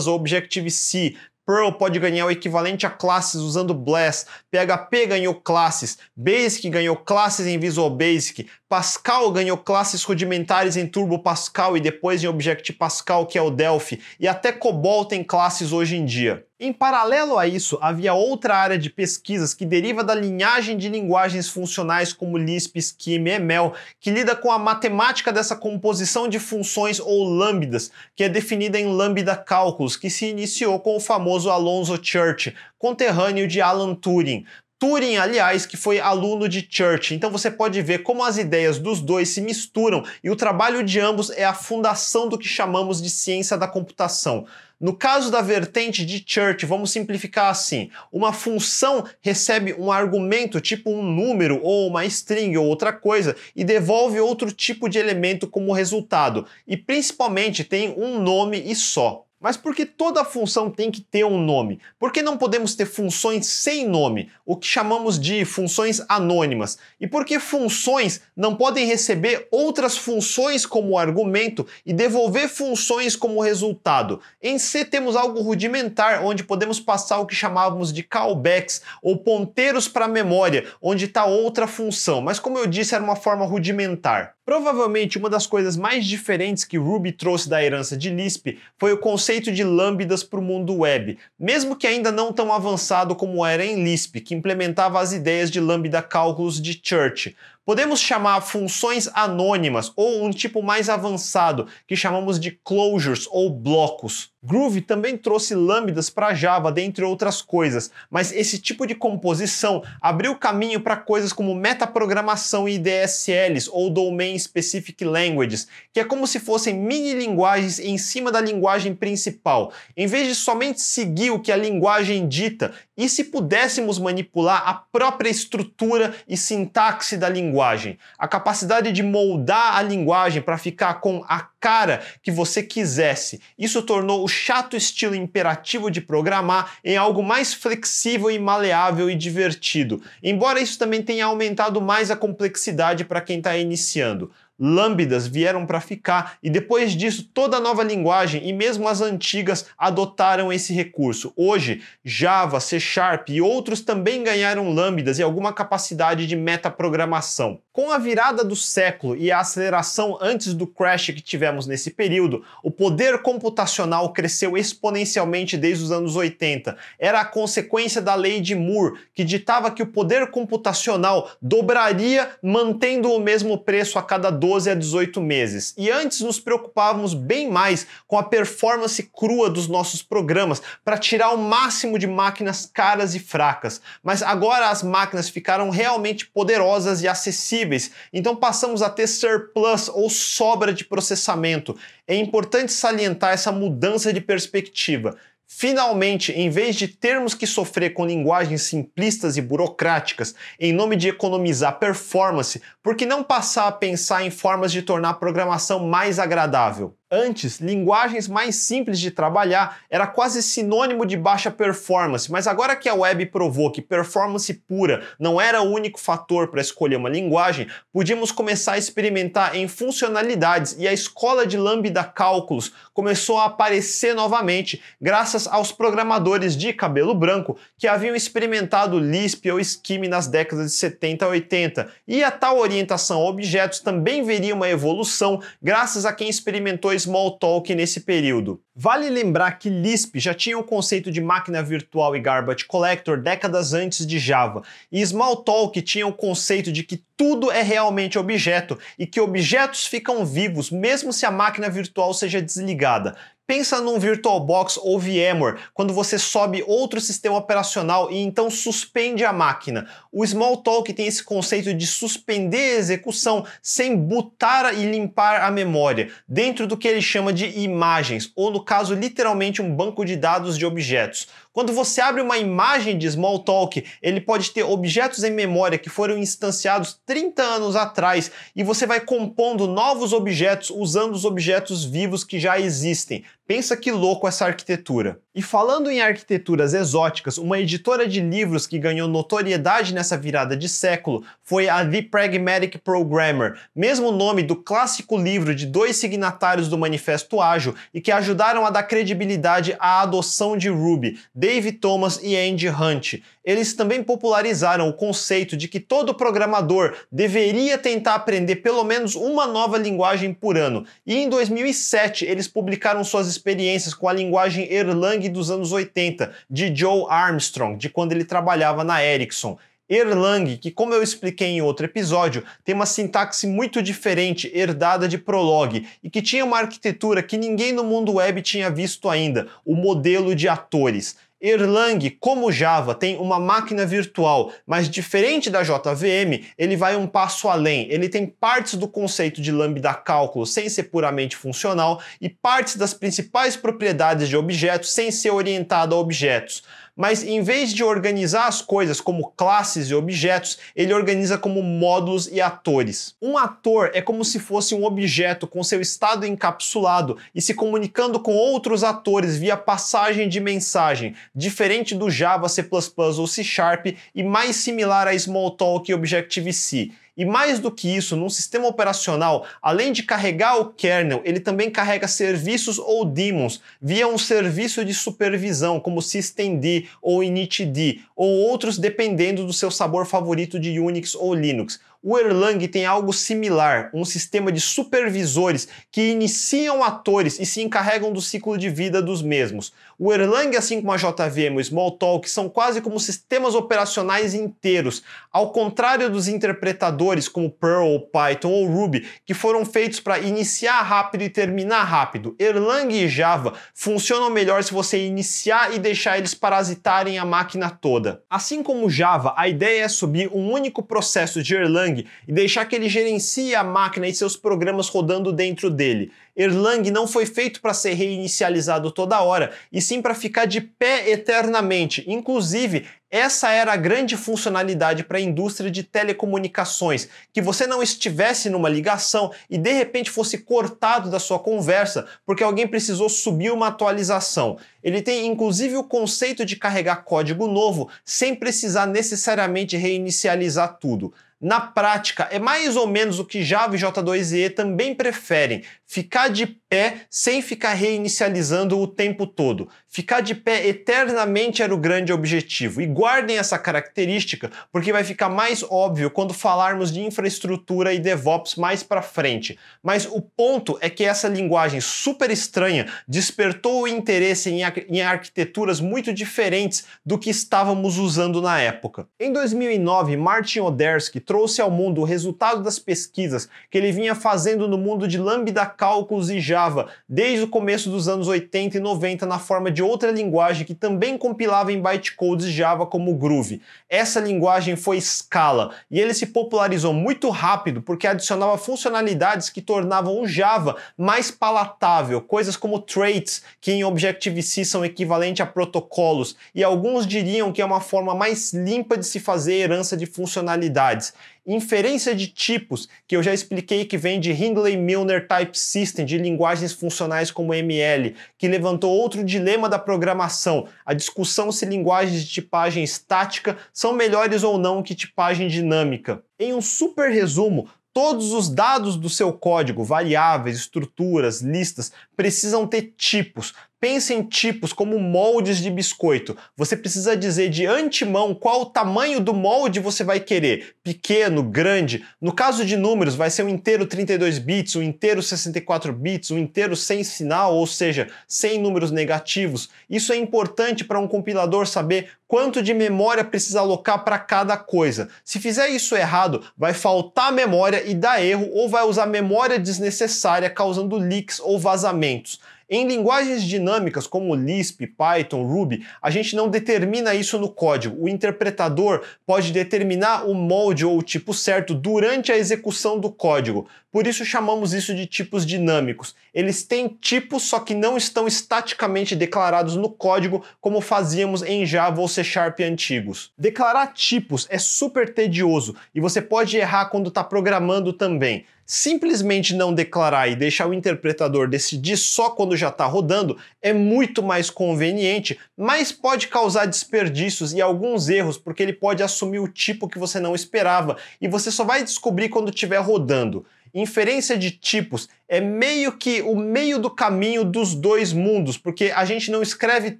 ou 0.06 0.14
Objective-C, 0.14 1.16
Perl 1.48 1.72
pode 1.72 1.98
ganhar 1.98 2.26
o 2.26 2.32
equivalente 2.32 2.86
a 2.86 2.90
classes 2.90 3.40
usando 3.40 3.74
Blast, 3.74 4.28
PHP 4.52 5.06
ganhou 5.06 5.34
classes, 5.34 5.98
Basic 6.14 6.70
ganhou 6.70 6.98
classes 6.98 7.48
em 7.48 7.58
Visual 7.58 7.90
Basic, 7.90 8.50
Pascal 8.68 9.32
ganhou 9.32 9.58
classes 9.58 10.04
rudimentares 10.04 10.76
em 10.76 10.86
Turbo 10.86 11.20
Pascal 11.20 11.78
e 11.78 11.80
depois 11.80 12.22
em 12.22 12.28
Object 12.28 12.74
Pascal, 12.74 13.26
que 13.26 13.38
é 13.38 13.42
o 13.42 13.50
Delphi, 13.50 14.02
e 14.20 14.28
até 14.28 14.52
COBOL 14.52 15.06
tem 15.06 15.24
classes 15.24 15.72
hoje 15.72 15.96
em 15.96 16.04
dia. 16.04 16.47
Em 16.60 16.74
paralelo 16.74 17.38
a 17.38 17.46
isso, 17.46 17.78
havia 17.80 18.16
outra 18.16 18.56
área 18.56 18.80
de 18.80 18.90
pesquisas 18.90 19.54
que 19.54 19.64
deriva 19.64 20.04
da 20.04 20.16
linhagem 20.16 20.76
de 20.76 20.90
linguagens 20.90 21.48
funcionais 21.48 22.12
como 22.12 22.36
Lisp, 22.36 22.82
Scheme 22.82 23.30
e 23.30 23.34
ML, 23.36 23.74
que 24.00 24.10
lida 24.10 24.36
com 24.36 24.52
a 24.52 24.58
matemática 24.58 25.32
dessa 25.32 25.56
composição 25.56 26.28
de 26.28 26.40
funções 26.40 27.00
ou 27.00 27.26
lambdas, 27.26 27.92
que 28.16 28.24
é 28.24 28.30
definida 28.30 28.80
em 28.80 28.88
Lambda 28.88 29.36
Cálculos, 29.36 29.96
que 29.96 30.10
se 30.10 30.26
iniciou 30.26 30.80
com 30.80 30.96
o 30.98 31.00
famoso 31.00 31.52
Alonzo 31.52 32.00
Church, 32.02 32.56
conterrâneo 32.80 33.48
de 33.48 33.62
Alan 33.62 33.94
Turing. 33.94 34.44
Turing, 34.80 35.18
aliás, 35.18 35.66
que 35.66 35.76
foi 35.76 36.00
aluno 36.00 36.48
de 36.48 36.68
Church. 36.70 37.16
Então 37.16 37.32
você 37.32 37.50
pode 37.50 37.82
ver 37.82 38.04
como 38.04 38.24
as 38.24 38.38
ideias 38.38 38.78
dos 38.78 39.02
dois 39.02 39.30
se 39.30 39.42
misturam 39.42 40.04
e 40.24 40.30
o 40.30 40.36
trabalho 40.36 40.84
de 40.84 41.00
ambos 41.00 41.32
é 41.32 41.44
a 41.44 41.54
fundação 41.54 42.30
do 42.30 42.38
que 42.38 42.48
chamamos 42.48 43.02
de 43.02 43.10
ciência 43.10 43.58
da 43.58 43.68
computação. 43.68 44.46
No 44.80 44.96
caso 44.96 45.32
da 45.32 45.42
vertente 45.42 46.06
de 46.06 46.24
Church, 46.24 46.64
vamos 46.68 46.92
simplificar 46.92 47.50
assim: 47.50 47.90
uma 48.12 48.32
função 48.32 49.04
recebe 49.20 49.74
um 49.74 49.92
argumento, 49.92 50.62
tipo 50.62 50.92
um 50.92 51.02
número 51.02 51.60
ou 51.64 51.88
uma 51.88 52.06
string 52.06 52.56
ou 52.56 52.68
outra 52.68 52.94
coisa, 52.94 53.36
e 53.56 53.64
devolve 53.64 54.20
outro 54.20 54.52
tipo 54.52 54.88
de 54.88 55.00
elemento 55.00 55.48
como 55.48 55.74
resultado, 55.74 56.46
e 56.68 56.78
principalmente 56.78 57.64
tem 57.64 57.96
um 57.98 58.22
nome 58.22 58.62
e 58.64 58.76
só. 58.76 59.27
Mas 59.40 59.56
por 59.56 59.76
que 59.76 59.86
toda 59.86 60.26
função 60.26 60.72
tem 60.72 60.90
que 60.90 61.00
ter 61.00 61.24
um 61.24 61.40
nome? 61.40 61.80
Por 62.00 62.12
que 62.12 62.24
não 62.24 62.38
podemos 62.38 62.74
ter 62.74 62.88
funções 62.88 63.46
sem 63.46 63.88
nome, 63.88 64.32
o 64.44 64.56
que 64.56 64.66
chamamos 64.66 65.20
de 65.20 65.46
funções 65.46 66.02
anônimas? 66.10 66.80
E 67.00 67.08
por 67.08 67.24
que 67.24 67.40
funções 67.40 68.22
não 68.36 68.56
podem 68.56 68.88
receber 68.88 69.48
outras 69.52 69.96
funções 69.96 70.66
como 70.66 70.98
argumento 70.98 71.68
e 71.86 71.94
devolver 71.94 72.50
funções 72.50 73.16
como 73.16 73.42
resultado? 73.42 74.20
Em 74.42 74.58
C 74.58 74.84
temos 74.84 75.16
algo 75.16 75.42
rudimentar, 75.42 76.26
onde 76.26 76.44
podemos 76.44 76.80
passar 76.80 77.20
o 77.20 77.26
que 77.28 77.36
chamávamos 77.36 77.94
de 77.94 78.02
callbacks 78.02 78.82
ou 79.04 79.18
ponteiros 79.18 79.88
para 79.88 80.06
a 80.06 80.10
memória, 80.10 80.66
onde 80.82 81.06
está 81.06 81.26
outra 81.26 81.68
função, 81.68 82.22
mas 82.22 82.40
como 82.40 82.58
eu 82.58 82.66
disse, 82.66 82.96
era 82.96 83.04
uma 83.04 83.16
forma 83.16 83.46
rudimentar. 83.46 84.37
Provavelmente 84.48 85.18
uma 85.18 85.30
das 85.30 85.46
coisas 85.46 85.76
mais 85.76 86.06
diferentes 86.06 86.64
que 86.64 86.78
Ruby 86.78 87.12
trouxe 87.12 87.50
da 87.50 87.62
herança 87.62 87.98
de 87.98 88.10
Lisp 88.10 88.58
foi 88.78 88.94
o 88.94 88.98
conceito 88.98 89.52
de 89.52 89.62
lambdas 89.62 90.24
para 90.24 90.40
o 90.40 90.42
mundo 90.42 90.74
web, 90.74 91.20
mesmo 91.38 91.76
que 91.76 91.86
ainda 91.86 92.14
não 92.14 92.32
tão 92.32 92.54
avançado 92.54 93.14
como 93.14 93.46
era 93.46 93.66
em 93.66 93.84
Lisp, 93.84 94.22
que 94.22 94.34
implementava 94.34 95.02
as 95.02 95.12
ideias 95.12 95.52
de 95.52 95.60
lambda 95.60 96.02
cálculos 96.02 96.62
de 96.62 96.80
Church. 96.82 97.36
Podemos 97.68 98.00
chamar 98.00 98.40
funções 98.40 99.10
anônimas 99.14 99.92
ou 99.94 100.24
um 100.24 100.32
tipo 100.32 100.64
mais 100.64 100.88
avançado, 100.88 101.68
que 101.86 101.98
chamamos 101.98 102.40
de 102.40 102.52
closures 102.52 103.28
ou 103.30 103.50
blocos. 103.50 104.32
Groove 104.42 104.80
também 104.80 105.18
trouxe 105.18 105.54
lambdas 105.54 106.10
para 106.10 106.34
Java, 106.34 106.72
dentre 106.72 107.04
outras 107.04 107.42
coisas, 107.42 107.92
mas 108.10 108.32
esse 108.32 108.58
tipo 108.60 108.88
de 108.88 108.96
composição 108.96 109.84
abriu 110.02 110.38
caminho 110.38 110.80
para 110.80 110.96
coisas 110.96 111.34
como 111.34 111.54
metaprogramação 111.54 112.70
e 112.70 112.78
DSLs 112.78 113.70
ou 113.70 113.90
Domain 113.90 114.40
Specific 114.40 115.04
Languages, 115.04 115.68
que 115.92 116.00
é 116.00 116.06
como 116.06 116.26
se 116.26 116.40
fossem 116.40 116.74
mini 116.74 117.14
linguagens 117.16 117.80
em 117.80 117.98
cima 117.98 118.32
da 118.32 118.40
linguagem 118.40 118.96
principal, 118.96 119.74
em 119.98 120.08
vez 120.08 120.30
de 120.30 120.36
somente 120.36 120.80
seguir 120.80 121.32
o 121.32 121.42
que 121.42 121.52
a 121.52 121.58
linguagem 121.58 122.30
dita, 122.30 122.74
e 122.96 123.10
se 123.10 123.26
pudéssemos 123.26 124.00
manipular 124.00 124.64
a 124.66 124.74
própria 124.74 125.30
estrutura 125.30 126.16
e 126.26 126.38
sintaxe 126.38 127.18
da 127.18 127.28
linguagem 127.28 127.57
linguagem, 127.58 127.98
a 128.20 128.28
capacidade 128.28 128.92
de 128.92 129.02
moldar 129.02 129.78
a 129.78 129.82
linguagem 129.82 130.42
para 130.42 130.58
ficar 130.58 130.96
com 130.96 131.26
a 131.28 131.48
cara 131.60 132.04
que 132.22 132.32
você 132.32 132.62
quisesse. 132.62 133.42
Isso 133.58 133.82
tornou 133.82 134.24
o 134.24 134.28
chato 134.28 134.78
estilo 134.78 135.16
imperativo 135.16 135.90
de 135.90 136.00
programar 136.00 136.78
em 136.84 136.96
algo 136.96 137.24
mais 137.24 137.54
flexível 137.54 138.30
e 138.30 138.38
maleável 138.38 139.10
e 139.10 139.16
divertido, 139.16 140.02
embora 140.22 140.60
isso 140.60 140.78
também 140.78 141.02
tenha 141.02 141.26
aumentado 141.26 141.82
mais 141.82 142.12
a 142.12 142.16
complexidade 142.16 143.04
para 143.04 143.22
quem 143.22 143.40
está 143.40 143.58
iniciando 143.58 144.32
lambdas 144.60 145.28
vieram 145.28 145.66
para 145.66 145.80
ficar 145.80 146.38
e 146.42 146.50
depois 146.50 146.94
disso 146.94 147.30
toda 147.34 147.60
nova 147.60 147.84
linguagem 147.84 148.48
e 148.48 148.54
mesmo 148.54 148.88
as 148.88 149.02
antigas 149.02 149.66
adotaram 149.78 150.52
esse 150.52 150.74
recurso. 150.74 151.34
Hoje, 151.36 151.82
Java, 152.04 152.60
C 152.60 152.80
Sharp 152.80 153.30
e 153.30 153.42
outros 153.42 153.82
também 153.82 154.24
ganharam 154.24 154.74
lambdas 154.74 155.20
e 155.20 155.24
alguma 155.24 155.54
capacidade 155.54 156.26
de 156.26 156.36
metaprogramação. 156.36 157.60
Com 157.78 157.92
a 157.92 158.00
virada 158.00 158.44
do 158.44 158.56
século 158.56 159.16
e 159.16 159.32
a 159.32 159.40
aceleração 159.40 160.18
antes 160.20 160.56
do 160.56 160.66
crash 160.66 161.12
que 161.12 161.22
tivemos 161.22 161.68
nesse 161.68 161.92
período, 161.92 162.44
o 162.64 162.72
poder 162.72 163.22
computacional 163.22 164.12
cresceu 164.12 164.58
exponencialmente 164.58 165.56
desde 165.56 165.84
os 165.84 165.92
anos 165.92 166.16
80. 166.16 166.76
Era 166.98 167.22
a 167.22 167.26
consequência 167.26 168.02
da 168.02 168.16
lei 168.16 168.42
de 168.42 168.56
Moore, 168.56 169.00
que 169.14 169.24
ditava 169.24 169.70
que 169.70 169.84
o 169.84 169.88
poder 169.92 170.32
computacional 170.32 171.30
dobraria 171.40 172.32
mantendo 172.42 173.12
o 173.12 173.20
mesmo 173.20 173.60
preço 173.60 174.00
a 174.00 174.04
cada 174.04 174.32
12 174.48 174.70
a 174.70 174.74
18 174.74 175.20
meses. 175.20 175.74
E 175.78 175.92
antes 175.92 176.22
nos 176.22 176.40
preocupávamos 176.40 177.14
bem 177.14 177.52
mais 177.52 177.86
com 178.08 178.18
a 178.18 178.24
performance 178.24 179.04
crua 179.14 179.50
dos 179.50 179.68
nossos 179.68 180.02
programas 180.02 180.62
para 180.86 180.98
tirar 180.98 181.32
o 181.32 181.38
máximo 181.38 182.00
de 182.00 182.08
máquinas 182.08 182.66
caras 182.66 183.14
e 183.14 183.20
fracas. 183.20 183.82
Mas 184.02 184.24
agora 184.24 184.70
as 184.70 184.82
máquinas 184.82 185.28
ficaram 185.28 185.70
realmente 185.70 186.26
poderosas 186.26 187.02
e 187.02 187.10
acessíveis, 187.10 187.92
então 188.14 188.38
passamos 188.38 188.82
a 188.82 188.90
ter 188.90 189.08
surplus 189.08 189.90
ou 189.90 190.10
sobra 190.10 190.74
de 190.74 190.86
processamento. 190.86 191.78
É 192.08 192.16
importante 192.16 192.72
salientar 192.72 193.34
essa 193.34 193.52
mudança 193.52 194.14
de 194.14 194.22
perspectiva. 194.22 195.18
Finalmente, 195.50 196.34
em 196.34 196.50
vez 196.50 196.76
de 196.76 196.90
termos 196.90 197.34
que 197.34 197.48
sofrer 197.48 197.94
com 197.94 198.06
linguagens 198.06 198.64
simplistas 198.64 199.38
e 199.38 199.42
burocráticas 199.42 200.36
em 200.60 200.74
nome 200.74 200.98
de 200.98 201.08
economizar 201.08 201.80
performance, 201.80 202.62
por 202.84 202.98
que 202.98 203.06
não 203.06 203.24
passar 203.24 203.68
a 203.68 203.72
pensar 203.72 204.26
em 204.26 204.30
formas 204.30 204.74
de 204.74 204.82
tornar 204.82 205.12
a 205.12 205.14
programação 205.14 205.88
mais 205.88 206.20
agradável? 206.20 206.98
Antes, 207.10 207.62
linguagens 207.62 208.28
mais 208.28 208.58
simples 208.58 209.00
de 209.00 209.12
trabalhar 209.12 209.80
era 209.90 210.06
quase 210.06 210.44
sinônimo 210.44 211.06
de 211.06 211.16
baixa 211.16 211.50
performance, 211.50 212.30
mas 212.30 212.48
agora 212.48 212.76
que 212.76 212.90
a 212.90 212.94
web 212.94 213.28
provou 213.28 213.72
que 213.72 213.82
performance 213.82 214.54
pura 214.54 215.02
não 215.18 215.40
era 215.40 215.62
o 215.62 215.72
único 215.72 215.98
fator 216.02 216.50
para 216.50 216.60
escolher 216.60 216.98
uma 216.98 217.08
linguagem, 217.08 217.70
podíamos 217.94 218.30
começar 218.30 218.74
a 218.74 218.78
experimentar 218.78 219.56
em 219.56 219.70
funcionalidades 219.70 220.76
e 220.78 220.86
a 220.86 220.92
escola 220.92 221.48
de 221.48 221.56
Lambda 221.56 222.04
Cálculos 222.04 222.74
começou 222.94 223.40
a 223.40 223.46
aparecer 223.46 224.14
novamente 224.14 224.82
graças 225.00 225.48
aos 225.48 225.72
programadores 225.72 226.58
de 226.58 226.74
cabelo 226.74 227.16
branco 227.16 227.58
que 227.78 227.88
haviam 227.88 228.18
experimentado 228.18 229.00
Lisp 229.00 229.50
ou 229.50 229.64
Scheme 229.64 230.10
nas 230.10 230.28
décadas 230.28 230.72
de 230.72 230.78
70 230.78 231.24
a 231.24 231.30
80. 231.30 231.90
E 232.06 232.22
a 232.22 232.32
tal 232.32 232.58
orientação 232.58 233.22
a 233.22 233.30
objetos 233.30 233.80
também 233.80 234.24
veria 234.24 234.54
uma 234.54 234.68
evolução 234.68 235.42
graças 235.62 236.06
a 236.06 236.12
quem 236.12 236.28
experimentou 236.28 236.97
Smalltalk 236.98 237.74
nesse 237.74 238.02
período. 238.02 238.62
Vale 238.76 239.10
lembrar 239.10 239.58
que 239.60 239.70
Lisp 239.70 240.20
já 240.20 240.34
tinha 240.34 240.58
o 240.58 240.64
conceito 240.64 241.12
de 241.12 241.22
máquina 241.22 241.64
virtual 241.64 242.16
e 242.16 242.20
garbage 242.20 242.66
collector 242.66 243.18
décadas 243.20 243.74
antes 243.74 244.06
de 244.06 244.20
Java, 244.20 244.62
e 244.92 245.02
Smalltalk 245.02 245.82
tinha 245.82 246.06
o 246.06 246.14
conceito 246.14 246.72
de 246.72 246.84
que 246.84 247.04
tudo 247.16 247.52
é 247.52 247.62
realmente 247.62 248.20
objeto 248.20 248.78
e 249.00 249.08
que 249.08 249.20
objetos 249.20 249.86
ficam 249.86 250.26
vivos 250.26 250.70
mesmo 250.70 251.12
se 251.12 251.26
a 251.26 251.32
máquina 251.32 251.70
virtual 251.70 252.14
seja 252.14 252.42
desligada. 252.42 253.16
Pensa 253.48 253.80
num 253.80 253.98
VirtualBox 253.98 254.76
ou 254.76 255.00
VMware, 255.00 255.58
quando 255.74 255.94
você 255.94 256.20
sobe 256.20 256.66
outro 256.68 257.00
sistema 257.00 257.38
operacional 257.38 258.12
e 258.12 258.18
então 258.18 258.50
suspende 258.50 259.24
a 259.24 259.32
máquina. 259.32 259.88
O 260.12 260.26
Smalltalk 260.26 260.92
tem 260.92 261.08
esse 261.08 261.24
conceito 261.24 261.74
de 261.74 261.88
suspender 261.88 262.58
a 262.58 262.80
execução 262.80 263.46
sem 263.62 263.96
botar 263.96 264.74
e 264.74 264.92
limpar 264.92 265.44
a 265.44 265.50
memória, 265.50 266.12
dentro 266.28 266.68
do 266.68 266.76
que 266.76 266.90
ele 266.90 267.02
chama 267.02 267.32
de 267.32 267.46
imagens, 267.60 268.30
ou 268.36 268.52
no 268.52 268.62
caso 268.66 268.94
literalmente 268.94 269.62
um 269.62 269.74
banco 269.74 270.04
de 270.04 270.18
dados 270.18 270.58
de 270.58 270.66
objetos. 270.66 271.30
Quando 271.58 271.74
você 271.74 272.02
abre 272.02 272.22
uma 272.22 272.38
imagem 272.38 273.00
de 273.00 273.08
Smalltalk, 273.08 273.84
ele 274.00 274.22
pode 274.22 274.52
ter 274.52 274.62
objetos 274.62 275.24
em 275.24 275.32
memória 275.32 275.80
que 275.80 275.90
foram 275.90 276.16
instanciados 276.16 277.00
30 277.04 277.42
anos 277.42 277.76
atrás 277.76 278.30
e 278.56 278.64
você 278.64 278.86
vai 278.86 279.00
compondo 279.00 279.66
novos 279.66 280.14
objetos 280.14 280.70
usando 280.70 281.16
os 281.16 281.26
objetos 281.26 281.84
vivos 281.84 282.24
que 282.24 282.40
já 282.40 282.60
existem. 282.60 283.24
Pensa 283.48 283.78
que 283.78 283.90
louco 283.94 284.28
essa 284.28 284.46
arquitetura. 284.46 285.22
E 285.34 285.42
falando 285.42 285.90
em 285.90 286.02
arquiteturas 286.02 286.74
exóticas, 286.74 287.38
uma 287.38 287.58
editora 287.58 288.06
de 288.06 288.20
livros 288.20 288.68
que 288.68 288.78
ganhou 288.78 289.08
notoriedade 289.08 289.94
nessa 289.94 290.18
virada 290.18 290.58
de 290.58 290.68
século 290.68 291.24
foi 291.44 291.70
a 291.70 291.88
The 291.88 292.02
Pragmatic 292.02 292.80
Programmer, 292.80 293.58
mesmo 293.74 294.12
nome 294.12 294.44
do 294.44 294.56
clássico 294.56 295.16
livro 295.16 295.56
de 295.56 295.66
dois 295.66 295.96
signatários 295.96 296.68
do 296.68 296.78
Manifesto 296.78 297.40
Ágil 297.40 297.74
e 297.94 298.02
que 298.02 298.12
ajudaram 298.12 298.66
a 298.66 298.70
dar 298.70 298.84
credibilidade 298.84 299.78
à 299.80 300.02
adoção 300.02 300.58
de 300.58 300.68
Ruby, 300.68 301.18
Dave 301.34 301.72
Thomas 301.72 302.20
e 302.22 302.36
Andy 302.36 302.68
Hunt. 302.68 303.22
Eles 303.46 303.74
também 303.74 304.04
popularizaram 304.04 304.90
o 304.90 304.94
conceito 304.94 305.56
de 305.56 305.70
que 305.70 305.80
todo 305.80 306.14
programador 306.14 306.94
deveria 307.10 307.78
tentar 307.78 308.16
aprender 308.16 308.58
pelo 308.58 308.84
menos 308.84 309.16
uma 309.16 309.48
nova 309.48 309.78
linguagem 309.78 310.34
por 310.34 310.58
ano. 310.58 310.84
E 311.06 311.16
em 311.16 311.30
2007 311.30 312.26
eles 312.26 312.46
publicaram 312.46 313.06
suas 313.06 313.37
experiências 313.38 313.94
com 313.94 314.10
a 314.10 314.14
linguagem 314.14 314.72
Erlang 314.72 315.30
dos 315.30 315.50
anos 315.50 315.72
80, 315.72 316.34
de 316.50 316.76
Joe 316.76 317.06
Armstrong, 317.10 317.78
de 317.78 317.90
quando 317.90 318.12
ele 318.12 318.26
trabalhava 318.26 318.84
na 318.84 319.04
Ericsson. 319.04 319.58
Erlang, 319.90 320.58
que 320.58 320.70
como 320.70 320.94
eu 320.94 321.02
expliquei 321.02 321.48
em 321.48 321.62
outro 321.62 321.86
episódio, 321.86 322.44
tem 322.66 322.76
uma 322.76 322.86
sintaxe 322.86 323.48
muito 323.48 323.82
diferente, 323.82 324.52
herdada 324.54 325.08
de 325.08 325.18
Prolog, 325.18 325.88
e 326.04 326.10
que 326.10 326.22
tinha 326.22 326.44
uma 326.44 326.58
arquitetura 326.58 327.24
que 327.24 327.38
ninguém 327.38 327.72
no 327.72 327.86
mundo 327.86 328.16
web 328.16 328.42
tinha 328.42 328.70
visto 328.70 329.10
ainda, 329.10 329.48
o 329.66 329.76
modelo 329.76 330.36
de 330.36 330.50
atores. 330.50 331.16
Erlang, 331.40 332.10
como 332.20 332.52
Java, 332.52 332.96
tem 332.96 333.18
uma 333.18 333.40
máquina 333.40 333.86
virtual, 333.86 334.52
mas 334.66 334.90
diferente 334.90 335.50
da 335.50 335.62
JVM, 335.62 336.44
ele 336.58 336.76
vai 336.76 336.96
um 336.96 337.06
passo 337.06 337.48
além. 337.48 337.88
Ele 337.92 338.10
tem 338.10 338.26
partes 338.26 338.74
do 338.74 338.88
conceito 338.88 339.42
de 339.42 339.52
lambda 339.52 339.94
cálculo 339.94 340.46
sem 340.46 340.68
ser 340.68 340.84
puramente 340.84 341.36
funcional 341.36 342.02
e 342.20 342.28
partes 342.28 342.76
das 342.76 342.94
principais 342.94 343.56
propriedades 343.56 344.28
de 344.28 344.36
objetos 344.36 344.92
sem 344.92 345.12
ser 345.12 345.32
orientado 345.32 345.94
a 345.94 346.00
objetos 346.00 346.64
mas 346.98 347.24
em 347.24 347.44
vez 347.44 347.72
de 347.72 347.84
organizar 347.84 348.48
as 348.48 348.62
coisas 348.62 349.00
como 349.00 349.32
classes 349.38 349.88
e 349.90 349.96
objetos, 349.96 350.58
ele 350.76 350.92
organiza 350.92 351.38
como 351.38 351.62
módulos 351.62 352.28
e 352.28 352.42
atores. 352.42 353.16
Um 353.22 353.38
ator 353.38 353.92
é 353.94 354.02
como 354.02 354.26
se 354.26 354.40
fosse 354.40 354.74
um 354.74 354.84
objeto 354.84 355.46
com 355.46 355.64
seu 355.64 355.80
estado 355.80 356.26
encapsulado 356.26 357.18
e 357.36 357.42
se 357.42 357.54
comunicando 357.54 358.20
com 358.20 358.36
outros 358.36 358.84
atores 358.84 359.38
via 359.38 359.56
passagem 359.56 360.28
de 360.28 360.40
mensagem, 360.40 361.16
diferente 361.36 361.94
do 361.94 362.10
Java, 362.10 362.50
C++ 362.50 362.68
ou 362.98 363.28
C 363.28 363.44
Sharp 363.44 363.86
e 364.16 364.24
mais 364.24 364.56
similar 364.56 365.08
a 365.08 365.14
Smalltalk 365.14 365.92
e 365.92 365.94
Objective-C. 365.94 366.92
E 367.18 367.26
mais 367.26 367.60
do 367.60 367.72
que 367.72 367.90
isso, 367.90 368.16
num 368.16 368.30
sistema 368.30 368.68
operacional, 368.68 369.44
além 369.60 369.92
de 369.92 370.04
carregar 370.04 370.60
o 370.60 370.66
kernel, 370.66 371.22
ele 371.26 371.40
também 371.40 371.72
carrega 371.72 372.08
serviços 372.08 372.78
ou 372.78 373.04
daemons 373.04 373.60
via 373.82 374.08
um 374.08 374.20
serviço 374.20 374.86
de 374.86 374.94
supervisão, 374.94 375.80
como 375.80 376.00
systemd 376.00 376.88
ou 377.02 377.24
initd, 377.24 378.02
ou 378.16 378.30
outros 378.30 378.78
dependendo 378.78 379.48
do 379.48 379.52
seu 379.52 379.72
sabor 379.72 380.06
favorito 380.06 380.60
de 380.60 380.80
Unix 380.80 381.16
ou 381.16 381.34
Linux. 381.34 381.80
O 382.04 382.18
Erlang 382.18 382.66
tem 382.68 382.86
algo 382.86 383.12
similar, 383.12 383.90
um 383.94 384.06
sistema 384.06 384.52
de 384.52 384.62
supervisores 384.62 385.68
que 385.92 386.12
iniciam 386.12 386.84
atores 386.84 387.40
e 387.40 387.46
se 387.46 387.62
encarregam 387.62 388.14
do 388.14 388.22
ciclo 388.22 388.58
de 388.58 388.70
vida 388.70 389.02
dos 389.02 389.24
mesmos. 389.24 389.74
O 390.00 390.14
Erlang, 390.14 390.56
assim 390.56 390.80
como 390.80 390.92
a 390.92 390.96
JVM 390.96 391.56
o 391.56 391.60
Smalltalk, 391.60 392.30
são 392.30 392.48
quase 392.48 392.82
como 392.82 393.00
sistemas 393.00 393.56
operacionais 393.56 394.36
inteiros, 394.36 395.02
ao 395.32 395.52
contrário 395.52 396.08
dos 396.08 396.28
interpretadores 396.28 397.28
como 397.28 397.50
Perl, 397.50 398.02
Python 398.02 398.52
ou 398.52 398.68
Ruby, 398.68 399.08
que 399.26 399.34
foram 399.34 399.66
feitos 399.66 400.00
para 400.00 400.20
iniciar 400.20 400.84
rápido 400.84 401.24
e 401.24 401.30
terminar 401.32 401.84
rápido. 401.84 402.36
Erlang 402.38 402.94
e 402.94 403.08
Java 403.08 403.54
funcionam 403.74 404.30
melhor 404.30 404.64
se 404.64 404.72
você 404.72 405.04
iniciar 405.04 405.74
e 405.74 405.80
deixar 405.80 406.20
eles 406.20 406.36
parasitarem 406.36 407.18
a 407.18 407.26
máquina 407.26 407.72
toda. 407.72 408.22
Assim 408.30 408.62
como 408.62 408.92
Java, 408.92 409.34
a 409.36 409.50
ideia 409.50 409.86
é 409.86 409.88
subir 409.88 410.30
um 410.32 410.52
único 410.52 410.84
processo 410.84 411.42
de 411.42 411.56
Erlang 411.56 412.06
e 412.28 412.32
deixar 412.32 412.66
que 412.66 412.76
ele 412.76 412.88
gerencie 412.88 413.56
a 413.56 413.64
máquina 413.64 414.08
e 414.08 414.14
seus 414.14 414.38
programas 414.38 414.90
rodando 414.90 415.34
dentro 415.34 415.72
dele. 415.72 416.12
Erlang 416.38 416.92
não 416.92 417.08
foi 417.08 417.26
feito 417.26 417.60
para 417.60 417.74
ser 417.74 417.94
reinicializado 417.94 418.92
toda 418.92 419.22
hora, 419.22 419.52
e 419.72 419.82
sim 419.82 420.02
para 420.04 420.14
ficar 420.14 420.46
de 420.46 420.62
pé 420.62 421.10
eternamente. 421.10 422.04
Inclusive, 422.08 422.86
essa 423.10 423.52
era 423.52 423.72
a 423.72 423.78
grande 423.78 424.18
funcionalidade 424.18 425.04
para 425.04 425.18
a 425.18 425.22
indústria 425.22 425.72
de 425.72 425.82
telecomunicações, 425.82 427.08
que 427.34 427.42
você 427.42 427.66
não 427.66 427.82
estivesse 427.82 428.50
numa 428.50 428.68
ligação 428.68 429.32
e 429.50 429.58
de 429.58 429.72
repente 429.72 430.12
fosse 430.12 430.40
cortado 430.40 431.10
da 431.10 431.18
sua 431.18 431.40
conversa 431.40 432.06
porque 432.26 432.44
alguém 432.44 432.68
precisou 432.68 433.08
subir 433.08 433.52
uma 433.52 433.68
atualização. 433.68 434.58
Ele 434.84 435.02
tem 435.02 435.26
inclusive 435.26 435.78
o 435.78 435.86
conceito 435.86 436.46
de 436.46 436.58
carregar 436.58 437.06
código 437.06 437.48
novo 437.48 437.90
sem 438.04 438.36
precisar 438.36 438.86
necessariamente 438.86 439.78
reinicializar 439.78 440.78
tudo. 440.78 441.14
Na 441.40 441.62
prática, 441.62 442.28
é 442.32 442.40
mais 442.40 442.76
ou 442.76 442.88
menos 442.88 443.20
o 443.20 443.26
que 443.26 443.44
Java 443.44 443.76
e 443.76 443.80
J2EE 443.80 444.56
também 444.56 444.96
preferem, 444.96 445.64
ficar 445.86 446.30
de 446.30 446.48
pé 446.48 447.02
sem 447.12 447.44
ficar 447.44 447.74
reinicializando 447.74 448.80
o 448.80 448.88
tempo 448.88 449.28
todo. 449.28 449.70
Ficar 449.98 450.22
de 450.22 450.36
pé 450.36 450.68
eternamente 450.68 451.64
era 451.64 451.74
o 451.74 451.78
grande 451.78 452.14
objetivo. 452.14 452.80
E 452.80 452.86
guardem 452.86 453.40
essa 453.40 453.58
característica, 453.58 454.52
porque 454.72 454.94
vai 454.94 455.04
ficar 455.04 455.28
mais 455.28 455.64
óbvio 455.64 456.12
quando 456.12 456.36
falarmos 456.36 456.94
de 456.94 457.02
infraestrutura 457.02 457.92
e 457.92 457.98
DevOps 457.98 458.58
mais 458.58 458.84
para 458.84 459.02
frente. 459.02 459.58
Mas 459.82 460.06
o 460.06 460.22
ponto 460.22 460.78
é 460.82 460.88
que 460.88 461.04
essa 461.04 461.28
linguagem 461.28 461.82
super 461.82 462.30
estranha 462.30 462.86
despertou 463.08 463.82
o 463.82 463.88
interesse 463.88 464.52
em, 464.52 464.62
em 464.88 465.02
arquiteturas 465.02 465.82
muito 465.82 466.14
diferentes 466.14 466.86
do 467.04 467.18
que 467.18 467.32
estávamos 467.32 467.98
usando 467.98 468.40
na 468.40 468.60
época. 468.60 469.08
Em 469.20 469.34
2009, 469.34 470.16
Martin 470.16 470.60
Odersky 470.60 471.20
trouxe 471.20 471.60
ao 471.60 471.72
mundo 471.72 472.02
o 472.02 472.04
resultado 472.04 472.62
das 472.62 472.78
pesquisas 472.78 473.50
que 473.72 473.80
ele 473.80 473.92
vinha 473.92 474.14
fazendo 474.14 474.68
no 474.68 474.78
mundo 474.78 475.08
de 475.08 475.18
Lambda 475.18 475.66
cálculos 475.66 476.30
e 476.30 476.40
Java 476.40 476.88
desde 477.10 477.46
o 477.46 477.48
começo 477.48 477.90
dos 477.90 478.08
anos 478.08 478.28
80 478.28 478.78
e 478.78 478.80
90 478.80 479.26
na 479.26 479.40
forma 479.40 479.72
de 479.72 479.87
outra 479.88 480.12
linguagem 480.12 480.66
que 480.66 480.76
também 480.76 481.18
compilava 481.18 481.72
em 481.72 481.82
bytecodes 481.82 482.48
Java 482.48 482.86
como 482.86 483.16
Groove. 483.16 483.62
Essa 483.90 484.20
linguagem 484.20 484.76
foi 484.76 485.00
Scala 485.00 485.74
e 485.90 486.00
ele 486.00 486.14
se 486.14 486.28
popularizou 486.28 486.94
muito 486.94 487.30
rápido 487.30 487.82
porque 487.82 488.06
adicionava 488.06 488.58
funcionalidades 488.58 489.50
que 489.50 489.62
tornavam 489.62 490.20
o 490.20 490.28
Java 490.28 490.76
mais 490.98 491.32
palatável, 491.32 492.22
coisas 492.22 492.58
como 492.58 492.80
traits, 492.80 493.44
que 493.62 493.72
em 493.72 493.84
Objective-C 493.84 494.66
são 494.66 494.84
equivalente 494.84 495.42
a 495.42 495.46
protocolos, 495.46 496.36
e 496.54 496.64
alguns 496.64 497.08
diriam 497.08 497.52
que 497.52 497.62
é 497.62 497.66
uma 497.66 497.82
forma 497.82 498.14
mais 498.14 498.54
limpa 498.54 498.98
de 498.98 499.06
se 499.06 499.20
fazer 499.20 499.54
herança 499.54 499.96
de 499.96 500.06
funcionalidades 500.06 501.14
inferência 501.48 502.14
de 502.14 502.28
tipos, 502.28 502.90
que 503.08 503.16
eu 503.16 503.24
já 503.24 503.34
expliquei 503.34 503.86
que 503.86 503.98
vem 503.98 504.20
de 504.20 504.32
Hindley-Milner 504.32 505.28
Type 505.28 505.58
System, 505.58 506.06
de 506.06 506.18
linguagens 506.18 506.74
funcionais 506.74 507.32
como 507.32 507.54
ML, 507.54 508.16
que 508.38 508.48
levantou 508.48 508.92
outro 508.92 509.24
dilema 509.24 509.70
da 509.70 509.80
programação, 509.80 510.68
a 510.86 510.94
discussão 510.94 511.52
se 511.52 511.66
linguagens 511.66 512.22
de 512.22 512.30
tipagem 512.30 512.84
estática 512.84 513.58
são 513.72 513.94
melhores 513.94 514.44
ou 514.44 514.58
não 514.58 514.84
que 514.84 514.94
tipagem 514.94 515.48
dinâmica. 515.48 516.22
Em 516.38 516.54
um 516.54 516.62
super 516.62 517.10
resumo, 517.10 517.70
Todos 517.98 518.32
os 518.32 518.48
dados 518.48 518.96
do 518.96 519.10
seu 519.10 519.34
código, 519.34 519.84
variáveis, 519.84 520.56
estruturas, 520.56 521.42
listas, 521.42 521.92
precisam 522.16 522.68
ter 522.68 522.94
tipos, 522.96 523.56
Pense 523.80 524.12
em 524.12 524.24
tipos 524.24 524.74
como 524.74 524.98
moldes 524.98 525.60
de 525.60 525.70
biscoito. 525.70 526.36
Você 526.56 526.76
precisa 526.76 527.16
dizer 527.16 527.50
de 527.50 527.68
antemão 527.68 528.34
qual 528.34 528.62
o 528.62 528.66
tamanho 528.66 529.20
do 529.20 529.36
molde 529.36 529.80
você 529.80 530.04
vai 530.04 530.20
querer: 530.20 530.74
pequeno, 530.84 531.44
grande. 531.44 532.04
No 532.20 532.34
caso 532.34 532.66
de 532.66 532.76
números, 532.76 533.14
vai 533.14 533.30
ser 533.30 533.44
um 533.44 533.50
inteiro 533.50 533.86
32 533.86 534.40
bits, 534.40 534.76
um 534.76 534.82
inteiro 534.82 535.22
64 535.22 535.94
bits, 535.94 536.32
um 536.32 536.40
inteiro 536.40 536.76
sem 536.76 537.04
sinal, 537.04 537.54
ou 537.54 537.68
seja, 537.68 538.08
sem 538.28 538.60
números 538.60 538.90
negativos. 538.90 539.70
Isso 539.88 540.12
é 540.12 540.16
importante 540.16 540.84
para 540.84 541.00
um 541.00 541.08
compilador 541.08 541.68
saber 541.68 542.10
quanto 542.28 542.64
de 542.64 542.74
memória 542.74 543.24
precisa 543.24 543.60
alocar 543.60 544.04
para 544.04 544.18
cada 544.18 544.58
coisa. 544.58 545.08
Se 545.24 545.40
fizer 545.40 545.70
isso 545.70 545.96
errado, 545.96 546.44
vai 546.58 546.74
faltar 546.74 547.32
memória 547.32 547.84
e 547.86 547.94
dar 547.94 548.24
erro, 548.24 548.50
ou 548.52 548.68
vai 548.68 548.84
usar 548.84 549.06
memória 549.06 549.60
desnecessária, 549.60 550.50
causando 550.50 550.98
leaks 550.98 551.40
ou 551.40 551.60
vazamentos. 551.60 552.40
Em 552.70 552.86
linguagens 552.86 553.44
dinâmicas 553.44 554.06
como 554.06 554.36
Lisp, 554.36 554.82
Python, 554.88 555.48
Ruby, 555.48 555.88
a 556.02 556.10
gente 556.10 556.36
não 556.36 556.50
determina 556.50 557.16
isso 557.16 557.40
no 557.40 557.50
código. 557.50 557.96
O 558.04 558.10
interpretador 558.10 559.06
pode 559.26 559.54
determinar 559.54 560.28
o 560.28 560.34
molde 560.34 560.86
ou 560.86 560.98
o 560.98 561.02
tipo 561.02 561.34
certo 561.34 561.74
durante 561.74 562.30
a 562.30 562.38
execução 562.38 563.00
do 563.00 563.10
código. 563.10 563.70
Por 563.90 564.06
isso 564.06 564.26
chamamos 564.26 564.74
isso 564.74 564.94
de 564.94 565.06
tipos 565.06 565.46
dinâmicos. 565.46 566.14
Eles 566.34 566.62
têm 566.62 566.90
tipos, 566.90 567.44
só 567.44 567.62
que 567.62 567.74
não 567.74 567.96
estão 567.96 568.28
estaticamente 568.28 569.16
declarados 569.16 569.78
no 569.78 569.90
código 569.90 570.44
como 570.60 570.82
fazíamos 570.82 571.44
em 571.44 571.66
Java 571.66 572.02
ou 572.02 572.08
C 572.10 572.22
Sharp 572.22 572.60
antigos. 572.60 573.32
Declarar 573.38 573.94
tipos 573.94 574.46
é 574.50 574.58
super 574.58 575.14
tedioso 575.14 575.74
e 575.96 576.02
você 576.02 576.22
pode 576.22 576.58
errar 576.58 576.88
quando 576.88 577.08
está 577.08 577.24
programando 577.24 577.94
também. 577.94 578.46
Simplesmente 578.70 579.56
não 579.56 579.74
declarar 579.74 580.28
e 580.28 580.36
deixar 580.36 580.68
o 580.68 580.74
interpretador 580.74 581.48
decidir 581.48 581.96
só 581.96 582.32
quando 582.32 582.58
já 582.58 582.68
está 582.68 582.86
rodando 582.86 583.38
é 583.62 583.72
muito 583.72 584.22
mais 584.22 584.50
conveniente, 584.50 585.40
mas 585.56 585.94
pode 585.94 586.28
causar 586.28 586.66
desperdícios 586.66 587.54
e 587.54 587.62
alguns 587.62 588.10
erros, 588.10 588.38
porque 588.38 588.62
ele 588.62 588.74
pode 588.74 589.02
assumir 589.02 589.40
o 589.40 589.48
tipo 589.48 589.88
que 589.88 589.98
você 589.98 590.20
não 590.20 590.36
esperava 590.36 590.98
e 591.22 591.30
você 591.30 591.50
só 591.50 591.64
vai 591.64 591.82
descobrir 591.82 592.28
quando 592.28 592.50
estiver 592.50 592.80
rodando. 592.80 593.46
Inferência 593.74 594.38
de 594.38 594.52
tipos 594.52 595.08
é 595.28 595.42
meio 595.42 595.92
que 595.92 596.22
o 596.22 596.36
meio 596.36 596.80
do 596.80 596.90
caminho 596.90 597.44
dos 597.44 597.76
dois 597.76 598.14
mundos, 598.14 598.58
porque 598.58 598.92
a 598.96 599.04
gente 599.04 599.30
não 599.30 599.42
escreve 599.42 600.00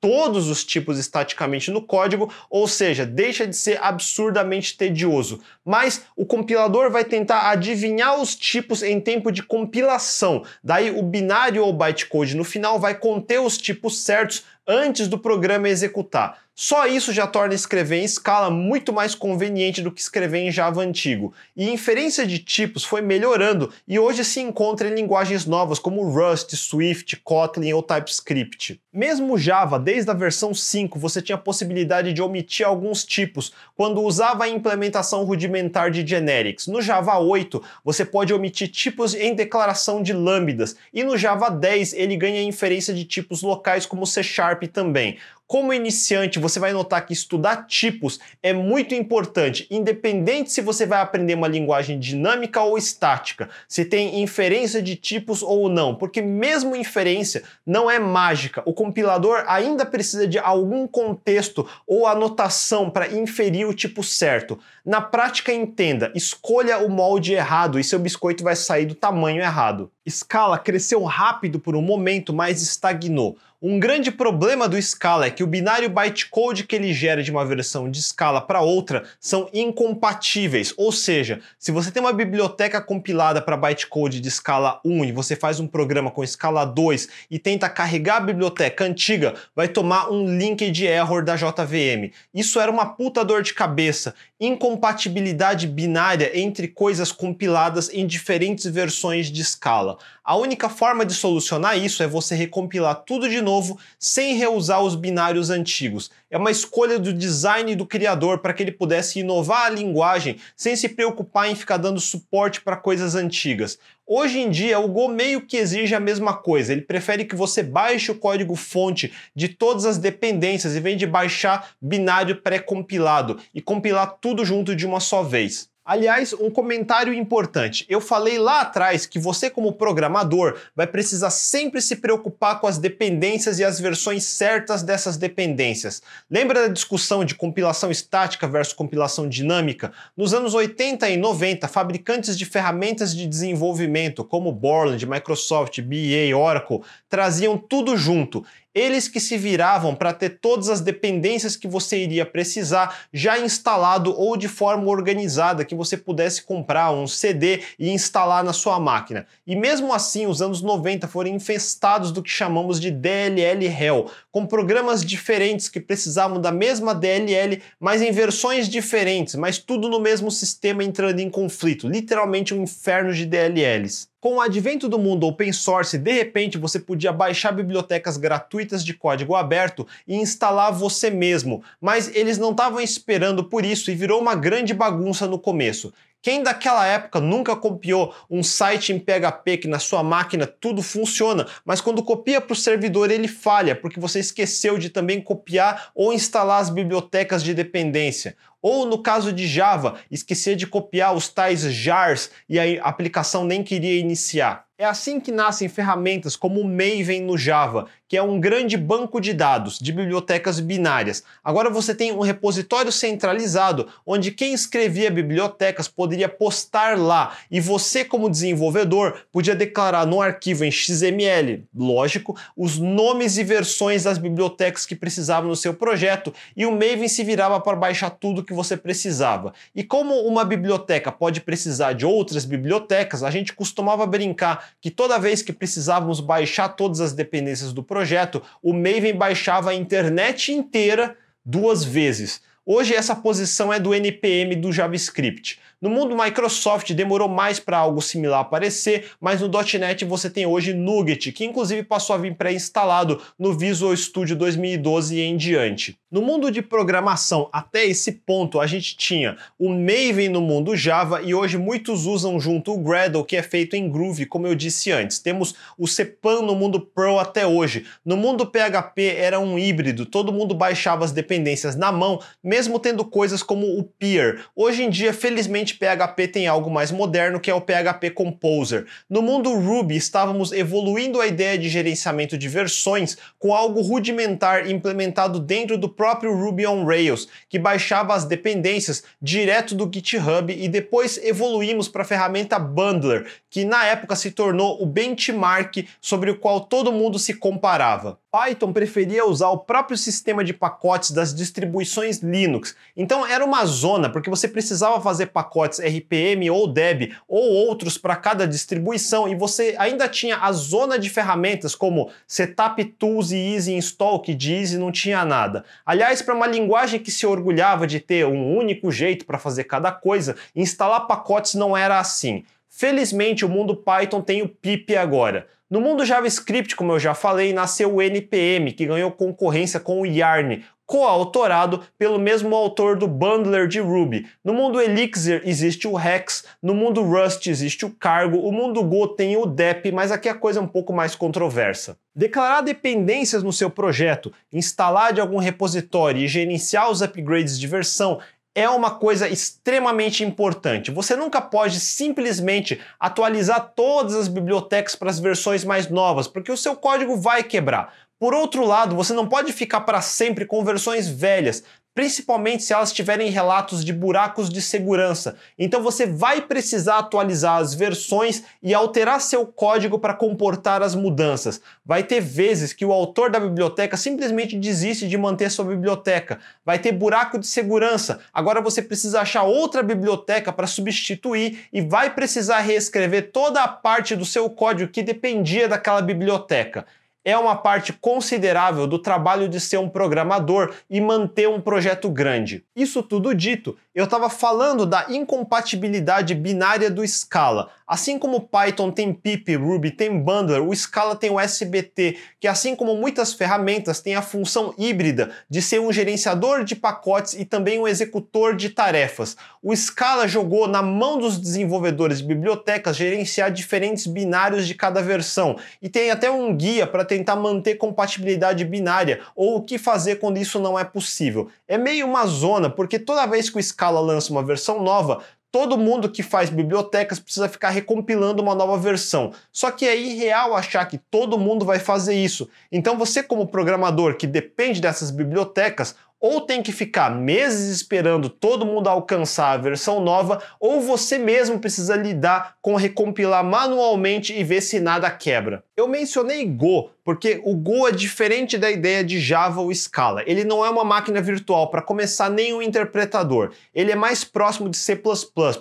todos 0.00 0.48
os 0.48 0.64
tipos 0.64 0.98
estaticamente 0.98 1.70
no 1.70 1.80
código, 1.80 2.32
ou 2.50 2.66
seja, 2.66 3.06
deixa 3.06 3.46
de 3.46 3.56
ser 3.56 3.78
absurdamente 3.82 4.76
tedioso. 4.76 5.40
Mas 5.64 6.02
o 6.16 6.26
compilador 6.26 6.90
vai 6.90 7.04
tentar 7.04 7.50
adivinhar 7.50 8.20
os 8.20 8.34
tipos 8.34 8.82
em 8.82 9.00
tempo 9.00 9.30
de 9.30 9.42
compilação. 9.42 10.44
Daí 10.62 10.90
o 10.90 11.02
binário 11.02 11.64
ou 11.64 11.72
bytecode 11.72 12.36
no 12.36 12.44
final 12.44 12.78
vai 12.78 12.94
conter 12.94 13.40
os 13.40 13.56
tipos 13.56 14.00
certos 14.00 14.44
antes 14.66 15.08
do 15.08 15.18
programa 15.18 15.68
executar. 15.68 16.42
Só 16.56 16.86
isso 16.86 17.12
já 17.12 17.26
torna 17.26 17.52
escrever 17.52 17.96
em 17.96 18.04
escala 18.04 18.48
muito 18.48 18.92
mais 18.92 19.12
conveniente 19.14 19.82
do 19.82 19.90
que 19.90 20.00
escrever 20.00 20.38
em 20.38 20.52
Java 20.52 20.82
antigo. 20.82 21.34
E 21.56 21.68
inferência 21.68 22.24
de 22.24 22.38
tipos 22.38 22.84
foi 22.84 23.02
melhorando 23.02 23.72
e 23.88 23.98
hoje 23.98 24.24
se 24.24 24.40
encontra 24.40 24.88
em 24.88 24.94
linguagens 25.04 25.44
novas 25.44 25.78
como 25.78 26.02
Rust, 26.02 26.56
Swift, 26.56 27.16
Kotlin 27.16 27.74
ou 27.74 27.82
TypeScript. 27.82 28.80
Mesmo 28.90 29.36
Java, 29.36 29.78
desde 29.78 30.10
a 30.10 30.14
versão 30.14 30.54
5, 30.54 30.98
você 30.98 31.20
tinha 31.20 31.36
a 31.36 31.40
possibilidade 31.40 32.14
de 32.14 32.22
omitir 32.22 32.66
alguns 32.66 33.04
tipos 33.04 33.52
quando 33.76 34.00
usava 34.00 34.44
a 34.44 34.48
implementação 34.48 35.24
rudimentar 35.24 35.90
de 35.90 36.06
generics. 36.06 36.66
No 36.66 36.80
Java 36.80 37.18
8, 37.18 37.62
você 37.84 38.02
pode 38.02 38.32
omitir 38.32 38.68
tipos 38.68 39.14
em 39.14 39.34
declaração 39.34 40.02
de 40.02 40.14
lambdas, 40.14 40.74
e 40.92 41.04
no 41.04 41.18
Java 41.18 41.50
10 41.50 41.92
ele 41.92 42.16
ganha 42.16 42.42
inferência 42.42 42.94
de 42.94 43.04
tipos 43.04 43.42
locais 43.42 43.84
como 43.84 44.06
C 44.06 44.22
Sharp 44.22 44.62
também. 44.72 45.18
Como 45.46 45.74
iniciante, 45.74 46.38
você 46.38 46.58
vai 46.58 46.72
notar 46.72 47.04
que 47.04 47.12
estudar 47.12 47.66
tipos 47.66 48.18
é 48.42 48.54
muito 48.54 48.94
importante, 48.94 49.66
independente 49.70 50.50
se 50.50 50.62
você 50.62 50.86
vai 50.86 51.02
aprender 51.02 51.34
uma 51.34 51.46
linguagem 51.46 51.98
dinâmica 51.98 52.62
ou 52.62 52.78
estática, 52.78 53.50
se 53.68 53.84
tem 53.84 54.22
inferência 54.22 54.80
de 54.80 54.96
tipos 54.96 55.42
ou 55.42 55.68
não, 55.68 55.94
porque 55.94 56.22
mesmo 56.22 56.74
inferência 56.74 57.42
não 57.66 57.90
é 57.90 57.98
mágica. 57.98 58.62
O 58.64 58.72
compilador 58.72 59.44
ainda 59.46 59.84
precisa 59.84 60.26
de 60.26 60.38
algum 60.38 60.86
contexto 60.86 61.68
ou 61.86 62.06
anotação 62.06 62.88
para 62.88 63.12
inferir 63.12 63.68
o 63.68 63.74
tipo 63.74 64.02
certo. 64.02 64.58
Na 64.82 65.02
prática, 65.02 65.52
entenda, 65.52 66.10
escolha 66.14 66.78
o 66.78 66.88
molde 66.88 67.34
errado 67.34 67.78
e 67.78 67.84
seu 67.84 67.98
biscoito 67.98 68.42
vai 68.42 68.56
sair 68.56 68.86
do 68.86 68.94
tamanho 68.94 69.42
errado. 69.42 69.90
Scala 70.08 70.58
cresceu 70.58 71.02
rápido 71.04 71.58
por 71.58 71.76
um 71.76 71.82
momento, 71.82 72.32
mas 72.32 72.62
estagnou. 72.62 73.36
Um 73.66 73.80
grande 73.80 74.12
problema 74.12 74.68
do 74.68 74.76
Scala 74.82 75.24
é 75.24 75.30
que 75.30 75.42
o 75.42 75.46
binário 75.46 75.88
bytecode 75.88 76.64
que 76.64 76.76
ele 76.76 76.92
gera 76.92 77.22
de 77.22 77.30
uma 77.30 77.46
versão 77.46 77.90
de 77.90 78.02
Scala 78.02 78.42
para 78.42 78.60
outra 78.60 79.04
são 79.18 79.48
incompatíveis, 79.54 80.74
ou 80.76 80.92
seja, 80.92 81.40
se 81.58 81.72
você 81.72 81.90
tem 81.90 82.02
uma 82.02 82.12
biblioteca 82.12 82.78
compilada 82.78 83.40
para 83.40 83.56
bytecode 83.56 84.20
de 84.20 84.30
Scala 84.30 84.82
1 84.84 85.06
e 85.06 85.12
você 85.12 85.34
faz 85.34 85.60
um 85.60 85.66
programa 85.66 86.10
com 86.10 86.26
Scala 86.26 86.66
2 86.66 87.08
e 87.30 87.38
tenta 87.38 87.70
carregar 87.70 88.16
a 88.16 88.20
biblioteca 88.20 88.84
antiga, 88.84 89.32
vai 89.56 89.66
tomar 89.66 90.12
um 90.12 90.36
linkage 90.36 90.84
error 90.84 91.24
da 91.24 91.34
JVM. 91.34 92.12
Isso 92.34 92.60
era 92.60 92.70
uma 92.70 92.84
puta 92.84 93.24
dor 93.24 93.42
de 93.42 93.54
cabeça. 93.54 94.14
Incompatibilidade 94.38 95.66
binária 95.66 96.38
entre 96.38 96.68
coisas 96.68 97.10
compiladas 97.10 97.88
em 97.94 98.06
diferentes 98.06 98.66
versões 98.66 99.32
de 99.32 99.42
Scala. 99.42 99.96
A 100.26 100.38
única 100.38 100.70
forma 100.70 101.04
de 101.04 101.12
solucionar 101.12 101.76
isso 101.76 102.02
é 102.02 102.06
você 102.06 102.34
recompilar 102.34 102.94
tudo 103.04 103.28
de 103.28 103.42
novo 103.42 103.78
sem 103.98 104.34
reusar 104.34 104.82
os 104.82 104.94
binários 104.94 105.50
antigos. 105.50 106.10
É 106.30 106.38
uma 106.38 106.50
escolha 106.50 106.98
do 106.98 107.12
design 107.12 107.76
do 107.76 107.84
criador 107.84 108.38
para 108.38 108.54
que 108.54 108.62
ele 108.62 108.72
pudesse 108.72 109.18
inovar 109.18 109.66
a 109.66 109.68
linguagem 109.68 110.38
sem 110.56 110.74
se 110.76 110.88
preocupar 110.88 111.50
em 111.50 111.54
ficar 111.54 111.76
dando 111.76 112.00
suporte 112.00 112.62
para 112.62 112.74
coisas 112.74 113.14
antigas. 113.14 113.78
Hoje 114.06 114.38
em 114.38 114.48
dia, 114.48 114.78
o 114.78 114.88
Go 114.88 115.08
meio 115.08 115.42
que 115.42 115.58
exige 115.58 115.94
a 115.94 116.00
mesma 116.00 116.32
coisa. 116.32 116.72
Ele 116.72 116.80
prefere 116.80 117.26
que 117.26 117.36
você 117.36 117.62
baixe 117.62 118.10
o 118.10 118.14
código-fonte 118.14 119.12
de 119.36 119.48
todas 119.48 119.84
as 119.84 119.98
dependências, 119.98 120.74
em 120.74 120.80
vez 120.80 120.96
de 120.96 121.06
baixar 121.06 121.72
binário 121.78 122.40
pré-compilado 122.40 123.38
e 123.54 123.60
compilar 123.60 124.16
tudo 124.22 124.42
junto 124.42 124.74
de 124.74 124.86
uma 124.86 125.00
só 125.00 125.22
vez. 125.22 125.68
Aliás, 125.86 126.32
um 126.32 126.48
comentário 126.48 127.12
importante. 127.12 127.84
Eu 127.90 128.00
falei 128.00 128.38
lá 128.38 128.62
atrás 128.62 129.04
que 129.04 129.18
você, 129.18 129.50
como 129.50 129.74
programador, 129.74 130.56
vai 130.74 130.86
precisar 130.86 131.28
sempre 131.28 131.82
se 131.82 131.96
preocupar 131.96 132.58
com 132.58 132.66
as 132.66 132.78
dependências 132.78 133.58
e 133.58 133.64
as 133.64 133.78
versões 133.78 134.24
certas 134.24 134.82
dessas 134.82 135.18
dependências. 135.18 136.02
Lembra 136.30 136.62
da 136.62 136.72
discussão 136.72 137.22
de 137.22 137.34
compilação 137.34 137.90
estática 137.90 138.48
versus 138.48 138.72
compilação 138.72 139.28
dinâmica? 139.28 139.92
Nos 140.16 140.32
anos 140.32 140.54
80 140.54 141.06
e 141.10 141.18
90, 141.18 141.68
fabricantes 141.68 142.38
de 142.38 142.46
ferramentas 142.46 143.14
de 143.14 143.26
desenvolvimento, 143.26 144.24
como 144.24 144.50
Borland, 144.52 145.04
Microsoft, 145.06 145.82
BA, 145.82 146.34
Oracle, 146.34 146.80
traziam 147.10 147.58
tudo 147.58 147.94
junto 147.94 148.42
eles 148.74 149.08
que 149.08 149.20
se 149.20 149.36
viravam 149.36 149.94
para 149.94 150.12
ter 150.12 150.38
todas 150.40 150.68
as 150.68 150.80
dependências 150.80 151.56
que 151.56 151.68
você 151.68 151.98
iria 151.98 152.26
precisar 152.26 153.06
já 153.12 153.38
instalado 153.38 154.14
ou 154.18 154.36
de 154.36 154.48
forma 154.48 154.90
organizada 154.90 155.64
que 155.64 155.74
você 155.74 155.96
pudesse 155.96 156.42
comprar 156.42 156.90
um 156.90 157.06
CD 157.06 157.62
e 157.78 157.90
instalar 157.90 158.42
na 158.42 158.52
sua 158.52 158.80
máquina. 158.80 159.26
E 159.46 159.54
mesmo 159.54 159.92
assim, 159.92 160.26
os 160.26 160.42
anos 160.42 160.60
90 160.60 161.06
foram 161.06 161.30
infestados 161.30 162.10
do 162.10 162.22
que 162.22 162.30
chamamos 162.30 162.80
de 162.80 162.90
DLL 162.90 163.66
Hell, 163.66 164.10
com 164.32 164.46
programas 164.46 165.04
diferentes 165.04 165.68
que 165.68 165.80
precisavam 165.80 166.40
da 166.40 166.50
mesma 166.50 166.94
DLL, 166.94 167.62
mas 167.78 168.02
em 168.02 168.10
versões 168.10 168.68
diferentes, 168.68 169.34
mas 169.34 169.58
tudo 169.58 169.88
no 169.88 170.00
mesmo 170.00 170.30
sistema 170.30 170.82
entrando 170.82 171.20
em 171.20 171.30
conflito, 171.30 171.88
literalmente 171.88 172.52
um 172.52 172.62
inferno 172.62 173.12
de 173.12 173.26
DLLs. 173.26 174.08
Com 174.24 174.36
o 174.36 174.40
advento 174.40 174.88
do 174.88 174.98
mundo 174.98 175.26
open 175.26 175.52
source, 175.52 175.98
de 175.98 176.10
repente 176.10 176.56
você 176.56 176.80
podia 176.80 177.12
baixar 177.12 177.52
bibliotecas 177.52 178.16
gratuitas 178.16 178.82
de 178.82 178.94
código 178.94 179.34
aberto 179.34 179.86
e 180.08 180.16
instalar 180.16 180.72
você 180.72 181.10
mesmo, 181.10 181.62
mas 181.78 182.10
eles 182.16 182.38
não 182.38 182.52
estavam 182.52 182.80
esperando 182.80 183.44
por 183.44 183.66
isso 183.66 183.90
e 183.90 183.94
virou 183.94 184.18
uma 184.18 184.34
grande 184.34 184.72
bagunça 184.72 185.26
no 185.26 185.38
começo. 185.38 185.92
Quem 186.22 186.42
daquela 186.42 186.86
época 186.86 187.20
nunca 187.20 187.54
copiou 187.54 188.14
um 188.30 188.42
site 188.42 188.94
em 188.94 188.98
PHP 188.98 189.58
que 189.58 189.68
na 189.68 189.78
sua 189.78 190.02
máquina 190.02 190.46
tudo 190.46 190.80
funciona, 190.80 191.46
mas 191.62 191.82
quando 191.82 192.02
copia 192.02 192.40
para 192.40 192.54
o 192.54 192.56
servidor 192.56 193.10
ele 193.10 193.28
falha 193.28 193.76
porque 193.76 194.00
você 194.00 194.20
esqueceu 194.20 194.78
de 194.78 194.88
também 194.88 195.20
copiar 195.20 195.90
ou 195.94 196.14
instalar 196.14 196.62
as 196.62 196.70
bibliotecas 196.70 197.44
de 197.44 197.52
dependência? 197.52 198.36
Ou 198.66 198.86
no 198.86 198.96
caso 198.96 199.30
de 199.30 199.46
Java, 199.46 199.96
esquecer 200.10 200.56
de 200.56 200.66
copiar 200.66 201.14
os 201.14 201.28
tais 201.28 201.60
jars 201.70 202.30
e 202.48 202.58
a 202.58 202.82
aplicação 202.82 203.44
nem 203.44 203.62
queria 203.62 204.00
iniciar. 204.00 204.64
É 204.76 204.84
assim 204.84 205.20
que 205.20 205.30
nascem 205.30 205.68
ferramentas 205.68 206.34
como 206.34 206.60
o 206.60 206.64
Maven 206.64 207.20
no 207.20 207.38
Java, 207.38 207.86
que 208.08 208.16
é 208.16 208.22
um 208.22 208.40
grande 208.40 208.76
banco 208.76 209.20
de 209.20 209.32
dados 209.32 209.78
de 209.78 209.92
bibliotecas 209.92 210.58
binárias. 210.58 211.22
Agora 211.44 211.70
você 211.70 211.94
tem 211.94 212.10
um 212.10 212.22
repositório 212.22 212.90
centralizado 212.90 213.86
onde 214.04 214.32
quem 214.32 214.52
escrevia 214.52 215.12
bibliotecas 215.12 215.86
poderia 215.86 216.28
postar 216.28 216.98
lá 216.98 217.36
e 217.48 217.60
você, 217.60 218.04
como 218.04 218.28
desenvolvedor, 218.28 219.24
podia 219.30 219.54
declarar 219.54 220.06
no 220.06 220.20
arquivo 220.20 220.64
em 220.64 220.72
XML, 220.72 221.64
lógico, 221.72 222.36
os 222.56 222.76
nomes 222.76 223.38
e 223.38 223.44
versões 223.44 224.02
das 224.02 224.18
bibliotecas 224.18 224.84
que 224.84 224.96
precisavam 224.96 225.48
no 225.48 225.56
seu 225.56 225.72
projeto 225.72 226.34
e 226.56 226.66
o 226.66 226.72
Maven 226.72 227.06
se 227.06 227.22
virava 227.22 227.60
para 227.60 227.76
baixar 227.76 228.10
tudo 228.10 228.42
que 228.42 228.52
você 228.52 228.76
precisava. 228.76 229.54
E 229.72 229.84
como 229.84 230.14
uma 230.22 230.44
biblioteca 230.44 231.12
pode 231.12 231.40
precisar 231.42 231.92
de 231.92 232.04
outras 232.04 232.44
bibliotecas, 232.44 233.22
a 233.22 233.30
gente 233.30 233.52
costumava 233.52 234.04
brincar 234.04 234.63
que 234.80 234.90
toda 234.90 235.18
vez 235.18 235.42
que 235.42 235.52
precisávamos 235.52 236.20
baixar 236.20 236.68
todas 236.68 237.00
as 237.00 237.12
dependências 237.12 237.72
do 237.72 237.82
projeto, 237.82 238.42
o 238.62 238.72
Maven 238.72 239.14
baixava 239.14 239.70
a 239.70 239.74
internet 239.74 240.52
inteira 240.52 241.16
duas 241.44 241.84
vezes. 241.84 242.40
Hoje 242.66 242.94
essa 242.94 243.14
posição 243.14 243.72
é 243.72 243.78
do 243.78 243.94
NPM 243.94 244.56
do 244.56 244.72
JavaScript. 244.72 245.60
No 245.84 245.90
mundo 245.90 246.16
Microsoft 246.16 246.90
demorou 246.94 247.28
mais 247.28 247.60
para 247.60 247.76
algo 247.76 248.00
similar 248.00 248.40
aparecer, 248.40 249.10
mas 249.20 249.42
no 249.42 249.50
.NET 249.78 250.02
você 250.06 250.30
tem 250.30 250.46
hoje 250.46 250.72
Nugget, 250.72 251.30
que 251.30 251.44
inclusive 251.44 251.82
passou 251.82 252.16
a 252.16 252.18
vir 252.18 252.34
pré-instalado 252.34 253.20
no 253.38 253.52
Visual 253.52 253.94
Studio 253.94 254.34
2012 254.34 255.14
e 255.14 255.20
em 255.20 255.36
diante. 255.36 255.98
No 256.14 256.22
mundo 256.22 256.48
de 256.48 256.62
programação, 256.62 257.48
até 257.52 257.84
esse 257.84 258.12
ponto, 258.12 258.60
a 258.60 258.68
gente 258.68 258.96
tinha 258.96 259.36
o 259.58 259.68
Maven 259.68 260.28
no 260.28 260.40
mundo 260.40 260.76
Java 260.76 261.20
e 261.20 261.34
hoje 261.34 261.58
muitos 261.58 262.06
usam 262.06 262.38
junto 262.38 262.72
o 262.72 262.78
Gradle, 262.78 263.24
que 263.24 263.36
é 263.36 263.42
feito 263.42 263.74
em 263.74 263.90
Groove, 263.90 264.24
como 264.24 264.46
eu 264.46 264.54
disse 264.54 264.92
antes. 264.92 265.18
Temos 265.18 265.56
o 265.76 265.88
Cepan 265.88 266.40
no 266.42 266.54
mundo 266.54 266.78
Pro 266.78 267.18
até 267.18 267.44
hoje. 267.44 267.84
No 268.04 268.16
mundo 268.16 268.46
PHP 268.46 269.16
era 269.18 269.40
um 269.40 269.58
híbrido, 269.58 270.06
todo 270.06 270.32
mundo 270.32 270.54
baixava 270.54 271.04
as 271.04 271.10
dependências 271.10 271.74
na 271.74 271.90
mão, 271.90 272.20
mesmo 272.42 272.78
tendo 272.78 273.04
coisas 273.04 273.42
como 273.42 273.76
o 273.76 273.82
Peer. 273.82 274.44
Hoje 274.54 274.84
em 274.84 274.90
dia, 274.90 275.12
felizmente, 275.12 275.73
PHP 275.74 276.28
tem 276.28 276.46
algo 276.46 276.70
mais 276.70 276.90
moderno, 276.90 277.40
que 277.40 277.50
é 277.50 277.54
o 277.54 277.60
PHP 277.60 278.10
Composer. 278.10 278.86
No 279.08 279.22
mundo 279.22 279.52
Ruby, 279.54 279.96
estávamos 279.96 280.52
evoluindo 280.52 281.20
a 281.20 281.26
ideia 281.26 281.58
de 281.58 281.68
gerenciamento 281.68 282.38
de 282.38 282.48
versões 282.48 283.16
com 283.38 283.54
algo 283.54 283.80
rudimentar 283.80 284.70
implementado 284.70 285.38
dentro 285.38 285.76
do 285.76 285.88
próprio 285.88 286.34
Ruby 286.34 286.66
on 286.66 286.84
Rails, 286.84 287.28
que 287.48 287.58
baixava 287.58 288.14
as 288.14 288.24
dependências 288.24 289.04
direto 289.20 289.74
do 289.74 289.90
GitHub 289.92 290.52
e 290.52 290.68
depois 290.68 291.18
evoluímos 291.18 291.88
para 291.88 292.02
a 292.02 292.06
ferramenta 292.06 292.58
Bundler, 292.58 293.26
que 293.50 293.64
na 293.64 293.84
época 293.84 294.16
se 294.16 294.30
tornou 294.30 294.82
o 294.82 294.86
benchmark 294.86 295.86
sobre 296.00 296.30
o 296.30 296.38
qual 296.38 296.60
todo 296.60 296.92
mundo 296.92 297.18
se 297.18 297.34
comparava. 297.34 298.18
Python 298.34 298.72
preferia 298.72 299.24
usar 299.24 299.50
o 299.50 299.58
próprio 299.58 299.96
sistema 299.96 300.42
de 300.42 300.52
pacotes 300.52 301.12
das 301.12 301.32
distribuições 301.32 302.18
Linux. 302.18 302.74
Então 302.96 303.24
era 303.24 303.44
uma 303.44 303.64
zona, 303.64 304.10
porque 304.10 304.28
você 304.28 304.48
precisava 304.48 305.00
fazer 305.00 305.26
pacotes 305.26 305.53
RPM 305.62 306.50
ou 306.50 306.66
Deb 306.66 307.12
ou 307.28 307.42
outros 307.42 307.98
para 307.98 308.16
cada 308.16 308.46
distribuição 308.46 309.28
e 309.28 309.34
você 309.34 309.74
ainda 309.78 310.08
tinha 310.08 310.38
a 310.38 310.52
zona 310.52 310.98
de 310.98 311.10
ferramentas 311.10 311.74
como 311.74 312.10
Setup 312.26 312.82
Tools 312.84 313.30
e 313.30 313.54
Easy 313.54 313.74
Install, 313.74 314.20
que 314.20 314.34
de 314.34 314.54
Easy 314.54 314.78
não 314.78 314.90
tinha 314.90 315.24
nada. 315.24 315.64
Aliás, 315.84 316.22
para 316.22 316.34
uma 316.34 316.46
linguagem 316.46 317.00
que 317.00 317.10
se 317.10 317.26
orgulhava 317.26 317.86
de 317.86 318.00
ter 318.00 318.26
um 318.26 318.56
único 318.56 318.90
jeito 318.90 319.24
para 319.24 319.38
fazer 319.38 319.64
cada 319.64 319.92
coisa, 319.92 320.36
instalar 320.54 321.06
pacotes 321.06 321.54
não 321.54 321.76
era 321.76 321.98
assim. 321.98 322.44
Felizmente, 322.68 323.44
o 323.44 323.48
mundo 323.48 323.76
Python 323.76 324.20
tem 324.20 324.42
o 324.42 324.48
pip 324.48 324.96
agora. 324.96 325.46
No 325.70 325.80
mundo 325.80 326.04
JavaScript, 326.04 326.76
como 326.76 326.92
eu 326.92 326.98
já 326.98 327.14
falei, 327.14 327.52
nasceu 327.52 327.94
o 327.94 328.02
NPM, 328.02 328.72
que 328.72 328.86
ganhou 328.86 329.10
concorrência 329.10 329.80
com 329.80 330.00
o 330.00 330.06
Yarn, 330.06 330.62
coautorado 330.86 331.82
pelo 331.98 332.18
mesmo 332.18 332.54
autor 332.54 332.96
do 332.96 333.08
Bundler 333.08 333.66
de 333.66 333.80
Ruby. 333.80 334.26
No 334.44 334.52
mundo 334.52 334.80
Elixir 334.80 335.42
existe 335.44 335.88
o 335.88 335.98
Hex, 335.98 336.44
no 336.62 336.74
mundo 336.74 337.02
Rust 337.02 337.46
existe 337.46 337.84
o 337.84 337.90
Cargo, 337.90 338.38
o 338.38 338.52
mundo 338.52 338.82
Go 338.84 339.08
tem 339.08 339.36
o 339.36 339.46
DEP, 339.46 339.92
mas 339.92 340.12
aqui 340.12 340.28
a 340.28 340.34
coisa 340.34 340.60
é 340.60 340.62
um 340.62 340.68
pouco 340.68 340.92
mais 340.92 341.14
controversa. 341.14 341.96
Declarar 342.14 342.60
dependências 342.60 343.42
no 343.42 343.52
seu 343.52 343.70
projeto, 343.70 344.32
instalar 344.52 345.12
de 345.12 345.20
algum 345.20 345.38
repositório 345.38 346.22
e 346.22 346.28
gerenciar 346.28 346.90
os 346.90 347.02
upgrades 347.02 347.58
de 347.58 347.66
versão 347.66 348.20
é 348.54 348.68
uma 348.68 348.92
coisa 348.92 349.28
extremamente 349.28 350.22
importante. 350.22 350.92
Você 350.92 351.16
nunca 351.16 351.40
pode 351.40 351.80
simplesmente 351.80 352.80
atualizar 353.00 353.72
todas 353.74 354.14
as 354.14 354.28
bibliotecas 354.28 354.94
para 354.94 355.10
as 355.10 355.18
versões 355.18 355.64
mais 355.64 355.90
novas, 355.90 356.28
porque 356.28 356.52
o 356.52 356.56
seu 356.56 356.76
código 356.76 357.16
vai 357.16 357.42
quebrar. 357.42 357.92
Por 358.18 358.32
outro 358.32 358.64
lado, 358.64 358.94
você 358.94 359.12
não 359.12 359.28
pode 359.28 359.52
ficar 359.52 359.80
para 359.80 360.00
sempre 360.00 360.46
com 360.46 360.64
versões 360.64 361.08
velhas, 361.08 361.64
principalmente 361.94 362.62
se 362.62 362.72
elas 362.72 362.92
tiverem 362.92 363.30
relatos 363.30 363.84
de 363.84 363.92
buracos 363.92 364.48
de 364.50 364.60
segurança. 364.60 365.36
Então 365.58 365.82
você 365.82 366.06
vai 366.06 366.40
precisar 366.40 366.98
atualizar 366.98 367.58
as 367.58 367.74
versões 367.74 368.42
e 368.62 368.74
alterar 368.74 369.20
seu 369.20 369.46
código 369.46 369.98
para 369.98 370.14
comportar 370.14 370.82
as 370.82 370.94
mudanças. 370.94 371.60
Vai 371.84 372.02
ter 372.02 372.20
vezes 372.20 372.72
que 372.72 372.84
o 372.84 372.92
autor 372.92 373.30
da 373.30 373.38
biblioteca 373.38 373.96
simplesmente 373.96 374.58
desiste 374.58 375.06
de 375.06 375.16
manter 375.16 375.50
sua 375.50 375.64
biblioteca. 375.64 376.40
Vai 376.64 376.78
ter 376.78 376.92
buraco 376.92 377.38
de 377.38 377.46
segurança. 377.46 378.20
Agora 378.32 378.60
você 378.60 378.82
precisa 378.82 379.20
achar 379.20 379.44
outra 379.44 379.82
biblioteca 379.82 380.52
para 380.52 380.66
substituir 380.66 381.66
e 381.72 381.80
vai 381.80 382.14
precisar 382.14 382.60
reescrever 382.60 383.30
toda 383.32 383.62
a 383.62 383.68
parte 383.68 384.16
do 384.16 384.24
seu 384.24 384.50
código 384.50 384.90
que 384.90 385.02
dependia 385.02 385.68
daquela 385.68 386.00
biblioteca 386.00 386.86
é 387.24 387.36
uma 387.38 387.56
parte 387.56 387.92
considerável 387.92 388.86
do 388.86 388.98
trabalho 388.98 389.48
de 389.48 389.58
ser 389.58 389.78
um 389.78 389.88
programador 389.88 390.74
e 390.90 391.00
manter 391.00 391.48
um 391.48 391.60
projeto 391.60 392.10
grande. 392.10 392.64
Isso 392.76 393.02
tudo 393.02 393.34
dito, 393.34 393.76
eu 393.94 394.04
estava 394.04 394.28
falando 394.28 394.84
da 394.84 395.06
incompatibilidade 395.08 396.34
binária 396.34 396.90
do 396.90 397.06
Scala. 397.06 397.70
Assim 397.86 398.18
como 398.18 398.40
Python 398.40 398.90
tem 398.90 399.12
pip, 399.12 399.54
Ruby 399.54 399.90
tem 399.90 400.18
bundler, 400.18 400.62
o 400.62 400.74
Scala 400.74 401.14
tem 401.14 401.30
o 401.30 401.38
SBT, 401.38 402.16
que 402.40 402.48
assim 402.48 402.74
como 402.74 402.96
muitas 402.96 403.34
ferramentas 403.34 404.00
tem 404.00 404.14
a 404.14 404.22
função 404.22 404.74
híbrida 404.78 405.30
de 405.48 405.62
ser 405.62 405.80
um 405.80 405.92
gerenciador 405.92 406.64
de 406.64 406.74
pacotes 406.74 407.34
e 407.34 407.44
também 407.44 407.78
um 407.78 407.86
executor 407.86 408.56
de 408.56 408.70
tarefas. 408.70 409.36
O 409.62 409.74
Scala 409.76 410.26
jogou 410.26 410.66
na 410.66 410.82
mão 410.82 411.18
dos 411.18 411.38
desenvolvedores 411.38 412.18
de 412.18 412.24
bibliotecas 412.24 412.96
gerenciar 412.96 413.52
diferentes 413.52 414.06
binários 414.06 414.66
de 414.66 414.74
cada 414.74 415.02
versão 415.02 415.56
e 415.80 415.88
tem 415.88 416.10
até 416.10 416.30
um 416.30 416.56
guia 416.56 416.86
para 416.86 417.04
tentar 417.14 417.36
manter 417.36 417.76
compatibilidade 417.76 418.64
binária 418.64 419.20
ou 419.36 419.56
o 419.56 419.62
que 419.62 419.78
fazer 419.78 420.16
quando 420.16 420.38
isso 420.38 420.58
não 420.58 420.76
é 420.76 420.84
possível. 420.84 421.48
É 421.68 421.78
meio 421.78 422.06
uma 422.06 422.26
zona, 422.26 422.68
porque 422.68 422.98
toda 422.98 423.26
vez 423.26 423.48
que 423.48 423.58
o 423.58 423.62
Scala 423.62 424.00
lança 424.00 424.32
uma 424.32 424.42
versão 424.42 424.82
nova, 424.82 425.22
todo 425.52 425.78
mundo 425.78 426.10
que 426.10 426.24
faz 426.24 426.50
bibliotecas 426.50 427.20
precisa 427.20 427.48
ficar 427.48 427.70
recompilando 427.70 428.42
uma 428.42 428.56
nova 428.56 428.76
versão. 428.76 429.32
Só 429.52 429.70
que 429.70 429.86
é 429.86 429.96
irreal 429.96 430.56
achar 430.56 430.84
que 430.86 430.98
todo 430.98 431.38
mundo 431.38 431.64
vai 431.64 431.78
fazer 431.78 432.14
isso. 432.14 432.48
Então 432.72 432.98
você 432.98 433.22
como 433.22 433.46
programador 433.46 434.16
que 434.16 434.26
depende 434.26 434.80
dessas 434.80 435.12
bibliotecas, 435.12 435.94
ou 436.24 436.40
tem 436.40 436.62
que 436.62 436.72
ficar 436.72 437.14
meses 437.14 437.68
esperando 437.68 438.30
todo 438.30 438.64
mundo 438.64 438.88
alcançar 438.88 439.50
a 439.50 439.56
versão 439.58 440.00
nova, 440.00 440.42
ou 440.58 440.80
você 440.80 441.18
mesmo 441.18 441.58
precisa 441.58 441.94
lidar 441.96 442.56
com 442.62 442.76
recompilar 442.76 443.44
manualmente 443.44 444.32
e 444.32 444.42
ver 444.42 444.62
se 444.62 444.80
nada 444.80 445.10
quebra. 445.10 445.62
Eu 445.76 445.86
mencionei 445.86 446.46
Go 446.46 446.88
porque 447.04 447.42
o 447.44 447.54
Go 447.54 447.86
é 447.86 447.92
diferente 447.92 448.56
da 448.56 448.70
ideia 448.70 449.04
de 449.04 449.20
Java 449.20 449.60
ou 449.60 449.74
Scala. 449.74 450.22
Ele 450.24 450.42
não 450.44 450.64
é 450.64 450.70
uma 450.70 450.82
máquina 450.82 451.20
virtual 451.20 451.68
para 451.68 451.82
começar 451.82 452.30
nem 452.30 452.54
um 452.54 452.62
interpretador. 452.62 453.52
Ele 453.74 453.92
é 453.92 453.94
mais 453.94 454.24
próximo 454.24 454.70
de 454.70 454.78
C++, 454.78 454.98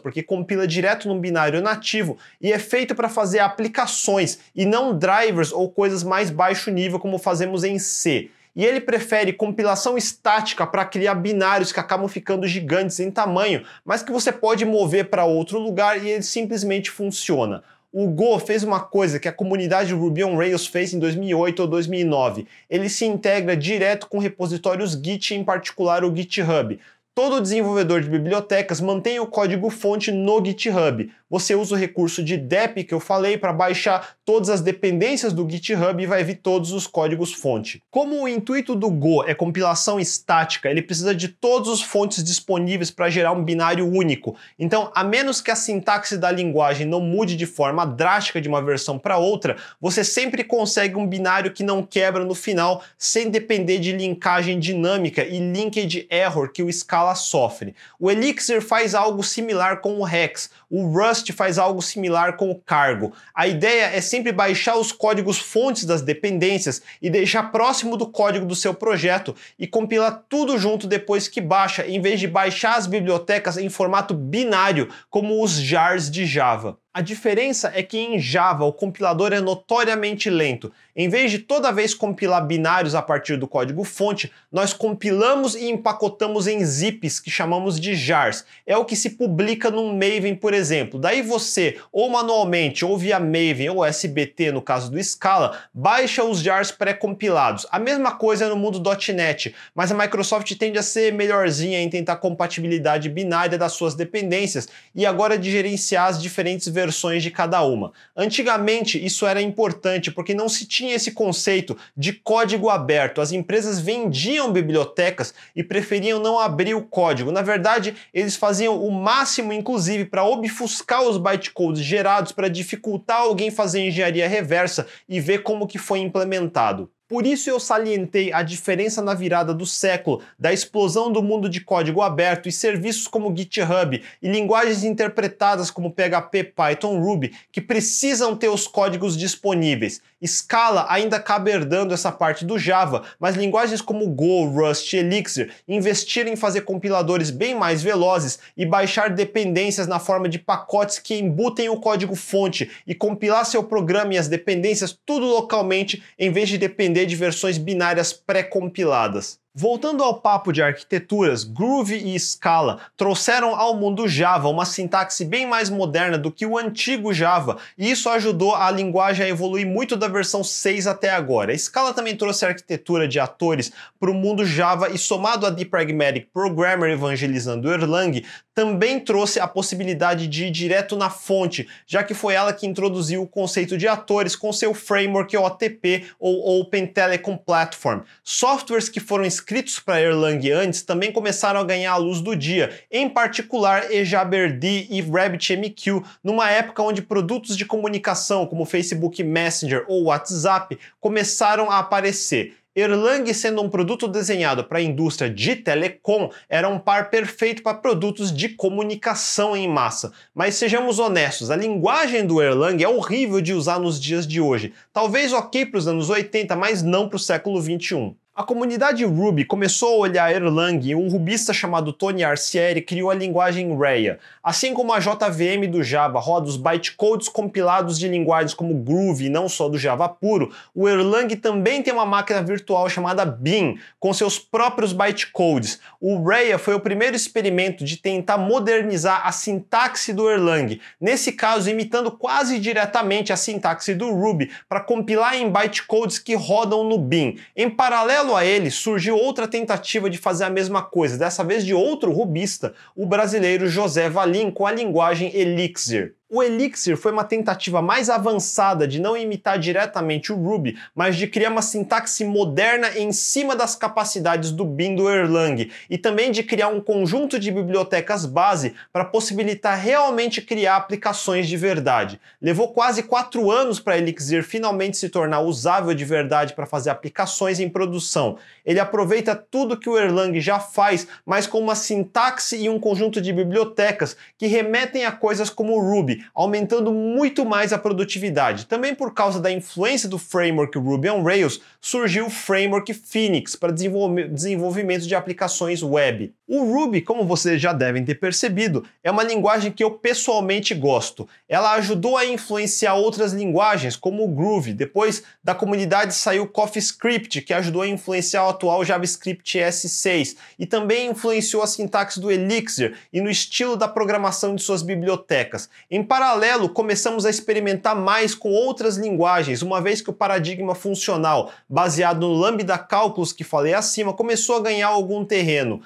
porque 0.01 0.23
compila 0.23 0.65
direto 0.65 1.09
num 1.09 1.19
binário 1.19 1.61
nativo 1.61 2.17
e 2.39 2.53
é 2.53 2.57
feito 2.57 2.95
para 2.95 3.09
fazer 3.09 3.39
aplicações 3.39 4.39
e 4.55 4.65
não 4.65 4.97
drivers 4.97 5.51
ou 5.51 5.69
coisas 5.69 6.05
mais 6.05 6.29
baixo 6.29 6.71
nível 6.71 6.99
como 6.99 7.17
fazemos 7.17 7.65
em 7.65 7.77
C 7.77 8.29
e 8.55 8.65
ele 8.65 8.79
prefere 8.79 9.33
compilação 9.33 9.97
estática 9.97 10.65
para 10.65 10.85
criar 10.85 11.15
binários 11.15 11.71
que 11.71 11.79
acabam 11.79 12.07
ficando 12.07 12.47
gigantes 12.47 12.99
em 12.99 13.09
tamanho, 13.09 13.63
mas 13.83 14.03
que 14.03 14.11
você 14.11 14.31
pode 14.31 14.65
mover 14.65 15.09
para 15.09 15.25
outro 15.25 15.59
lugar 15.59 16.03
e 16.03 16.09
ele 16.09 16.23
simplesmente 16.23 16.91
funciona. 16.91 17.63
O 17.91 18.07
Go 18.07 18.39
fez 18.39 18.63
uma 18.63 18.79
coisa 18.79 19.19
que 19.19 19.27
a 19.27 19.31
comunidade 19.31 19.93
Ruby 19.93 20.23
on 20.23 20.35
Rails 20.35 20.65
fez 20.65 20.93
em 20.93 20.99
2008 20.99 21.59
ou 21.59 21.67
2009. 21.67 22.47
Ele 22.67 22.89
se 22.89 23.05
integra 23.05 23.55
direto 23.55 24.07
com 24.07 24.17
repositórios 24.17 24.93
Git, 24.93 25.35
em 25.35 25.43
particular 25.43 26.03
o 26.03 26.15
GitHub. 26.15 26.79
Todo 27.13 27.39
desenvolvedor 27.39 28.01
de 28.01 28.09
bibliotecas 28.09 28.81
mantém 28.81 29.19
o 29.19 29.27
código-fonte 29.27 30.11
no 30.11 30.43
GitHub. 30.43 31.11
Você 31.33 31.55
usa 31.55 31.73
o 31.73 31.77
recurso 31.79 32.23
de 32.23 32.37
dep 32.37 32.83
que 32.83 32.93
eu 32.93 32.99
falei 32.99 33.39
para 33.39 33.51
baixar 33.51 34.17
todas 34.23 34.51
as 34.51 34.61
dependências 34.61 35.33
do 35.33 35.49
GitHub 35.49 35.99
e 35.99 36.05
vai 36.05 36.23
vir 36.23 36.35
todos 36.35 36.71
os 36.71 36.85
códigos-fonte. 36.85 37.81
Como 37.89 38.21
o 38.21 38.27
intuito 38.27 38.75
do 38.75 38.87
Go 38.91 39.23
é 39.23 39.33
compilação 39.33 39.99
estática, 39.99 40.69
ele 40.69 40.83
precisa 40.83 41.15
de 41.15 41.27
todas 41.27 41.69
as 41.69 41.81
fontes 41.81 42.23
disponíveis 42.23 42.91
para 42.91 43.09
gerar 43.09 43.31
um 43.31 43.43
binário 43.43 43.91
único. 43.91 44.35
Então, 44.59 44.91
a 44.93 45.03
menos 45.03 45.41
que 45.41 45.49
a 45.49 45.55
sintaxe 45.55 46.17
da 46.17 46.29
linguagem 46.29 46.85
não 46.85 47.01
mude 47.01 47.35
de 47.35 47.47
forma 47.47 47.83
drástica 47.83 48.39
de 48.39 48.47
uma 48.47 48.61
versão 48.61 48.99
para 48.99 49.17
outra, 49.17 49.57
você 49.81 50.03
sempre 50.03 50.43
consegue 50.43 50.95
um 50.95 51.07
binário 51.07 51.51
que 51.51 51.63
não 51.63 51.81
quebra 51.81 52.23
no 52.23 52.35
final, 52.35 52.83
sem 52.95 53.31
depender 53.31 53.79
de 53.79 53.91
linkagem 53.91 54.59
dinâmica 54.59 55.25
e 55.25 55.39
linkage 55.39 56.05
error 56.11 56.51
que 56.51 56.61
o 56.61 56.71
Scala 56.71 57.15
sofre. 57.15 57.73
O 57.99 58.11
Elixir 58.11 58.61
faz 58.61 58.93
algo 58.93 59.23
similar 59.23 59.81
com 59.81 59.97
o 59.97 60.07
Hex, 60.07 60.51
o 60.69 60.85
Rust 60.85 61.22
faz 61.31 61.57
algo 61.57 61.81
similar 61.81 62.35
com 62.35 62.51
o 62.51 62.59
Cargo. 62.59 63.13
A 63.33 63.47
ideia 63.47 63.85
é 63.85 64.01
sempre 64.01 64.31
baixar 64.31 64.75
os 64.75 64.91
códigos 64.91 65.37
fontes 65.37 65.85
das 65.85 66.01
dependências 66.01 66.81
e 67.01 67.09
deixar 67.09 67.51
próximo 67.51 67.95
do 67.95 68.07
código 68.07 68.45
do 68.45 68.55
seu 68.55 68.73
projeto 68.73 69.35
e 69.57 69.65
compilar 69.67 70.25
tudo 70.27 70.57
junto 70.57 70.87
depois 70.87 71.27
que 71.27 71.39
baixa, 71.39 71.87
em 71.87 72.01
vez 72.01 72.19
de 72.19 72.27
baixar 72.27 72.75
as 72.77 72.87
bibliotecas 72.87 73.57
em 73.57 73.69
formato 73.69 74.13
binário, 74.13 74.89
como 75.09 75.41
os 75.41 75.53
jars 75.53 76.09
de 76.11 76.25
Java. 76.25 76.82
A 76.95 77.01
diferença 77.01 77.71
é 77.73 77.81
que 77.81 77.97
em 77.97 78.19
Java 78.19 78.65
o 78.65 78.71
compilador 78.71 79.33
é 79.33 79.41
notoriamente 79.41 80.29
lento. 80.29 80.71
Em 80.95 81.09
vez 81.09 81.31
de 81.31 81.39
toda 81.39 81.71
vez 81.71 81.91
compilar 81.95 82.45
binários 82.45 82.93
a 82.93 83.01
partir 83.01 83.35
do 83.35 83.47
código 83.47 83.83
fonte, 83.83 84.31
nós 84.51 84.73
compilamos 84.73 85.55
e 85.55 85.71
empacotamos 85.71 86.45
em 86.45 86.63
zips 86.63 87.19
que 87.19 87.31
chamamos 87.31 87.79
de 87.79 87.95
jars. 87.95 88.45
É 88.67 88.77
o 88.77 88.85
que 88.85 88.95
se 88.95 89.09
publica 89.09 89.71
no 89.71 89.91
Maven, 89.91 90.35
por 90.35 90.53
exemplo. 90.53 90.99
Daí 90.99 91.23
você, 91.23 91.79
ou 91.91 92.11
manualmente, 92.11 92.85
ou 92.85 92.95
via 92.95 93.19
Maven 93.19 93.71
ou 93.71 93.83
SBT, 93.83 94.51
no 94.51 94.61
caso 94.61 94.91
do 94.91 95.03
Scala, 95.03 95.57
baixa 95.73 96.23
os 96.23 96.41
jars 96.41 96.69
pré-compilados. 96.69 97.65
A 97.71 97.79
mesma 97.79 98.11
coisa 98.11 98.47
no 98.47 98.55
mundo 98.55 98.79
.NET, 99.15 99.55
mas 99.73 99.91
a 99.91 99.95
Microsoft 99.95 100.55
tende 100.59 100.77
a 100.77 100.83
ser 100.83 101.11
melhorzinha 101.11 101.81
em 101.81 101.89
tentar 101.89 102.17
compatibilidade 102.17 103.09
binária 103.09 103.57
das 103.57 103.73
suas 103.73 103.95
dependências 103.95 104.67
e 104.93 105.07
agora 105.07 105.39
de 105.39 105.49
gerenciar 105.49 106.09
as 106.09 106.21
diferentes 106.21 106.67
versões 106.67 106.82
versões 106.83 107.23
de 107.23 107.31
cada 107.31 107.63
uma. 107.63 107.93
Antigamente 108.15 109.03
isso 109.03 109.25
era 109.25 109.41
importante 109.41 110.11
porque 110.11 110.33
não 110.33 110.49
se 110.49 110.65
tinha 110.65 110.95
esse 110.95 111.11
conceito 111.11 111.77
de 111.95 112.11
código 112.11 112.69
aberto. 112.69 113.21
As 113.21 113.31
empresas 113.31 113.79
vendiam 113.79 114.51
bibliotecas 114.51 115.33
e 115.55 115.63
preferiam 115.63 116.19
não 116.19 116.37
abrir 116.37 116.75
o 116.75 116.81
código. 116.81 117.31
Na 117.31 117.41
verdade, 117.41 117.95
eles 118.13 118.35
faziam 118.35 118.83
o 118.85 118.91
máximo, 118.91 119.53
inclusive, 119.53 120.05
para 120.05 120.25
obfuscar 120.25 121.03
os 121.03 121.17
bytecodes 121.17 121.81
gerados 121.81 122.33
para 122.33 122.49
dificultar 122.49 123.21
alguém 123.21 123.49
fazer 123.49 123.87
engenharia 123.87 124.27
reversa 124.27 124.85
e 125.07 125.21
ver 125.21 125.43
como 125.43 125.67
que 125.67 125.77
foi 125.77 125.99
implementado. 125.99 126.89
Por 127.07 127.27
isso 127.27 127.49
eu 127.49 127.59
salientei 127.59 128.31
a 128.31 128.41
diferença 128.41 129.01
na 129.01 129.13
virada 129.13 129.53
do 129.53 129.65
século 129.65 130.21
da 130.39 130.53
explosão 130.53 131.11
do 131.11 131.21
mundo 131.21 131.49
de 131.49 131.59
código 131.59 132.01
aberto 132.01 132.47
e 132.47 132.51
serviços 132.51 133.07
como 133.07 133.35
GitHub 133.35 134.01
e 134.21 134.27
linguagens 134.27 134.83
interpretadas 134.83 135.69
como 135.69 135.91
PHP, 135.91 136.43
Python, 136.55 136.99
Ruby 136.99 137.33
que 137.51 137.61
precisam 137.61 138.35
ter 138.35 138.47
os 138.47 138.67
códigos 138.67 139.17
disponíveis. 139.17 140.01
Scala 140.27 140.85
ainda 140.89 141.19
cabe 141.19 141.51
herdando 141.51 141.93
essa 141.93 142.11
parte 142.11 142.45
do 142.45 142.57
Java, 142.57 143.03
mas 143.19 143.35
linguagens 143.35 143.81
como 143.81 144.07
Go, 144.09 144.45
Rust 144.45 144.93
e 144.93 144.97
Elixir 144.97 145.51
investiram 145.67 146.31
em 146.31 146.35
fazer 146.35 146.61
compiladores 146.61 147.29
bem 147.29 147.53
mais 147.53 147.83
velozes 147.83 148.39
e 148.55 148.65
baixar 148.65 149.09
dependências 149.09 149.87
na 149.87 149.99
forma 149.99 150.29
de 150.29 150.39
pacotes 150.39 150.99
que 150.99 151.15
embutem 151.15 151.69
o 151.69 151.79
código 151.79 152.15
fonte 152.15 152.71
e 152.87 152.95
compilar 152.95 153.45
seu 153.45 153.63
programa 153.63 154.13
e 154.13 154.17
as 154.17 154.27
dependências 154.27 154.97
tudo 155.05 155.25
localmente 155.25 156.03
em 156.17 156.31
vez 156.31 156.49
de 156.49 156.57
depender 156.57 157.05
de 157.05 157.15
versões 157.15 157.57
binárias 157.57 158.13
pré-compiladas. 158.13 159.42
Voltando 159.55 160.03
ao 160.03 160.19
papo 160.19 160.51
de 160.51 160.63
arquiteturas, 160.63 161.43
Groove 161.43 161.95
e 161.95 162.19
Scala 162.19 162.79
trouxeram 162.97 163.53
ao 163.53 163.75
mundo 163.75 164.07
Java 164.07 164.49
uma 164.49 164.65
sintaxe 164.65 165.23
bem 165.23 165.45
mais 165.45 165.69
moderna 165.69 166.17
do 166.17 166.31
que 166.31 166.43
o 166.43 166.57
antigo 166.57 167.13
Java, 167.13 167.59
e 167.77 167.91
isso 167.91 168.09
ajudou 168.09 168.55
a 168.55 168.71
linguagem 168.71 169.27
a 169.27 169.29
evoluir 169.29 169.67
muito 169.67 169.95
da 169.95 170.07
versão 170.07 170.43
6 170.43 170.87
até 170.87 171.11
agora. 171.11 171.55
Scala 171.55 171.93
também 171.93 172.17
trouxe 172.17 172.43
a 172.43 172.47
arquitetura 172.47 173.07
de 173.07 173.19
atores 173.19 173.71
para 173.99 174.09
o 174.09 174.15
mundo 174.15 174.43
Java 174.43 174.89
e 174.89 174.97
somado 174.97 175.45
a 175.45 175.51
The 175.51 175.65
Pragmatic 175.65 176.29
Programmer 176.33 176.89
evangelizando 176.89 177.71
Erlang, 177.71 178.23
também 178.53 178.99
trouxe 178.99 179.39
a 179.39 179.47
possibilidade 179.47 180.27
de 180.27 180.45
ir 180.45 180.51
direto 180.51 180.95
na 180.95 181.09
fonte, 181.09 181.67
já 181.87 182.03
que 182.03 182.13
foi 182.13 182.35
ela 182.35 182.53
que 182.53 182.67
introduziu 182.67 183.23
o 183.23 183.27
conceito 183.27 183.77
de 183.77 183.87
atores 183.87 184.35
com 184.35 184.53
seu 184.53 184.73
framework 184.73 185.35
OTP 185.35 186.05
ou 186.19 186.59
Open 186.59 186.85
Telecom 186.85 187.35
Platform. 187.35 188.01
Softwares 188.23 188.89
que 188.89 188.99
foram 188.99 189.25
escritos 189.43 189.77
para 189.77 190.01
Erlang 190.01 190.49
antes 190.51 190.83
também 190.83 191.11
começaram 191.11 191.59
a 191.59 191.65
ganhar 191.65 191.91
a 191.91 191.97
luz 191.97 192.21
do 192.21 192.33
dia, 192.33 192.79
em 192.89 193.09
particular 193.09 193.91
EJBRD 193.91 194.87
e 194.89 195.01
RabbitMQ, 195.01 196.01
numa 196.23 196.49
época 196.49 196.81
onde 196.81 197.01
produtos 197.01 197.57
de 197.57 197.65
comunicação 197.65 198.47
como 198.47 198.65
Facebook 198.65 199.21
Messenger 199.21 199.83
ou 199.89 200.05
WhatsApp 200.05 200.79
começaram 201.01 201.69
a 201.69 201.79
aparecer. 201.79 202.55
Erlang, 202.73 203.31
sendo 203.33 203.61
um 203.61 203.69
produto 203.69 204.07
desenhado 204.07 204.63
para 204.63 204.79
a 204.79 204.81
indústria 204.81 205.29
de 205.29 205.57
telecom, 205.57 206.31
era 206.49 206.67
um 206.67 206.79
par 206.79 207.09
perfeito 207.09 207.61
para 207.61 207.77
produtos 207.77 208.35
de 208.35 208.49
comunicação 208.49 209.55
em 209.55 209.67
massa. 209.67 210.11
Mas 210.33 210.55
sejamos 210.55 210.99
honestos, 210.99 211.51
a 211.51 211.55
linguagem 211.55 212.25
do 212.25 212.41
Erlang 212.41 212.81
é 212.81 212.87
horrível 212.87 213.41
de 213.41 213.53
usar 213.53 213.77
nos 213.77 214.01
dias 214.01 214.25
de 214.25 214.39
hoje. 214.39 214.73
Talvez 214.91 215.33
ok 215.33 215.65
para 215.65 215.77
os 215.77 215.87
anos 215.87 216.09
80, 216.09 216.55
mas 216.55 216.81
não 216.81 217.09
para 217.09 217.17
o 217.17 217.19
século 217.19 217.61
21. 217.61 218.15
A 218.35 218.41
comunidade 218.41 219.05
Ruby 219.05 219.45
começou 219.45 219.93
a 219.93 219.97
olhar 219.97 220.33
Erlang 220.33 220.89
e 220.89 220.95
um 220.95 221.07
rubista 221.07 221.53
chamado 221.53 221.93
Tony 221.93 222.23
Arcieri 222.23 222.81
criou 222.81 223.11
a 223.11 223.13
linguagem 223.13 223.77
Raya. 223.77 224.17
Assim 224.41 224.73
como 224.73 224.91
a 224.91 224.97
JVM 224.97 225.69
do 225.69 225.83
Java 225.83 226.19
roda 226.19 226.47
os 226.47 226.57
bytecodes 226.57 227.29
compilados 227.29 227.99
de 227.99 228.07
linguagens 228.07 228.55
como 228.55 228.73
Groove 228.73 229.25
e 229.25 229.29
não 229.29 229.47
só 229.47 229.69
do 229.69 229.77
Java 229.77 230.09
puro, 230.09 230.51
o 230.73 230.89
Erlang 230.89 231.35
também 231.35 231.83
tem 231.83 231.93
uma 231.93 232.07
máquina 232.07 232.41
virtual 232.41 232.89
chamada 232.89 233.23
Bean, 233.23 233.75
com 233.99 234.11
seus 234.11 234.39
próprios 234.39 234.93
bytecodes. 234.93 235.79
O 236.01 236.23
Raya 236.23 236.57
foi 236.57 236.73
o 236.73 236.79
primeiro 236.79 237.15
experimento 237.15 237.85
de 237.85 237.97
tentar 237.97 238.39
modernizar 238.39 239.27
a 239.27 239.31
sintaxe 239.31 240.11
do 240.11 240.27
Erlang, 240.27 240.81
nesse 240.99 241.33
caso 241.33 241.69
imitando 241.69 242.09
quase 242.09 242.57
diretamente 242.57 243.31
a 243.31 243.37
sintaxe 243.37 243.93
do 243.93 244.11
Ruby 244.11 244.49
para 244.67 244.79
compilar 244.79 245.35
em 245.35 245.51
bytecodes 245.51 246.17
que 246.17 246.33
rodam 246.33 246.83
no 246.83 246.97
Bean. 246.97 247.35
Em 247.55 247.69
paralelo 247.69 248.22
Paralelo 248.23 248.35
a 248.37 248.45
ele, 248.45 248.71
surgiu 248.71 249.17
outra 249.17 249.47
tentativa 249.47 250.09
de 250.09 250.17
fazer 250.17 250.45
a 250.45 250.49
mesma 250.49 250.81
coisa, 250.81 251.17
dessa 251.17 251.43
vez 251.43 251.65
de 251.65 251.73
outro 251.73 252.11
rubista, 252.11 252.73
o 252.95 253.05
brasileiro 253.05 253.67
José 253.67 254.09
Valim, 254.09 254.49
com 254.49 254.65
a 254.65 254.71
linguagem 254.71 255.35
Elixir. 255.35 256.15
O 256.35 256.41
Elixir 256.41 256.97
foi 256.97 257.11
uma 257.11 257.23
tentativa 257.23 257.79
mais 257.79 258.09
avançada 258.09 258.87
de 258.87 258.99
não 258.99 259.15
imitar 259.15 259.59
diretamente 259.59 260.33
o 260.33 260.35
Ruby, 260.35 260.75
mas 260.95 261.15
de 261.15 261.27
criar 261.27 261.51
uma 261.51 261.61
sintaxe 261.61 262.25
moderna 262.25 262.89
em 262.97 263.11
cima 263.11 263.55
das 263.55 263.75
capacidades 263.75 264.49
do 264.49 264.65
Bean 264.65 264.95
do 264.95 265.07
Erlang 265.07 265.69
e 265.87 265.95
também 265.95 266.31
de 266.31 266.41
criar 266.41 266.69
um 266.69 266.81
conjunto 266.81 267.37
de 267.37 267.51
bibliotecas 267.51 268.25
base 268.25 268.73
para 268.91 269.05
possibilitar 269.05 269.77
realmente 269.77 270.41
criar 270.41 270.77
aplicações 270.77 271.47
de 271.47 271.55
verdade. 271.55 272.19
Levou 272.41 272.73
quase 272.73 273.03
quatro 273.03 273.51
anos 273.51 273.79
para 273.79 273.99
Elixir 273.99 274.43
finalmente 274.43 274.97
se 274.97 275.09
tornar 275.09 275.41
usável 275.41 275.93
de 275.93 276.03
verdade 276.03 276.55
para 276.55 276.65
fazer 276.65 276.89
aplicações 276.89 277.59
em 277.59 277.69
produção. 277.69 278.39
Ele 278.65 278.79
aproveita 278.79 279.35
tudo 279.35 279.77
que 279.77 279.87
o 279.87 279.99
Erlang 279.99 280.41
já 280.41 280.59
faz, 280.59 281.07
mas 281.23 281.45
com 281.45 281.59
uma 281.59 281.75
sintaxe 281.75 282.57
e 282.57 282.67
um 282.67 282.79
conjunto 282.79 283.21
de 283.21 283.31
bibliotecas 283.31 284.17
que 284.35 284.47
remetem 284.47 285.05
a 285.05 285.11
coisas 285.11 285.51
como 285.51 285.73
o 285.73 285.79
Ruby, 285.79 286.22
aumentando 286.33 286.91
muito 286.91 287.45
mais 287.45 287.73
a 287.73 287.77
produtividade. 287.77 288.65
Também 288.65 288.93
por 288.93 289.13
causa 289.13 289.39
da 289.39 289.51
influência 289.51 290.07
do 290.09 290.17
framework 290.17 290.77
Ruby 290.77 291.09
on 291.09 291.23
Rails, 291.23 291.61
surgiu 291.79 292.27
o 292.27 292.29
framework 292.29 292.93
Phoenix 292.93 293.55
para 293.55 293.71
desenvolvimento 293.71 295.07
de 295.07 295.15
aplicações 295.15 295.81
web. 295.81 296.33
O 296.55 296.71
Ruby, 296.71 297.01
como 297.01 297.25
vocês 297.25 297.59
já 297.59 297.73
devem 297.73 298.05
ter 298.05 298.13
percebido, 298.13 298.85
é 299.03 299.09
uma 299.09 299.23
linguagem 299.23 299.71
que 299.71 299.83
eu 299.83 299.89
pessoalmente 299.89 300.75
gosto. 300.75 301.27
Ela 301.49 301.71
ajudou 301.73 302.15
a 302.15 302.27
influenciar 302.27 302.93
outras 302.93 303.33
linguagens, 303.33 303.95
como 303.95 304.23
o 304.23 304.27
Groove. 304.27 304.71
Depois 304.71 305.23
da 305.43 305.55
comunidade 305.55 306.13
saiu 306.13 306.47
CoffeeScript, 306.47 307.41
que 307.41 307.55
ajudou 307.55 307.81
a 307.81 307.87
influenciar 307.87 308.45
o 308.45 308.49
atual 308.49 308.85
JavaScript 308.85 309.57
S6 309.57 310.35
e 310.59 310.67
também 310.67 311.09
influenciou 311.09 311.63
a 311.63 311.65
sintaxe 311.65 312.19
do 312.19 312.31
Elixir 312.31 312.95
e 313.11 313.19
no 313.19 313.31
estilo 313.31 313.75
da 313.75 313.87
programação 313.87 314.53
de 314.53 314.61
suas 314.61 314.83
bibliotecas. 314.83 315.67
Em 315.89 316.03
paralelo, 316.03 316.69
começamos 316.69 317.25
a 317.25 317.31
experimentar 317.31 317.95
mais 317.95 318.35
com 318.35 318.51
outras 318.51 318.95
linguagens, 318.95 319.63
uma 319.63 319.81
vez 319.81 320.03
que 320.03 320.11
o 320.11 320.13
paradigma 320.13 320.75
funcional, 320.75 321.51
baseado 321.67 322.19
no 322.19 322.31
Lambda 322.31 322.77
Calculus 322.77 323.33
que 323.33 323.43
falei 323.43 323.73
acima, 323.73 324.13
começou 324.13 324.57
a 324.57 324.61
ganhar 324.61 324.89
algum 324.89 325.25
terreno. 325.25 325.81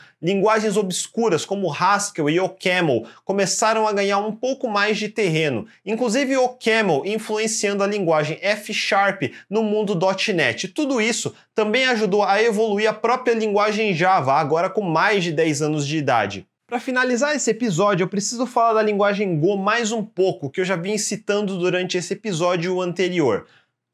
Linguagens 0.58 0.76
obscuras 0.76 1.46
como 1.46 1.72
Haskell 1.72 2.32
e 2.32 2.40
OCaml 2.40 3.06
começaram 3.24 3.88
a 3.88 3.94
ganhar 3.94 4.18
um 4.18 4.32
pouco 4.32 4.68
mais 4.68 4.98
de 4.98 5.08
terreno, 5.08 5.68
inclusive 5.86 6.36
OCaml 6.36 7.06
influenciando 7.06 7.84
a 7.84 7.88
linguagem 7.88 8.40
F 8.42 8.74
Sharp 8.74 9.22
no 9.48 9.62
mundo 9.62 9.96
.NET. 10.34 10.70
Tudo 10.70 11.00
isso 11.00 11.32
também 11.54 11.86
ajudou 11.86 12.24
a 12.24 12.42
evoluir 12.42 12.90
a 12.90 12.94
própria 12.94 13.36
linguagem 13.36 13.94
Java, 13.94 14.34
agora 14.34 14.68
com 14.68 14.82
mais 14.82 15.24
de 15.24 15.32
10 15.32 15.62
anos 15.62 15.86
de 15.86 15.98
idade. 15.98 16.48
Para 16.66 16.80
finalizar 16.80 17.36
esse 17.36 17.52
episódio, 17.52 18.04
eu 18.04 18.10
preciso 18.10 18.46
falar 18.46 18.74
da 18.74 18.82
linguagem 18.82 19.40
Go 19.40 19.56
mais 19.58 19.92
um 19.92 20.04
pouco, 20.04 20.50
que 20.50 20.60
eu 20.60 20.66
já 20.66 20.76
vim 20.76 20.98
citando 20.98 21.58
durante 21.58 21.98
esse 21.98 22.14
episódio 22.14 22.82
anterior. 22.82 23.46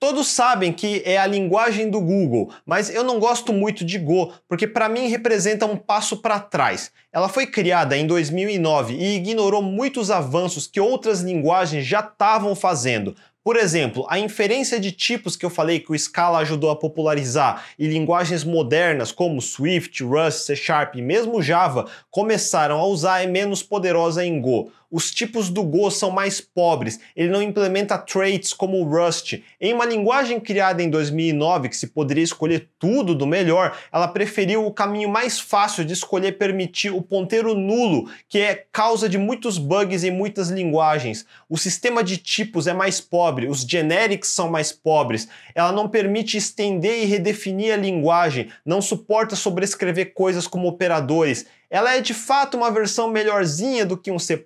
Todos 0.03 0.27
sabem 0.27 0.73
que 0.73 1.01
é 1.05 1.17
a 1.17 1.25
linguagem 1.25 1.89
do 1.89 2.01
Google, 2.01 2.51
mas 2.65 2.93
eu 2.93 3.05
não 3.05 3.21
gosto 3.21 3.53
muito 3.53 3.85
de 3.85 3.97
Go, 3.97 4.33
porque 4.49 4.67
para 4.67 4.89
mim 4.89 5.07
representa 5.07 5.65
um 5.65 5.77
passo 5.77 6.17
para 6.17 6.41
trás. 6.41 6.91
Ela 7.09 7.29
foi 7.29 7.47
criada 7.47 7.95
em 7.95 8.05
2009 8.05 8.95
e 8.95 9.15
ignorou 9.15 9.61
muitos 9.61 10.11
avanços 10.11 10.67
que 10.67 10.77
outras 10.77 11.21
linguagens 11.21 11.85
já 11.85 12.01
estavam 12.01 12.53
fazendo, 12.53 13.15
por 13.43 13.57
exemplo, 13.57 14.05
a 14.09 14.17
inferência 14.17 14.79
de 14.79 14.89
tipos 14.89 15.35
que 15.35 15.45
eu 15.45 15.49
falei 15.49 15.77
que 15.81 15.91
o 15.91 15.99
Scala 15.99 16.39
ajudou 16.39 16.69
a 16.69 16.77
popularizar 16.77 17.65
e 17.77 17.87
linguagens 17.87 18.41
modernas 18.45 19.11
como 19.11 19.41
Swift, 19.41 20.01
Rust, 20.01 20.45
C 20.45 20.55
Sharp 20.55 20.95
e 20.95 21.01
mesmo 21.01 21.41
Java 21.41 21.85
começaram 22.09 22.79
a 22.79 22.85
usar 22.85 23.21
é 23.21 23.27
menos 23.27 23.61
poderosa 23.61 24.23
em 24.23 24.39
Go. 24.39 24.71
Os 24.93 25.09
tipos 25.09 25.49
do 25.49 25.63
Go 25.63 25.89
são 25.89 26.11
mais 26.11 26.39
pobres, 26.39 26.99
ele 27.15 27.29
não 27.29 27.41
implementa 27.41 27.97
traits 27.97 28.53
como 28.53 28.77
o 28.77 28.83
Rust. 28.83 29.41
Em 29.59 29.73
uma 29.73 29.85
linguagem 29.85 30.39
criada 30.39 30.83
em 30.83 30.89
2009 30.91 31.69
que 31.69 31.75
se 31.75 31.87
poderia 31.87 32.23
escolher 32.23 32.69
tudo 32.77 33.15
do 33.15 33.25
melhor, 33.25 33.75
ela 33.91 34.07
preferiu 34.07 34.63
o 34.63 34.71
caminho 34.71 35.09
mais 35.09 35.39
fácil 35.39 35.83
de 35.83 35.93
escolher 35.93 36.33
permitir 36.33 36.91
o 36.91 37.01
ponteiro 37.01 37.55
nulo, 37.55 38.07
que 38.29 38.37
é 38.37 38.67
causa 38.71 39.09
de 39.09 39.17
muitos 39.17 39.57
bugs 39.57 40.03
em 40.03 40.11
muitas 40.11 40.51
linguagens. 40.51 41.25
O 41.49 41.57
sistema 41.57 42.03
de 42.03 42.17
tipos 42.17 42.67
é 42.67 42.73
mais 42.73 43.01
pobre, 43.01 43.47
os 43.47 43.61
generics 43.61 44.29
são 44.29 44.47
mais 44.47 44.71
pobres. 44.71 45.27
Ela 45.55 45.71
não 45.71 45.89
permite 45.89 46.37
estender 46.37 47.01
e 47.01 47.05
redefinir 47.05 47.73
a 47.73 47.77
linguagem, 47.77 48.51
não 48.63 48.79
suporta 48.79 49.35
sobrescrever 49.35 50.13
coisas 50.13 50.45
como 50.45 50.67
operadores 50.67 51.47
ela 51.73 51.95
é 51.95 52.01
de 52.01 52.13
fato 52.13 52.55
uma 52.55 52.69
versão 52.69 53.09
melhorzinha 53.09 53.83
do 53.83 53.97
que 53.97 54.11
um 54.11 54.19
C++, 54.19 54.39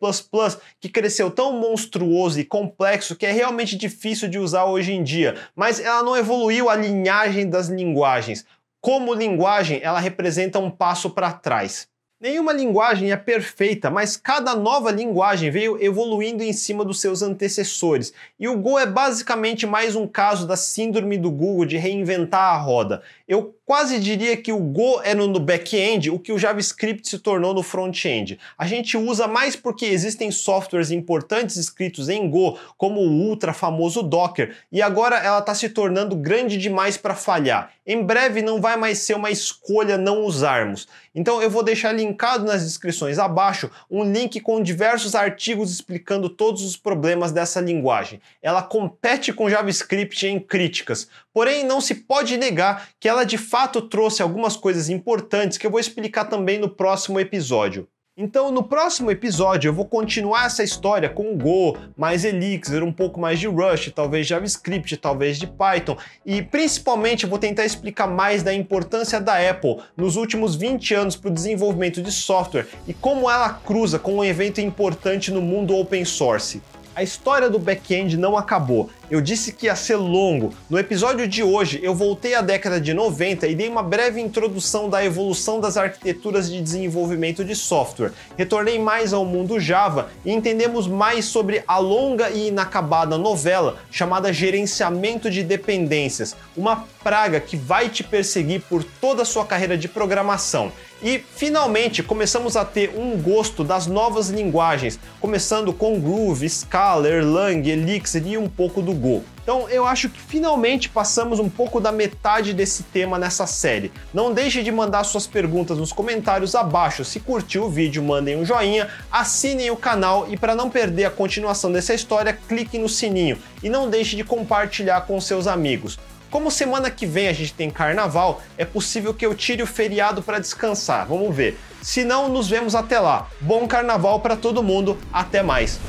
que 0.79 0.87
cresceu 0.87 1.29
tão 1.29 1.59
monstruoso 1.59 2.39
e 2.39 2.45
complexo 2.45 3.17
que 3.17 3.25
é 3.25 3.31
realmente 3.33 3.75
difícil 3.75 4.29
de 4.29 4.39
usar 4.39 4.63
hoje 4.63 4.93
em 4.93 5.03
dia, 5.03 5.35
mas 5.53 5.77
ela 5.77 6.01
não 6.01 6.15
evoluiu 6.15 6.69
a 6.69 6.75
linhagem 6.77 7.49
das 7.49 7.67
linguagens. 7.67 8.45
Como 8.79 9.13
linguagem, 9.13 9.81
ela 9.83 9.99
representa 9.99 10.57
um 10.57 10.71
passo 10.71 11.09
para 11.09 11.33
trás. 11.33 11.89
Nenhuma 12.19 12.51
linguagem 12.51 13.11
é 13.11 13.15
perfeita, 13.15 13.91
mas 13.91 14.17
cada 14.17 14.55
nova 14.55 14.89
linguagem 14.89 15.51
veio 15.51 15.79
evoluindo 15.79 16.41
em 16.41 16.51
cima 16.51 16.83
dos 16.83 16.99
seus 16.99 17.21
antecessores. 17.21 18.11
E 18.39 18.47
o 18.47 18.57
Go 18.57 18.79
é 18.79 18.87
basicamente 18.87 19.67
mais 19.67 19.95
um 19.95 20.07
caso 20.07 20.47
da 20.47 20.57
síndrome 20.57 21.15
do 21.15 21.29
Google 21.29 21.67
de 21.67 21.77
reinventar 21.77 22.55
a 22.55 22.57
roda. 22.57 23.03
Eu 23.27 23.55
quase 23.63 23.99
diria 23.99 24.35
que 24.35 24.51
o 24.51 24.57
Go 24.57 24.99
é 25.03 25.13
no 25.13 25.39
back-end 25.39 26.09
o 26.09 26.17
que 26.17 26.31
o 26.31 26.39
JavaScript 26.39 27.07
se 27.07 27.19
tornou 27.19 27.53
no 27.53 27.61
front-end. 27.61 28.39
A 28.57 28.65
gente 28.65 28.97
usa 28.97 29.27
mais 29.27 29.55
porque 29.55 29.85
existem 29.85 30.31
softwares 30.31 30.89
importantes 30.89 31.55
escritos 31.55 32.09
em 32.09 32.27
Go, 32.27 32.57
como 32.79 32.99
o 32.99 33.11
ultra 33.27 33.53
famoso 33.53 34.01
Docker, 34.01 34.55
e 34.71 34.81
agora 34.81 35.17
ela 35.17 35.37
está 35.37 35.53
se 35.53 35.69
tornando 35.69 36.15
grande 36.15 36.57
demais 36.57 36.97
para 36.97 37.13
falhar. 37.13 37.76
Em 37.89 38.03
breve 38.03 38.41
não 38.41 38.59
vai 38.59 38.75
mais 38.75 38.97
ser 38.97 39.15
uma 39.15 39.31
escolha 39.31 39.97
não 39.97 40.25
usarmos. 40.25 40.89
Então 41.15 41.41
eu 41.41 41.49
vou 41.49 41.63
deixar 41.63 41.93
linkado 41.93 42.43
nas 42.43 42.61
descrições 42.61 43.17
abaixo 43.17 43.71
um 43.89 44.03
link 44.03 44.41
com 44.41 44.61
diversos 44.61 45.15
artigos 45.15 45.71
explicando 45.71 46.27
todos 46.27 46.63
os 46.63 46.75
problemas 46.75 47.31
dessa 47.31 47.61
linguagem. 47.61 48.19
Ela 48.41 48.61
compete 48.61 49.31
com 49.31 49.49
JavaScript 49.49 50.27
em 50.27 50.37
críticas, 50.37 51.07
porém 51.33 51.63
não 51.63 51.79
se 51.79 51.95
pode 51.95 52.35
negar 52.35 52.89
que 52.99 53.07
ela 53.07 53.23
de 53.23 53.37
fato 53.37 53.81
trouxe 53.81 54.21
algumas 54.21 54.57
coisas 54.57 54.89
importantes 54.89 55.57
que 55.57 55.65
eu 55.65 55.71
vou 55.71 55.79
explicar 55.79 56.25
também 56.25 56.59
no 56.59 56.67
próximo 56.67 57.21
episódio. 57.21 57.87
Então, 58.19 58.49
no 58.51 58.63
próximo 58.63 59.11
episódio, 59.11 59.69
eu 59.69 59.73
vou 59.73 59.85
continuar 59.85 60.47
essa 60.47 60.63
história 60.63 61.07
com 61.07 61.37
Go, 61.37 61.77
mais 61.95 62.25
Elixir, 62.25 62.83
um 62.83 62.91
pouco 62.91 63.19
mais 63.19 63.39
de 63.39 63.45
Rush, 63.45 63.91
talvez 63.93 64.25
JavaScript, 64.25 64.97
talvez 64.97 65.37
de 65.37 65.45
Python, 65.45 65.95
e 66.25 66.41
principalmente 66.41 67.27
vou 67.27 67.37
tentar 67.37 67.63
explicar 67.63 68.07
mais 68.07 68.41
da 68.41 68.51
importância 68.51 69.21
da 69.21 69.37
Apple 69.47 69.77
nos 69.95 70.15
últimos 70.15 70.55
20 70.55 70.95
anos 70.95 71.15
para 71.15 71.29
o 71.29 71.33
desenvolvimento 71.33 72.01
de 72.01 72.11
software 72.11 72.65
e 72.87 72.93
como 72.95 73.29
ela 73.29 73.53
cruza 73.53 73.99
com 73.99 74.15
um 74.15 74.23
evento 74.23 74.59
importante 74.59 75.29
no 75.29 75.39
mundo 75.39 75.75
open 75.77 76.03
source. 76.03 76.59
A 76.95 77.03
história 77.03 77.47
do 77.47 77.59
back-end 77.59 78.17
não 78.17 78.35
acabou. 78.35 78.89
Eu 79.09 79.21
disse 79.21 79.53
que 79.53 79.67
ia 79.67 79.75
ser 79.75 79.95
longo. 79.95 80.53
No 80.69 80.77
episódio 80.77 81.25
de 81.29 81.41
hoje, 81.41 81.79
eu 81.81 81.95
voltei 81.95 82.35
à 82.35 82.41
década 82.41 82.79
de 82.79 82.93
90 82.93 83.47
e 83.47 83.55
dei 83.55 83.69
uma 83.69 83.81
breve 83.81 84.19
introdução 84.19 84.89
da 84.89 85.03
evolução 85.03 85.61
das 85.61 85.77
arquiteturas 85.77 86.51
de 86.51 86.61
desenvolvimento 86.61 87.45
de 87.45 87.55
software. 87.55 88.11
Retornei 88.37 88.77
mais 88.77 89.13
ao 89.13 89.23
mundo 89.23 89.61
Java 89.61 90.09
e 90.25 90.33
entendemos 90.33 90.87
mais 90.87 91.23
sobre 91.23 91.63
a 91.65 91.77
longa 91.77 92.29
e 92.29 92.49
inacabada 92.49 93.17
novela 93.17 93.77
chamada 93.89 94.33
Gerenciamento 94.33 95.31
de 95.31 95.41
Dependências, 95.41 96.35
uma 96.55 96.85
praga 97.01 97.39
que 97.39 97.55
vai 97.55 97.87
te 97.87 98.03
perseguir 98.03 98.61
por 98.63 98.83
toda 98.83 99.21
a 99.21 99.25
sua 99.25 99.45
carreira 99.45 99.77
de 99.77 99.87
programação. 99.87 100.73
E 101.01 101.19
finalmente 101.19 102.01
começamos 102.01 102.57
a 102.57 102.65
ter 102.65 102.91
um 102.97 103.21
gosto 103.21 103.63
das 103.63 103.85
novas 103.85 104.29
linguagens, 104.29 104.99
começando 105.21 105.71
com 105.71 105.99
Groove, 105.99 106.49
Scala, 106.49 107.07
Erlang, 107.07 107.69
Elixir 107.69 108.25
e 108.25 108.37
um 108.37 108.49
pouco 108.49 108.81
do 108.81 108.93
Go. 108.97 109.23
Então 109.41 109.69
eu 109.69 109.85
acho 109.85 110.09
que 110.09 110.19
finalmente 110.19 110.89
passamos 110.89 111.39
um 111.39 111.49
pouco 111.49 111.79
da 111.79 111.91
metade 111.91 112.53
desse 112.53 112.83
tema 112.83 113.17
nessa 113.17 113.47
série. 113.47 113.91
Não 114.13 114.33
deixe 114.33 114.61
de 114.61 114.71
mandar 114.71 115.03
suas 115.05 115.25
perguntas 115.25 115.77
nos 115.77 115.93
comentários 115.93 116.53
abaixo. 116.53 117.05
Se 117.05 117.19
curtiu 117.19 117.63
o 117.63 117.69
vídeo, 117.69 118.03
mandem 118.03 118.37
um 118.37 118.43
joinha, 118.43 118.89
assinem 119.09 119.71
o 119.71 119.77
canal 119.77 120.27
e 120.29 120.35
para 120.35 120.55
não 120.55 120.69
perder 120.69 121.05
a 121.05 121.09
continuação 121.09 121.71
dessa 121.71 121.93
história, 121.93 122.37
clique 122.47 122.77
no 122.77 122.89
sininho 122.89 123.37
e 123.63 123.69
não 123.69 123.89
deixe 123.89 124.15
de 124.15 124.23
compartilhar 124.23 125.01
com 125.01 125.21
seus 125.21 125.47
amigos. 125.47 125.97
Como 126.29 126.51
semana 126.51 126.91
que 126.91 127.05
vem 127.05 127.29
a 127.29 127.33
gente 127.33 127.53
tem 127.53 127.69
carnaval, 127.69 128.41
é 128.57 128.65
possível 128.65 129.13
que 129.13 129.25
eu 129.25 129.33
tire 129.33 129.63
o 129.63 129.67
feriado 129.67 130.21
para 130.21 130.39
descansar. 130.39 131.07
Vamos 131.07 131.33
ver. 131.33 131.57
Se 131.81 132.03
não, 132.03 132.27
nos 132.27 132.49
vemos 132.49 132.75
até 132.75 132.99
lá. 132.99 133.29
Bom 133.39 133.65
carnaval 133.65 134.19
para 134.19 134.35
todo 134.35 134.61
mundo. 134.61 134.97
Até 135.13 135.41
mais. 135.41 135.79